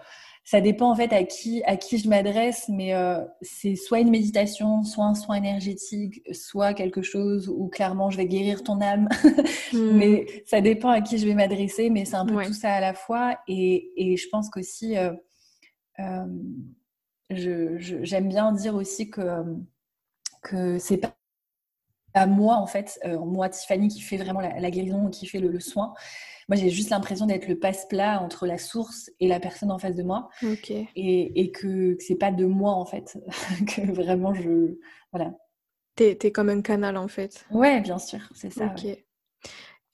ça 0.44 0.60
dépend 0.60 0.90
en 0.90 0.94
fait 0.94 1.12
à 1.12 1.24
qui, 1.24 1.62
à 1.64 1.76
qui 1.76 1.98
je 1.98 2.08
m'adresse, 2.08 2.68
mais 2.68 2.92
c'est 3.40 3.76
soit 3.76 4.00
une 4.00 4.10
méditation, 4.10 4.82
soit 4.82 5.06
un 5.06 5.14
soin 5.14 5.36
énergétique, 5.36 6.20
soit 6.32 6.74
quelque 6.74 7.00
chose 7.00 7.48
où 7.48 7.68
clairement 7.68 8.10
je 8.10 8.18
vais 8.18 8.26
guérir 8.26 8.62
ton 8.62 8.80
âme. 8.80 9.08
Hmm. 9.72 9.96
mais 9.96 10.26
ça 10.46 10.60
dépend 10.60 10.90
à 10.90 11.00
qui 11.00 11.18
je 11.18 11.26
vais 11.26 11.34
m'adresser, 11.34 11.90
mais 11.90 12.04
c'est 12.04 12.14
un 12.14 12.26
peu 12.26 12.44
tout 12.44 12.52
ça 12.52 12.74
à 12.74 12.80
la 12.80 12.94
fois. 12.94 13.36
Et, 13.48 13.90
et 13.96 14.16
je 14.16 14.28
pense 14.28 14.48
qu'aussi, 14.48 14.94
j'aime 17.30 18.28
bien 18.28 18.52
dire 18.52 18.76
aussi 18.76 19.10
que 19.10 19.20
que 20.44 20.78
c'est 20.78 20.98
pas 20.98 21.16
à 22.14 22.26
moi 22.26 22.54
en 22.54 22.66
fait, 22.66 23.00
euh, 23.04 23.18
moi 23.18 23.48
Tiffany 23.48 23.88
qui 23.88 24.00
fait 24.00 24.16
vraiment 24.16 24.40
la, 24.40 24.70
guérison, 24.70 25.10
qui 25.10 25.26
fait 25.26 25.40
le, 25.40 25.58
soin. 25.58 25.94
Moi 26.48 26.56
j'ai 26.56 26.70
juste 26.70 26.90
l'impression 26.90 27.26
d'être 27.26 27.48
le 27.48 27.58
passe-plat 27.58 28.20
entre 28.22 28.46
la 28.46 28.56
source 28.56 29.10
et 29.18 29.26
la 29.26 29.40
personne 29.40 29.72
en 29.72 29.78
face 29.78 29.96
de 29.96 30.04
moi. 30.04 30.28
Et, 30.94 31.40
et, 31.40 31.50
que, 31.50 31.96
c'est 31.98 32.14
pas 32.14 32.30
de 32.30 32.46
moi 32.46 32.72
en 32.72 32.86
fait, 32.86 33.18
que 33.74 33.90
vraiment 33.90 34.32
je. 34.32 34.78
Voilà. 35.10 35.32
T'es 35.96 36.18
es 36.22 36.30
comme 36.30 36.48
un 36.48 36.62
canal 36.62 36.96
en 36.96 37.08
fait. 37.08 37.44
Ouais, 37.50 37.80
bien 37.80 37.98
sûr, 37.98 38.20
c'est 38.34 38.50
ça. 38.50 38.66
Ok. 38.66 38.86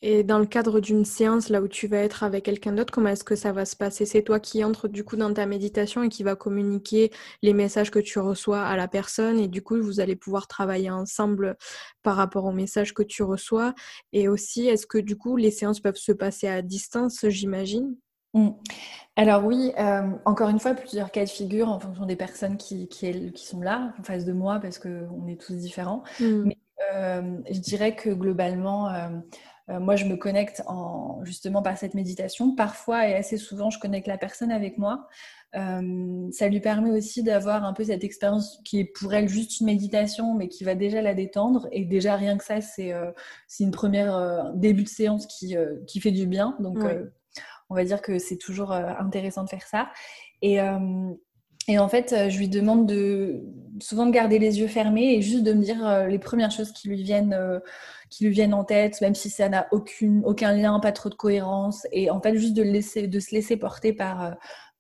Et 0.03 0.25
dans 0.25 0.39
le 0.39 0.47
cadre 0.47 0.81
d'une 0.81 1.05
séance, 1.05 1.49
là 1.49 1.61
où 1.61 1.69
tu 1.69 1.87
vas 1.87 1.99
être 1.99 2.23
avec 2.23 2.45
quelqu'un 2.45 2.73
d'autre, 2.73 2.93
comment 2.93 3.11
est-ce 3.11 3.25
que 3.25 3.37
ça 3.37 3.53
va 3.53 3.65
se 3.65 3.77
passer? 3.77 4.07
C'est 4.07 4.23
toi 4.23 4.41
qui 4.41 4.65
entres 4.65 4.89
du 4.89 5.05
coup 5.05 5.17
dans 5.17 5.33
ta 5.33 5.47
méditation 5.47 6.03
et 6.03 6.09
qui 6.09 6.23
va 6.23 6.37
communiquer 6.37 7.11
les 7.43 7.53
messages 7.53 7.91
que 7.91 7.99
tu 7.99 8.19
reçois 8.19 8.63
à 8.63 8.77
la 8.77 8.89
personne 8.89 9.39
et 9.39 9.49
du 9.49 9.63
coup 9.63 9.81
vous 9.81 10.01
allez 10.01 10.17
pouvoir 10.17 10.47
travailler 10.47 10.91
ensemble 10.91 11.57
par 12.03 12.17
rapport 12.17 12.47
aux 12.47 12.53
messages 12.53 12.95
que 12.95 13.03
tu 13.03 13.23
reçois. 13.23 13.75
Et 14.13 14.29
aussi, 14.29 14.67
est-ce 14.69 14.87
que 14.87 14.99
du 14.99 15.17
coup 15.17 15.37
les 15.37 15.51
séances 15.51 15.81
peuvent 15.81 15.97
se 15.97 16.13
passer 16.13 16.49
à 16.49 16.63
distance, 16.63 17.27
j'imagine? 17.29 17.95
Mmh. 18.33 18.51
Alors 19.17 19.45
oui, 19.45 19.73
euh, 19.79 20.03
encore 20.25 20.49
une 20.49 20.61
fois, 20.61 20.75
plusieurs 20.75 21.11
cas 21.11 21.25
de 21.25 21.31
figure 21.31 21.69
en 21.69 21.81
fonction 21.81 22.07
des 22.07 22.17
personnes 22.17 22.57
qui, 22.57 22.89
qui, 22.89 23.33
qui 23.33 23.47
sont 23.47 23.61
là 23.61 23.93
en 23.99 24.03
face 24.03 24.25
de 24.25 24.33
moi 24.33 24.61
parce 24.61 24.79
qu'on 24.79 25.27
est 25.27 25.41
tous 25.41 25.55
différents. 25.55 26.05
Mmh. 26.21 26.43
Mais 26.45 26.59
euh, 26.95 27.39
je 27.51 27.59
dirais 27.59 27.95
que 27.95 28.11
globalement, 28.11 28.89
euh, 28.89 29.09
moi, 29.79 29.97
je 29.97 30.05
me 30.05 30.17
connecte 30.17 30.63
en, 30.67 31.25
justement 31.25 31.63
par 31.63 31.79
cette 31.79 31.95
méditation. 31.95 32.55
Parfois 32.55 33.09
et 33.09 33.15
assez 33.15 33.37
souvent, 33.37 33.71
je 33.71 33.79
connecte 33.79 34.07
la 34.07 34.19
personne 34.19 34.51
avec 34.51 34.79
moi. 34.79 35.07
Euh, 35.57 36.29
ça 36.33 36.49
lui 36.49 36.61
permet 36.61 36.91
aussi 36.91 37.23
d'avoir 37.23 37.65
un 37.65 37.73
peu 37.73 37.85
cette 37.85 38.05
expérience 38.05 38.61
qui 38.65 38.81
est 38.81 38.85
pour 38.85 39.13
elle 39.13 39.29
juste 39.29 39.61
une 39.61 39.67
méditation, 39.67 40.35
mais 40.35 40.49
qui 40.49 40.65
va 40.65 40.75
déjà 40.75 41.03
la 41.03 41.15
détendre. 41.15 41.69
Et 41.73 41.85
déjà, 41.85 42.17
rien 42.17 42.37
que 42.39 42.45
ça, 42.45 42.61
c'est 42.61 42.93
euh, 42.93 43.11
une 43.59 43.71
première 43.71 44.53
début 44.55 44.85
de 44.85 44.89
séance 44.89 45.27
qui, 45.27 45.57
qui 45.87 46.01
fait 46.01 46.13
du 46.13 46.27
bien. 46.27 46.57
Donc, 46.61 46.79
on 47.69 47.75
va 47.75 47.85
dire 47.85 48.03
que 48.03 48.19
c'est 48.19 48.39
toujours 48.39 48.73
intéressant 48.73 49.45
de 49.45 49.49
faire 49.49 49.67
ça. 49.67 49.91
Et, 50.43 50.59
et 51.71 51.79
en 51.79 51.89
fait, 51.89 52.29
je 52.29 52.39
lui 52.39 52.49
demande 52.49 52.87
de 52.87 53.43
souvent 53.81 54.05
de 54.05 54.11
garder 54.11 54.39
les 54.39 54.59
yeux 54.59 54.67
fermés 54.67 55.15
et 55.15 55.23
juste 55.23 55.43
de 55.43 55.53
me 55.53 55.63
dire 55.63 56.07
les 56.09 56.19
premières 56.19 56.51
choses 56.51 56.73
qui 56.73 56.89
lui 56.89 57.03
viennent 57.03 57.35
qui 58.11 58.25
lui 58.25 58.33
viennent 58.33 58.55
en 58.55 58.65
tête, 58.65 59.01
même 59.01 59.15
si 59.15 59.31
ça 59.31 59.49
n'a 59.49 59.69
aucune, 59.71 60.23
aucun 60.25 60.53
lien, 60.53 60.79
pas 60.81 60.93
trop 60.93 61.09
de 61.09 61.15
cohérence. 61.15 61.87
Et 61.93 62.11
en 62.11 62.21
fait, 62.21 62.37
juste 62.37 62.55
de, 62.55 62.63
laisser, 62.63 63.07
de 63.07 63.21
se 63.21 63.33
laisser 63.33 63.57
porter 63.57 63.93
par, 63.93 64.25
euh, 64.25 64.31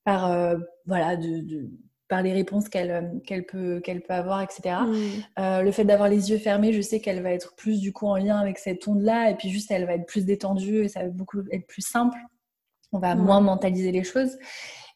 par, 0.05 0.31
euh, 0.31 0.57
voilà, 0.85 1.17
de, 1.17 1.71
par 2.09 2.23
les 2.23 2.33
réponses 2.33 2.69
qu'elle 2.69 2.91
euh, 2.91 3.19
qu'elle 3.25 3.47
peut, 3.47 3.81
qu'elle 3.81 4.03
peut 4.03 4.15
avoir, 4.15 4.43
etc. 4.43 4.79
Mm. 5.39 5.63
le 5.63 5.71
fait 5.71 5.85
d'avoir 5.85 6.09
les 6.09 6.31
yeux 6.31 6.39
fermés, 6.39 6.73
je 6.73 6.81
sais 6.81 7.01
qu'elle 7.01 7.23
va 7.23 7.31
être 7.31 7.55
plus 7.55 7.81
du 7.81 7.93
coup 7.93 8.07
en 8.07 8.17
lien 8.17 8.37
avec 8.37 8.59
cette 8.59 8.87
onde-là. 8.87 9.31
Et 9.31 9.37
puis 9.37 9.49
juste, 9.49 9.71
elle 9.71 9.87
va 9.87 9.95
être 9.95 10.07
plus 10.07 10.27
détendue 10.27 10.85
et 10.85 10.89
ça 10.89 11.05
va 11.05 11.09
beaucoup 11.09 11.41
être 11.53 11.67
plus 11.69 11.87
simple. 11.87 12.19
On 12.93 12.99
va 12.99 13.15
moins 13.15 13.41
mentaliser 13.41 13.93
les 13.93 14.03
choses. 14.03 14.37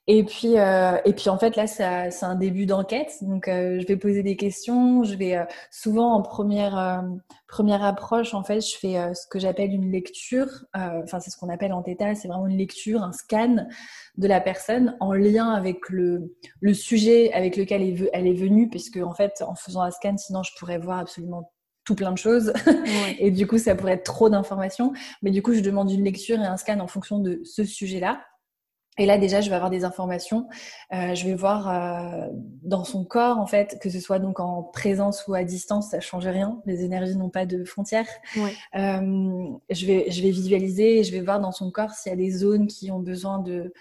Et 0.07 0.23
puis, 0.23 0.59
euh, 0.59 0.99
et 1.07 1.14
puis 1.14 1.31
en 1.31 1.38
fait, 1.38 1.57
là, 1.57 1.67
c'est 1.67 1.83
un 1.83 2.35
début 2.35 2.67
d'enquête. 2.67 3.11
Donc, 3.23 3.49
euh, 3.49 3.81
je 3.81 3.87
vais 3.87 3.97
poser 3.97 4.23
des 4.23 4.37
questions. 4.37 5.03
Je 5.03 5.14
vais 5.14 5.37
euh, 5.37 5.45
souvent 5.71 6.12
en 6.12 6.21
première, 6.21 6.77
euh, 6.79 7.01
première 7.49 7.83
approche, 7.83 8.35
en 8.35 8.45
fait, 8.45 8.61
je 8.61 8.77
fais 8.77 8.99
euh, 8.99 9.14
ce 9.14 9.27
que 9.27 9.38
j'appelle 9.38 9.73
une 9.73 9.90
lecture. 9.90 10.67
Enfin, 10.75 11.21
c'est 11.21 11.31
ce 11.31 11.38
qu'on 11.38 11.49
appelle 11.49 11.73
en 11.73 11.83
theta. 11.83 12.14
C'est 12.14 12.29
vraiment 12.29 12.47
une 12.47 12.59
lecture, 12.59 13.03
un 13.03 13.12
scan 13.12 13.67
de 14.19 14.29
la 14.29 14.43
personne 14.43 14.95
en 15.01 15.14
lien 15.14 15.51
avec 15.53 15.88
le, 15.88 16.35
le 16.61 16.75
sujet 16.75 17.33
avec 17.33 17.57
lequel 17.57 17.83
elle, 17.83 18.11
elle 18.12 18.27
est 18.27 18.35
venue, 18.35 18.69
puisque 18.69 18.99
en 18.99 19.14
fait, 19.14 19.43
en 19.47 19.55
faisant 19.55 19.81
un 19.81 19.90
scan, 19.90 20.19
sinon, 20.19 20.43
je 20.43 20.53
pourrais 20.59 20.79
voir 20.79 20.99
absolument 20.99 21.51
tout 21.87 21.95
plein 21.95 22.12
de 22.12 22.19
choses. 22.19 22.53
et 23.19 23.31
du 23.31 23.47
coup, 23.47 23.57
ça 23.57 23.75
pourrait 23.75 23.93
être 23.93 24.05
trop 24.05 24.29
d'informations. 24.29 24.93
Mais 25.23 25.31
du 25.31 25.40
coup, 25.40 25.55
je 25.55 25.61
demande 25.61 25.90
une 25.90 26.05
lecture 26.05 26.38
et 26.40 26.47
un 26.47 26.59
scan 26.59 26.81
en 26.81 26.88
fonction 26.88 27.21
de 27.21 27.40
ce 27.45 27.64
sujet-là. 27.64 28.21
Et 28.97 29.07
là, 29.07 29.19
déjà, 29.19 29.41
je 29.41 29.51
vais 29.51 29.57
avoir 29.57 29.71
des 29.71 29.85
informations. 29.85 30.47
Euh, 30.93 31.15
je 31.15 31.25
vais 31.27 31.35
voir 31.35 31.69
euh, 31.69 32.29
dans 32.63 32.85
son 32.85 33.05
corps, 33.05 33.39
en 33.39 33.47
fait, 33.47 33.79
que 33.81 33.91
ce 33.91 33.99
soit 33.99 34.21
donc 34.21 34.39
en 34.39 34.63
présence 34.63 35.27
ou 35.27 35.35
à 35.35 35.43
distance, 35.43 35.91
ça 35.91 36.01
change 36.01 36.27
rien. 36.27 36.61
Les 36.65 36.85
énergies 36.85 37.17
n'ont 37.17 37.31
pas 37.31 37.45
de 37.45 37.65
frontières. 37.65 38.09
Euh, 38.37 39.47
je 39.71 39.87
vais, 39.87 40.11
je 40.11 40.23
vais 40.23 40.31
visualiser 40.31 41.01
et 41.01 41.05
je 41.05 41.13
vais 41.13 41.21
voir 41.21 41.41
dans 41.41 41.53
son 41.53 41.71
corps 41.71 41.91
s'il 41.91 42.11
y 42.11 42.13
a 42.13 42.17
des 42.17 42.31
zones 42.31 42.69
qui 42.69 42.93
ont 42.93 43.01
besoin 43.01 43.41
de 43.41 43.73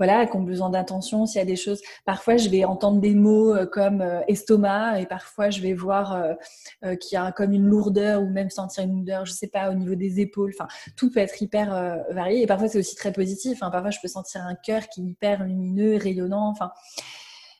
voilà, 0.00 0.24
qui 0.24 0.34
ont 0.34 0.42
besoin 0.42 0.70
d'attention, 0.70 1.26
s'il 1.26 1.40
y 1.40 1.42
a 1.42 1.44
des 1.44 1.56
choses. 1.56 1.82
Parfois, 2.06 2.38
je 2.38 2.48
vais 2.48 2.64
entendre 2.64 3.02
des 3.02 3.14
mots 3.14 3.54
euh, 3.54 3.66
comme 3.66 4.00
euh, 4.00 4.22
estomac 4.28 4.98
et 4.98 5.04
parfois, 5.04 5.50
je 5.50 5.60
vais 5.60 5.74
voir 5.74 6.14
euh, 6.14 6.96
qu'il 6.96 7.16
y 7.16 7.18
a 7.18 7.30
comme 7.32 7.52
une 7.52 7.66
lourdeur 7.66 8.22
ou 8.22 8.30
même 8.30 8.48
sentir 8.48 8.84
une 8.84 9.00
odeur, 9.00 9.26
je 9.26 9.32
sais 9.32 9.48
pas, 9.48 9.70
au 9.70 9.74
niveau 9.74 9.94
des 9.94 10.18
épaules. 10.20 10.52
Enfin, 10.58 10.68
tout 10.96 11.12
peut 11.12 11.20
être 11.20 11.42
hyper 11.42 12.02
varié 12.12 12.40
et 12.40 12.46
parfois, 12.46 12.68
c'est 12.68 12.78
aussi 12.78 12.96
très 12.96 13.12
positif. 13.12 13.58
Enfin, 13.60 13.70
parfois, 13.70 13.90
je 13.90 13.98
peux 14.00 14.08
sentir 14.08 14.40
un 14.40 14.54
cœur 14.54 14.88
qui 14.88 15.02
est 15.02 15.04
hyper 15.04 15.44
lumineux, 15.44 15.98
rayonnant. 15.98 16.48
Enfin, 16.48 16.70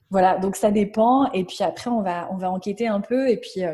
voilà, 0.08 0.38
donc 0.38 0.56
ça 0.56 0.70
dépend. 0.70 1.30
Et 1.32 1.44
puis 1.44 1.58
après, 1.60 1.90
on 1.90 2.00
va, 2.00 2.26
on 2.32 2.38
va 2.38 2.50
enquêter 2.50 2.88
un 2.88 3.02
peu. 3.02 3.28
Et 3.28 3.36
puis, 3.36 3.64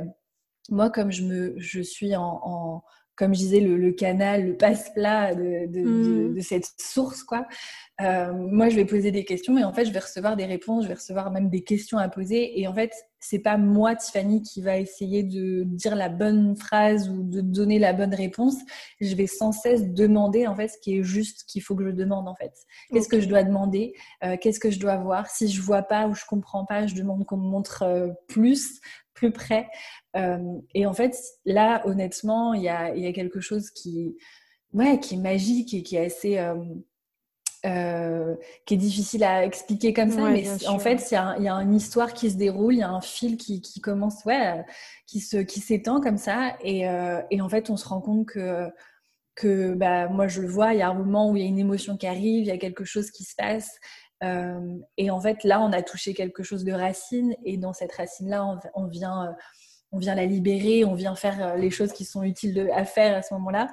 moi, 0.70 0.90
comme 0.90 1.12
je, 1.12 1.22
me, 1.22 1.54
je 1.56 1.80
suis 1.82 2.16
en 2.16 2.82
comme 3.16 3.34
je 3.34 3.40
disais, 3.40 3.60
le, 3.60 3.92
canal, 3.92 4.46
le 4.46 4.56
passe-plat 4.56 5.34
de, 5.34 5.66
de, 5.66 6.34
de, 6.34 6.40
cette 6.40 6.68
source, 6.78 7.22
quoi. 7.22 7.46
Euh, 8.02 8.32
moi, 8.34 8.68
je 8.68 8.76
vais 8.76 8.84
poser 8.84 9.10
des 9.10 9.24
questions 9.24 9.56
et 9.56 9.64
en 9.64 9.72
fait, 9.72 9.86
je 9.86 9.92
vais 9.92 10.00
recevoir 10.00 10.36
des 10.36 10.44
réponses, 10.44 10.84
je 10.84 10.88
vais 10.88 10.94
recevoir 10.94 11.30
même 11.30 11.48
des 11.48 11.62
questions 11.62 11.96
à 11.96 12.08
poser. 12.10 12.60
Et 12.60 12.68
en 12.68 12.74
fait, 12.74 12.92
c'est 13.18 13.38
pas 13.38 13.56
moi, 13.56 13.96
Tiffany, 13.96 14.42
qui 14.42 14.60
va 14.60 14.76
essayer 14.76 15.22
de 15.22 15.64
dire 15.64 15.96
la 15.96 16.10
bonne 16.10 16.56
phrase 16.56 17.08
ou 17.08 17.22
de 17.22 17.40
donner 17.40 17.78
la 17.78 17.94
bonne 17.94 18.14
réponse. 18.14 18.56
Je 19.00 19.14
vais 19.16 19.26
sans 19.26 19.52
cesse 19.52 19.88
demander 19.94 20.46
en 20.46 20.54
fait 20.54 20.68
ce 20.68 20.78
qui 20.78 20.98
est 20.98 21.02
juste 21.02 21.44
qu'il 21.44 21.62
faut 21.62 21.74
que 21.74 21.84
je 21.84 21.90
demande 21.90 22.28
en 22.28 22.34
fait. 22.34 22.52
Qu'est-ce 22.92 23.08
que 23.08 23.20
je 23.20 23.28
dois 23.28 23.42
demander? 23.42 23.94
Euh, 24.24 24.36
Qu'est-ce 24.38 24.60
que 24.60 24.70
je 24.70 24.78
dois 24.78 24.96
voir? 24.96 25.28
Si 25.30 25.48
je 25.48 25.62
vois 25.62 25.82
pas 25.82 26.06
ou 26.06 26.14
je 26.14 26.24
comprends 26.28 26.66
pas, 26.66 26.86
je 26.86 26.94
demande 26.94 27.24
qu'on 27.24 27.38
me 27.38 27.48
montre 27.48 27.82
euh, 27.82 28.08
plus, 28.28 28.80
plus 29.16 29.32
près. 29.32 29.68
Euh, 30.14 30.38
et 30.74 30.86
en 30.86 30.92
fait, 30.92 31.16
là, 31.44 31.82
honnêtement, 31.86 32.54
il 32.54 32.62
y 32.62 32.68
a, 32.68 32.94
y 32.94 33.06
a, 33.06 33.12
quelque 33.12 33.40
chose 33.40 33.70
qui, 33.70 34.16
ouais, 34.72 35.00
qui 35.00 35.14
est 35.14 35.18
magique 35.18 35.74
et 35.74 35.82
qui 35.82 35.96
est 35.96 36.06
assez 36.06 36.38
euh, 37.66 38.36
qui 38.64 38.74
est 38.74 38.76
difficile 38.76 39.24
à 39.24 39.44
expliquer 39.44 39.92
comme 39.92 40.10
ça, 40.10 40.30
mais 40.30 40.46
en 40.68 40.78
fait, 40.78 41.04
il 41.10 41.44
y, 41.44 41.48
a 41.48 41.54
une 41.54 41.74
histoire 41.74 42.14
qui 42.14 42.30
se 42.30 42.36
déroule, 42.36 42.74
il 42.74 42.78
y 42.78 42.82
a 42.82 42.90
un 42.90 43.00
fil 43.00 43.36
qui, 43.36 43.80
commence, 43.80 44.24
ouais, 44.24 44.64
qui 45.06 45.18
se, 45.18 45.38
qui 45.38 45.58
s'étend 45.58 46.00
comme 46.00 46.18
ça, 46.18 46.56
et, 46.62 46.88
euh, 46.88 47.20
et, 47.30 47.40
en 47.40 47.48
fait, 47.48 47.68
on 47.68 47.76
se 47.76 47.88
rend 47.88 48.00
compte 48.00 48.26
que 48.26 48.68
que 49.34 49.74
bah, 49.74 50.08
moi 50.08 50.28
je 50.28 50.40
le 50.40 50.48
vois, 50.48 50.72
il 50.72 50.78
y 50.78 50.82
a 50.82 50.88
un 50.88 50.94
moment 50.94 51.30
où 51.30 51.36
il 51.36 51.42
y 51.42 51.44
a 51.44 51.48
une 51.48 51.58
émotion 51.58 51.98
qui 51.98 52.06
arrive, 52.06 52.44
il 52.44 52.46
y 52.46 52.50
a 52.50 52.56
quelque 52.56 52.84
chose 52.84 53.10
qui 53.10 53.24
se 53.24 53.34
passe, 53.36 53.70
euh, 54.24 54.78
et 54.96 55.10
en 55.10 55.20
fait 55.20 55.44
là, 55.44 55.60
on 55.60 55.72
a 55.72 55.82
touché 55.82 56.14
quelque 56.14 56.42
chose 56.42 56.64
de 56.64 56.72
racine, 56.72 57.34
et 57.44 57.56
dans 57.56 57.72
cette 57.72 57.92
racine-là, 57.92 58.58
on, 58.74 58.86
vient, 58.86 59.34
on 59.92 59.98
vient 59.98 60.14
la 60.14 60.26
libérer, 60.26 60.84
on 60.84 60.94
vient 60.94 61.16
faire 61.16 61.56
les 61.56 61.70
choses 61.70 61.92
qui 61.92 62.04
sont 62.04 62.22
utiles 62.22 62.70
à 62.74 62.84
faire 62.84 63.16
à 63.16 63.22
ce 63.22 63.34
moment-là. 63.34 63.68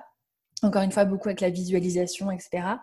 Encore 0.62 0.82
une 0.82 0.92
fois, 0.92 1.06
beaucoup 1.06 1.28
avec 1.28 1.42
la 1.42 1.50
visualisation, 1.50 2.32
etc. 2.32 2.78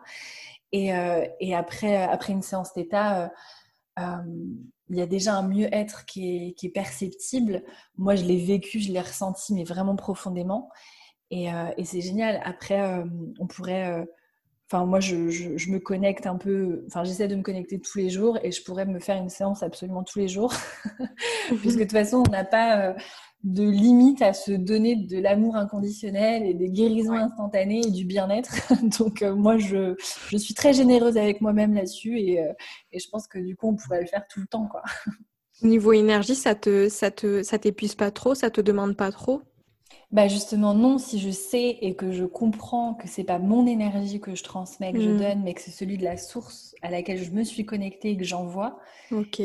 Et, 0.72 0.94
euh, 0.94 1.24
après, 1.54 1.96
euh, 1.96 2.10
après 2.10 2.32
une 2.32 2.42
séance 2.42 2.72
d'état, 2.74 3.32
euh, 3.98 4.04
il 4.88 4.96
y 4.96 5.00
a 5.00 5.06
déjà 5.06 5.34
un 5.34 5.46
mieux-être 5.46 6.04
qui 6.06 6.54
est, 6.62 6.68
perceptible. 6.70 7.62
Moi, 7.96 8.14
je 8.16 8.24
l'ai 8.24 8.44
vécu, 8.44 8.80
je 8.80 8.92
l'ai 8.92 9.00
ressenti, 9.00 9.54
mais 9.54 9.64
vraiment 9.64 9.96
profondément. 9.96 10.68
Et 11.30 11.48
c'est 11.84 12.00
génial. 12.00 12.40
Après, 12.44 13.04
on 13.38 13.46
pourrait. 13.46 14.04
Enfin, 14.72 14.86
moi, 14.86 15.00
je, 15.00 15.30
je, 15.30 15.56
je, 15.56 15.70
me 15.70 15.80
connecte 15.80 16.26
un 16.26 16.36
peu. 16.36 16.84
Enfin, 16.86 17.02
j'essaie 17.02 17.26
de 17.26 17.34
me 17.34 17.42
connecter 17.42 17.80
tous 17.80 17.98
les 17.98 18.08
jours 18.08 18.38
et 18.42 18.52
je 18.52 18.62
pourrais 18.62 18.86
me 18.86 19.00
faire 19.00 19.16
une 19.16 19.28
séance 19.28 19.62
absolument 19.62 20.04
tous 20.04 20.20
les 20.20 20.28
jours. 20.28 20.52
Puisque 21.60 21.78
de 21.78 21.82
toute 21.82 21.92
façon, 21.92 22.22
on 22.26 22.30
n'a 22.30 22.44
pas 22.44 22.94
de 23.42 23.62
limite 23.62 24.20
à 24.20 24.32
se 24.32 24.52
donner 24.52 24.96
de 24.96 25.18
l'amour 25.18 25.56
inconditionnel 25.56 26.44
et 26.44 26.52
des 26.52 26.68
guérisons 26.68 27.14
instantanées 27.14 27.80
et 27.86 27.90
du 27.90 28.04
bien-être. 28.04 28.50
Donc 28.98 29.22
euh, 29.22 29.34
moi, 29.34 29.56
je, 29.56 29.94
je, 30.28 30.36
suis 30.36 30.54
très 30.54 30.72
généreuse 30.72 31.16
avec 31.16 31.40
moi-même 31.40 31.74
là-dessus 31.74 32.18
et, 32.18 32.40
euh, 32.40 32.52
et, 32.92 32.98
je 32.98 33.08
pense 33.08 33.26
que 33.26 33.38
du 33.38 33.56
coup, 33.56 33.68
on 33.68 33.76
pourrait 33.76 34.00
le 34.00 34.06
faire 34.06 34.26
tout 34.28 34.40
le 34.40 34.46
temps. 34.46 34.66
Quoi. 34.66 34.82
Niveau 35.62 35.92
énergie, 35.92 36.34
ça 36.34 36.54
te, 36.54 36.88
ça 36.88 37.10
te, 37.10 37.42
ça 37.42 37.58
t'épuise 37.58 37.94
pas 37.94 38.10
trop, 38.10 38.34
ça 38.34 38.50
te 38.50 38.60
demande 38.60 38.96
pas 38.96 39.10
trop? 39.10 39.42
Bah 40.12 40.26
justement 40.26 40.74
non, 40.74 40.98
si 40.98 41.20
je 41.20 41.30
sais 41.30 41.78
et 41.80 41.94
que 41.94 42.10
je 42.10 42.24
comprends 42.24 42.94
que 42.94 43.06
c'est 43.06 43.22
pas 43.22 43.38
mon 43.38 43.66
énergie 43.66 44.20
que 44.20 44.34
je 44.34 44.42
transmets, 44.42 44.92
que 44.92 45.00
je 45.00 45.10
mmh. 45.10 45.18
donne, 45.18 45.42
mais 45.42 45.54
que 45.54 45.60
c'est 45.60 45.70
celui 45.70 45.98
de 45.98 46.04
la 46.04 46.16
source 46.16 46.74
à 46.82 46.90
laquelle 46.90 47.22
je 47.22 47.30
me 47.30 47.44
suis 47.44 47.64
connectée 47.64 48.10
et 48.10 48.16
que 48.16 48.24
j'envoie, 48.24 48.80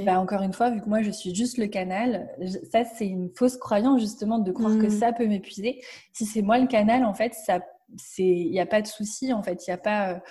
bah 0.06 0.20
encore 0.20 0.42
une 0.42 0.54
fois, 0.54 0.72
vu 0.72 0.82
que 0.82 0.90
moi 0.90 1.04
je 1.04 1.12
suis 1.12 1.36
juste 1.36 1.58
le 1.58 1.68
canal, 1.68 2.30
ça 2.72 2.84
c'est 2.84 3.08
une 3.08 3.30
fausse 3.36 3.58
croyance 3.58 4.02
justement 4.02 4.40
de 4.40 4.52
croire 4.52 4.78
que 4.80 4.88
mmh. 4.88 5.00
ça 5.00 5.14
peut 5.14 5.28
m'épuiser. 5.28 5.82
Si 6.14 6.26
c'est 6.26 6.42
moi 6.42 6.58
le 6.58 6.68
canal, 6.68 7.06
en 7.06 7.14
fait, 7.14 7.36
ça, 7.36 7.60
c'est, 7.98 8.24
il 8.24 8.52
n'y 8.52 8.60
a 8.60 8.66
pas 8.66 8.82
de 8.82 8.88
souci, 8.88 9.34
en 9.34 9.44
fait, 9.44 9.68
il 9.68 9.70
n'y 9.70 9.74
a 9.76 9.78
pas, 9.78 10.22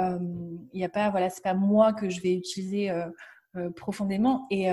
euh, 0.00 0.18
il 0.72 0.80
y 0.80 0.84
a 0.84 0.88
pas, 0.88 1.10
voilà, 1.10 1.28
c'est 1.28 1.44
pas 1.44 1.54
moi 1.54 1.92
que 1.92 2.08
je 2.08 2.20
vais 2.22 2.34
utiliser 2.34 2.90
euh, 2.90 3.06
euh, 3.56 3.70
profondément 3.70 4.46
et 4.50 4.70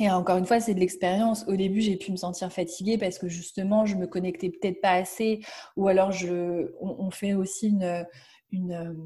et 0.00 0.10
encore 0.10 0.38
une 0.38 0.46
fois, 0.46 0.58
c'est 0.58 0.74
de 0.74 0.80
l'expérience. 0.80 1.44
Au 1.48 1.54
début, 1.54 1.80
j'ai 1.80 1.96
pu 1.96 2.12
me 2.12 2.16
sentir 2.16 2.50
fatiguée 2.50 2.98
parce 2.98 3.18
que 3.18 3.28
justement, 3.28 3.84
je 3.86 3.96
me 3.96 4.06
connectais 4.06 4.50
peut-être 4.50 4.80
pas 4.80 4.92
assez, 4.92 5.40
ou 5.76 5.88
alors 5.88 6.12
je, 6.12 6.72
on, 6.80 7.10
fait 7.10 7.34
aussi 7.34 7.68
une, 7.68 8.06
une, 8.52 8.96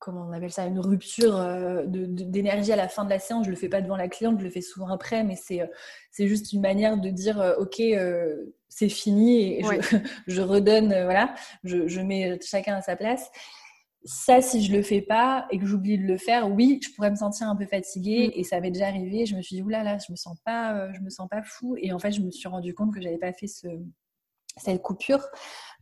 comment 0.00 0.26
on 0.28 0.32
appelle 0.32 0.50
ça, 0.50 0.66
une 0.66 0.80
rupture 0.80 1.36
euh, 1.36 1.84
d'énergie 1.86 2.72
à 2.72 2.76
la 2.76 2.88
fin 2.88 3.04
de 3.04 3.10
la 3.10 3.20
séance. 3.20 3.46
Je 3.46 3.50
le 3.50 3.56
fais 3.56 3.68
pas 3.68 3.80
devant 3.80 3.96
la 3.96 4.08
cliente, 4.08 4.38
je 4.40 4.44
le 4.44 4.50
fais 4.50 4.62
souvent 4.62 4.88
après, 4.88 5.22
mais 5.22 5.36
c'est, 5.36 5.60
c'est 6.10 6.26
juste 6.26 6.52
une 6.52 6.60
manière 6.60 6.98
de 6.98 7.10
dire, 7.10 7.40
euh, 7.40 7.54
ok, 7.58 7.78
euh, 7.80 8.52
c'est 8.68 8.88
fini 8.88 9.58
et 9.58 9.62
je, 9.62 9.96
je, 10.26 10.42
redonne, 10.42 10.88
voilà, 10.88 11.34
je, 11.62 11.86
je 11.86 12.00
mets 12.00 12.38
chacun 12.42 12.76
à 12.76 12.82
sa 12.82 12.96
place 12.96 13.30
ça, 14.04 14.40
si 14.40 14.62
je 14.62 14.72
le 14.72 14.82
fais 14.82 15.02
pas 15.02 15.46
et 15.50 15.58
que 15.58 15.66
j'oublie 15.66 15.98
de 15.98 16.04
le 16.04 16.16
faire, 16.16 16.50
oui, 16.50 16.80
je 16.82 16.90
pourrais 16.94 17.10
me 17.10 17.16
sentir 17.16 17.48
un 17.48 17.56
peu 17.56 17.66
fatiguée 17.66 18.28
mm. 18.28 18.38
et 18.38 18.44
ça 18.44 18.60
m'est 18.60 18.70
déjà 18.70 18.88
arrivé. 18.88 19.26
Je 19.26 19.36
me 19.36 19.42
suis 19.42 19.56
dit 19.56 19.62
oulala, 19.62 19.84
là, 19.84 19.92
là, 19.92 19.98
je 20.06 20.10
me 20.10 20.16
sens 20.16 20.38
pas, 20.44 20.74
euh, 20.74 20.92
je 20.94 21.00
me 21.00 21.10
sens 21.10 21.28
pas 21.28 21.42
fou 21.42 21.76
et 21.78 21.92
en 21.92 21.98
fait, 21.98 22.12
je 22.12 22.20
me 22.20 22.30
suis 22.30 22.48
rendu 22.48 22.74
compte 22.74 22.94
que 22.94 23.00
j'avais 23.00 23.18
pas 23.18 23.32
fait 23.32 23.46
ce, 23.46 23.68
cette 24.56 24.82
coupure. 24.82 25.24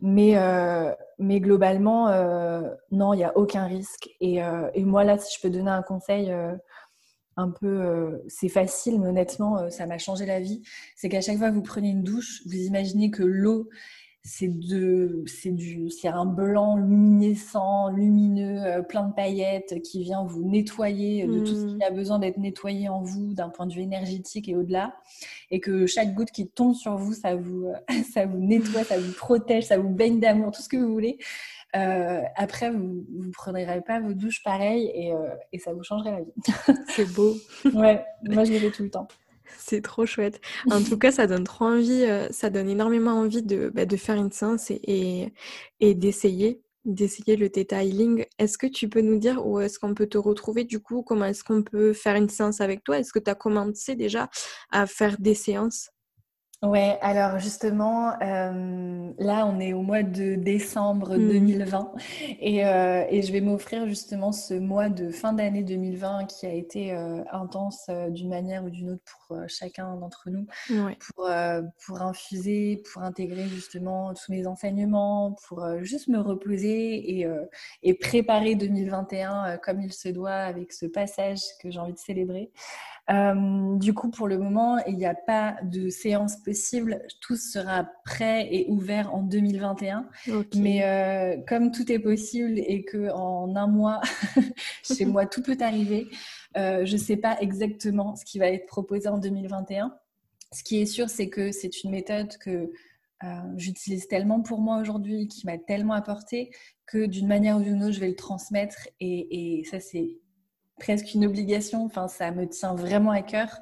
Mais, 0.01 0.37
euh, 0.37 0.93
mais 1.19 1.41
globalement, 1.41 2.09
euh, 2.09 2.63
non, 2.91 3.15
il 3.15 3.19
n'y 3.19 3.25
a 3.25 3.37
aucun 3.37 3.67
risque. 3.67 4.09
Et, 4.21 4.41
et, 4.75 4.85
moi, 4.85 5.05
là, 5.05 5.19
si 5.19 5.37
je 5.37 5.41
peux 5.41 5.51
donner 5.51 5.71
un 5.71 5.83
conseil 5.83 6.33
un 7.37 7.51
peu, 7.51 8.23
c'est 8.29 8.49
facile, 8.49 9.01
mais 9.01 9.09
honnêtement, 9.09 9.69
ça 9.71 9.87
m'a 9.87 9.99
changé 9.99 10.25
la 10.25 10.39
vie. 10.39 10.63
C'est 10.95 11.09
qu'à 11.09 11.21
chaque 11.21 11.39
fois 11.39 11.51
que 11.51 11.55
vous 11.55 11.63
prenez 11.63 11.91
une 11.91 12.05
douche, 12.05 12.43
vous 12.47 12.55
imaginez 12.55 13.11
que 13.11 13.25
l'eau 13.25 13.69
c'est 14.29 14.49
de 14.49 15.25
c'est 15.27 15.51
du 15.51 15.89
c'est 15.91 16.09
un 16.09 16.27
blanc 16.27 16.77
luminescent 16.77 17.89
lumineux 17.89 18.63
euh, 18.63 18.83
plein 18.83 19.09
de 19.09 19.15
paillettes 19.15 19.81
qui 19.83 20.03
vient 20.03 20.23
vous 20.23 20.45
nettoyer 20.45 21.27
de 21.27 21.41
tout 21.41 21.55
ce 21.55 21.67
qui 21.67 21.77
hmm. 21.77 21.83
a 21.83 21.91
besoin 21.91 22.19
d'être 22.19 22.37
nettoyé 22.37 22.91
en 22.91 23.01
vous 23.01 23.33
d'un 23.33 23.49
point 23.49 23.67
de 23.67 23.73
vue 23.73 23.81
énergétique 23.81 24.49
et 24.49 24.55
au-delà. 24.55 24.95
Et 25.51 25.61
que 25.61 25.87
chaque 25.87 26.15
goutte 26.15 26.31
qui 26.31 26.47
tombe 26.47 26.75
sur 26.75 26.97
vous 26.97 27.15
ça 27.15 27.37
vous 27.37 27.69
euh, 27.69 27.95
ça 28.13 28.27
vous 28.27 28.39
nettoie 28.39 28.85
ça 28.85 28.99
vous 28.99 29.13
protège 29.13 29.65
ça 29.65 29.79
vous 29.79 29.89
baigne 29.89 30.21
d'amour 30.21 30.53
tout 30.53 30.63
ce 30.63 30.69
que 30.69 30.77
vous 30.77 30.93
voulez. 30.93 31.19
Euh, 31.77 32.21
après 32.37 32.71
vous 32.71 33.07
vous 33.11 33.31
prendrez 33.33 33.67
pas 33.87 33.99
vos 34.01 34.13
douches 34.13 34.43
pareilles 34.43 34.91
et, 34.95 35.13
et 35.53 35.59
ça 35.59 35.73
vous 35.73 35.83
changerait 35.83 36.13
la 36.13 36.21
vie. 36.21 36.79
C'est 36.89 37.11
beau. 37.15 37.35
Ouais 37.75 38.05
moi 38.25 38.45
je 38.45 38.53
le 38.53 38.59
fais 38.59 38.71
tout 38.71 38.83
le 38.83 38.91
temps 38.91 39.09
c'est 39.59 39.83
trop 39.83 40.07
chouette. 40.07 40.41
En 40.71 40.83
tout 40.83 40.99
cas, 40.99 41.13
ça 41.13 41.27
donne 41.27 41.45
trop 41.45 41.67
envie, 41.67 42.05
euh, 42.05 42.29
ça 42.31 42.51
donne 42.51 42.69
énormément 42.69 43.13
envie 43.13 43.43
de, 43.43 43.71
bah, 43.75 43.85
faire 43.97 44.17
une 44.17 44.33
séance 44.33 44.71
et, 44.71 45.33
et, 45.81 45.95
d'essayer 45.95 46.63
d'essayer 46.85 47.37
le 47.37 47.51
Theta 47.51 47.85
Healing. 47.85 48.25
Est-ce 48.39 48.57
que 48.57 48.67
tu 48.67 48.89
peux 48.89 49.03
nous 49.03 49.19
dire 49.19 49.47
où 49.47 49.61
est-ce 49.61 49.79
qu'on 49.79 49.95
peut 49.95 50.07
te 50.07 50.17
retrouver 50.17 50.65
du 50.65 50.81
coup? 50.81 51.03
Comment 51.03 51.27
est-ce 51.27 51.45
qu'on 51.45 51.63
peut 51.63 51.93
faire 51.93 52.17
une 52.17 52.31
séance 52.31 52.63
avec 52.63 52.83
toi? 52.83 52.99
Est-ce 52.99 53.13
que 53.13 53.19
tu 53.19 53.31
as 53.31 53.35
commencé 53.35 53.95
déjà 53.95 54.31
à 54.71 54.87
faire 54.87 55.17
des 55.19 55.35
séances? 55.35 55.91
Ouais, 56.61 56.99
alors 57.03 57.39
justement, 57.39 58.21
euh, 58.21 59.13
là 59.19 59.47
on 59.47 59.61
est 59.61 59.73
au 59.75 59.83
mois 59.83 60.03
de 60.03 60.35
décembre 60.35 61.17
2020 61.17 61.79
hmm. 61.79 61.99
et, 62.41 62.67
euh, 62.67 63.05
et, 63.09 63.23
je 63.23 63.31
vais 63.33 63.41
m'offrir 63.41 63.87
justement 63.87 64.33
ce 64.33 64.55
mois 64.55 64.89
de 64.89 65.13
fin 65.13 65.33
d'année 65.33 65.63
2020 65.63 66.25
qui 66.25 66.47
a 66.47 66.53
été 66.53 66.93
euh, 66.93 67.23
intense 67.31 67.89
d'une 68.09 68.31
manière 68.31 68.65
ou 68.65 68.71
d'une 68.71 68.91
autre 68.91 69.05
pour 69.05 69.39
chacun 69.47 69.95
d'entre 69.95 70.31
nous, 70.31 70.47
pour, 70.99 71.31
pour 71.87 72.03
infuser, 72.03 72.83
pour 72.93 73.03
intégrer 73.03 73.47
justement 73.47 74.13
tous 74.15 74.33
mes 74.33 74.49
enseignements, 74.49 75.37
pour 75.47 75.65
juste 75.83 76.09
me 76.09 76.19
reposer 76.19 77.21
et, 77.21 77.29
et 77.85 77.95
préparer 77.95 78.57
2021 78.57 79.59
comme 79.59 79.81
il 79.81 79.93
se 79.93 80.09
doit 80.09 80.33
avec 80.33 80.73
ce 80.73 80.87
passage 80.87 81.39
que 81.63 81.71
j'ai 81.71 81.79
envie 81.79 81.93
de 81.93 81.99
célébrer. 81.99 82.51
Euh, 83.11 83.77
du 83.77 83.95
coup, 83.95 84.11
pour 84.11 84.29
le 84.29 84.39
moment, 84.39 84.79
il 84.87 84.97
n'y 84.97 85.07
a 85.07 85.15
pas 85.15 85.57
de 85.63 85.89
séance 85.89 86.37
possible. 86.37 87.01
Tout 87.21 87.37
sera 87.37 87.89
prêt 88.05 88.49
et 88.51 88.67
ouvert 88.69 89.15
en 89.15 89.23
2021. 89.23 90.09
Mais 90.57 90.85
euh, 90.85 91.41
comme 91.49 91.71
tout 91.71 91.91
est 91.91 91.99
possible 91.99 92.59
et 92.59 92.85
que 92.85 93.11
en 93.11 93.57
un 93.57 93.67
mois, 93.67 94.01
chez 94.83 95.07
moi, 95.07 95.25
tout 95.27 95.43
peut 95.43 95.57
arriver, 95.61 96.09
euh, 96.57 96.85
je 96.85 96.93
ne 96.93 97.01
sais 97.01 97.17
pas 97.17 97.39
exactement 97.41 98.15
ce 98.15 98.25
qui 98.25 98.39
va 98.39 98.49
être 98.49 98.67
proposé 98.67 99.09
en 99.09 99.19
2021. 99.19 99.95
Ce 100.53 100.63
qui 100.63 100.81
est 100.81 100.87
sûr, 100.87 101.09
c'est 101.09 101.29
que 101.29 101.51
c'est 101.51 101.83
une 101.85 101.91
méthode 101.91 102.37
que 102.39 102.71
j'utilise 103.57 104.07
tellement 104.07 104.43
pour 104.43 104.61
moi 104.61 104.79
aujourd'hui, 104.79 105.27
qui 105.27 105.45
m'a 105.45 105.59
tellement 105.59 105.95
apporté, 105.95 106.51
que 106.87 107.05
d'une 107.05 107.27
manière 107.27 107.57
ou 107.57 107.63
d'une 107.63 107.83
autre, 107.83 107.93
je 107.93 108.01
vais 108.01 108.09
le 108.09 108.15
transmettre. 108.15 108.89
Et, 109.01 109.59
et 109.59 109.65
ça, 109.65 109.81
c'est 109.81 110.19
presque 110.79 111.15
une 111.15 111.27
obligation. 111.27 111.85
Enfin, 111.85 112.09
ça 112.09 112.31
me 112.31 112.47
tient 112.49 112.75
vraiment 112.75 113.11
à 113.11 113.23
cœur. 113.23 113.61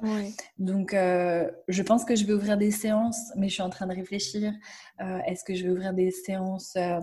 Donc, 0.57 0.93
euh, 0.93 1.49
je 1.67 1.83
pense 1.83 2.05
que 2.05 2.15
je 2.15 2.25
vais 2.25 2.33
ouvrir 2.33 2.57
des 2.57 2.71
séances, 2.71 3.31
mais 3.35 3.49
je 3.49 3.53
suis 3.53 3.63
en 3.63 3.69
train 3.69 3.87
de 3.87 3.93
réfléchir. 3.93 4.53
Euh, 5.01 5.19
est-ce 5.27 5.43
que 5.43 5.53
je 5.53 5.63
vais 5.63 5.69
ouvrir 5.69 5.93
des 5.93 6.11
séances 6.11 6.75
euh, 6.75 6.99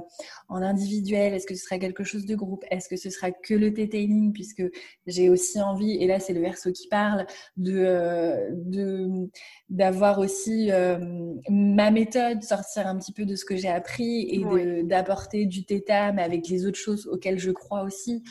en 0.49 0.63
individuel? 0.63 1.35
Est-ce 1.35 1.47
que 1.47 1.55
ce 1.55 1.65
sera 1.65 1.79
quelque 1.79 2.05
chose 2.05 2.27
de 2.27 2.35
groupe? 2.35 2.65
Est-ce 2.71 2.89
que 2.89 2.97
ce 2.97 3.11
sera 3.11 3.31
que 3.31 3.55
le 3.55 3.71
detailing 3.71 4.33
Puisque 4.33 4.63
j'ai 5.07 5.29
aussi 5.29 5.61
envie, 5.61 5.93
et 6.03 6.07
là 6.07 6.19
c'est 6.19 6.33
le 6.33 6.41
verso 6.41 6.73
qui 6.73 6.89
parle, 6.89 7.27
de 7.57 9.29
d'avoir 9.69 10.19
aussi 10.19 10.71
ma 11.49 11.91
méthode, 11.91 12.43
sortir 12.43 12.87
un 12.87 12.99
petit 12.99 13.13
peu 13.13 13.25
de 13.25 13.37
ce 13.37 13.45
que 13.45 13.57
j'ai 13.57 13.69
appris 13.69 14.29
et 14.31 14.83
d'apporter 14.85 15.47
du 15.47 15.65
theta, 15.65 16.13
mais 16.13 16.23
avec 16.23 16.49
les 16.49 16.67
autres 16.67 16.79
choses 16.79 17.07
auxquelles 17.07 17.39
je 17.39 17.51
crois 17.51 17.83
aussi. 17.83 18.23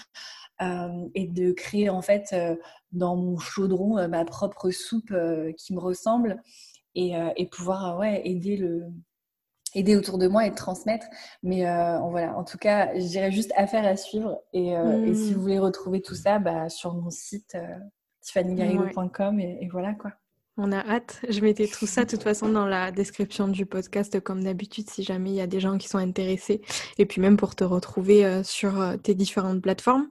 Euh, 0.62 1.10
et 1.16 1.28
de 1.28 1.52
créer 1.52 1.90
en 1.90 2.04
fait 2.04 2.30
euh, 2.32 2.56
dans 2.92 3.16
mon 3.16 3.40
chaudron 3.40 3.98
euh, 3.98 4.08
ma 4.08 4.24
propre 4.24 4.70
soupe 4.70 5.14
qui 5.58 5.74
me 5.74 5.80
ressemble 5.80 6.42
et, 6.94 7.14
et 7.36 7.48
pouvoir 7.48 7.98
ouais, 7.98 8.22
aider 8.24 8.56
le 8.56 8.84
aider 9.74 9.96
autour 9.96 10.20
de 10.20 10.28
moi 10.28 10.46
et 10.46 10.54
transmettre. 10.54 11.08
Mais 11.42 11.62
voilà, 11.64 12.38
en 12.38 12.44
tout 12.44 12.60
cas, 12.60 12.94
je 12.94 13.08
dirais 13.08 13.32
juste 13.32 13.52
affaire 13.56 13.84
à 13.84 13.98
suivre. 13.98 14.40
Et, 14.54 14.68
et, 14.68 15.16
si 15.16 15.32
mmh. 15.32 15.34
vous 15.34 15.42
voulez 15.42 15.58
retrouver 15.58 16.04
tout 16.04 16.14
ça, 16.14 16.38
bah, 16.38 16.70
sur 16.70 16.94
mon 16.94 17.10
site 17.10 17.58
tiffanygarrido.com 18.22 19.40
et, 19.40 19.58
et, 19.62 19.68
voilà 19.70 19.96
quoi. 19.96 20.12
On 20.58 20.72
a 20.72 20.78
hâte. 20.78 21.22
Je 21.28 21.42
mettais 21.42 21.66
tout 21.66 21.88
ça 21.88 22.06
de 22.06 22.12
toute 22.12 22.22
façon 22.22 22.50
dans 22.50 22.68
la 22.68 22.92
description 22.92 23.48
du 23.48 23.66
podcast 23.66 24.20
comme 24.20 24.44
d'habitude 24.44 24.88
si 24.88 25.02
jamais 25.02 25.32
il 25.32 25.36
y 25.36 25.42
a 25.42 25.48
des 25.48 25.60
gens 25.60 25.80
qui 25.80 25.88
sont 25.88 25.98
intéressés. 25.98 26.62
Et 27.00 27.08
puis 27.08 27.20
même 27.20 27.38
pour 27.38 27.56
te 27.56 27.64
retrouver 27.64 28.44
sur 28.44 28.80
tes 29.02 29.16
différentes 29.16 29.64
plateformes. 29.64 30.08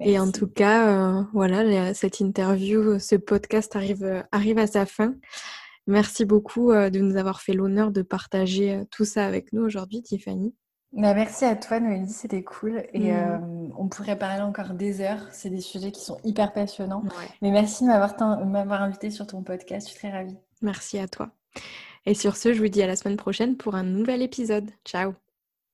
Et 0.00 0.18
en 0.18 0.30
tout 0.30 0.46
cas, 0.46 0.88
euh, 0.88 1.24
voilà, 1.32 1.94
cette 1.94 2.20
interview, 2.20 2.98
ce 2.98 3.16
podcast 3.16 3.74
arrive, 3.76 4.04
euh, 4.04 4.22
arrive 4.30 4.58
à 4.58 4.66
sa 4.66 4.84
fin. 4.84 5.14
Merci 5.86 6.24
beaucoup 6.24 6.70
euh, 6.70 6.90
de 6.90 7.00
nous 7.00 7.16
avoir 7.16 7.40
fait 7.40 7.54
l'honneur 7.54 7.92
de 7.92 8.02
partager 8.02 8.82
tout 8.90 9.04
ça 9.04 9.24
avec 9.24 9.52
nous 9.52 9.62
aujourd'hui, 9.62 10.02
Tiffany. 10.02 10.54
Bah, 10.92 11.14
merci 11.14 11.44
à 11.44 11.56
toi, 11.56 11.80
Noélie, 11.80 12.10
c'était 12.10 12.42
cool. 12.42 12.84
Et 12.92 13.12
mm. 13.12 13.72
on 13.76 13.88
pourrait 13.88 14.18
parler 14.18 14.42
encore 14.42 14.74
des 14.74 15.00
heures. 15.00 15.26
C'est 15.32 15.50
des 15.50 15.60
sujets 15.60 15.92
qui 15.92 16.02
sont 16.02 16.18
hyper 16.24 16.52
passionnants. 16.52 17.02
Mais 17.42 17.50
merci 17.50 17.84
de 17.84 17.88
m'avoir 17.88 18.82
invité 18.82 19.10
sur 19.10 19.26
ton 19.26 19.42
podcast. 19.42 19.86
Je 19.86 19.92
suis 19.92 19.98
très 19.98 20.10
ravie. 20.10 20.36
Merci 20.62 20.98
à 20.98 21.08
toi. 21.08 21.30
Et 22.06 22.14
sur 22.14 22.36
ce, 22.36 22.52
je 22.52 22.60
vous 22.60 22.68
dis 22.68 22.82
à 22.82 22.86
la 22.86 22.96
semaine 22.96 23.16
prochaine 23.16 23.56
pour 23.56 23.74
un 23.74 23.82
nouvel 23.82 24.22
épisode. 24.22 24.70
Ciao 24.84 25.14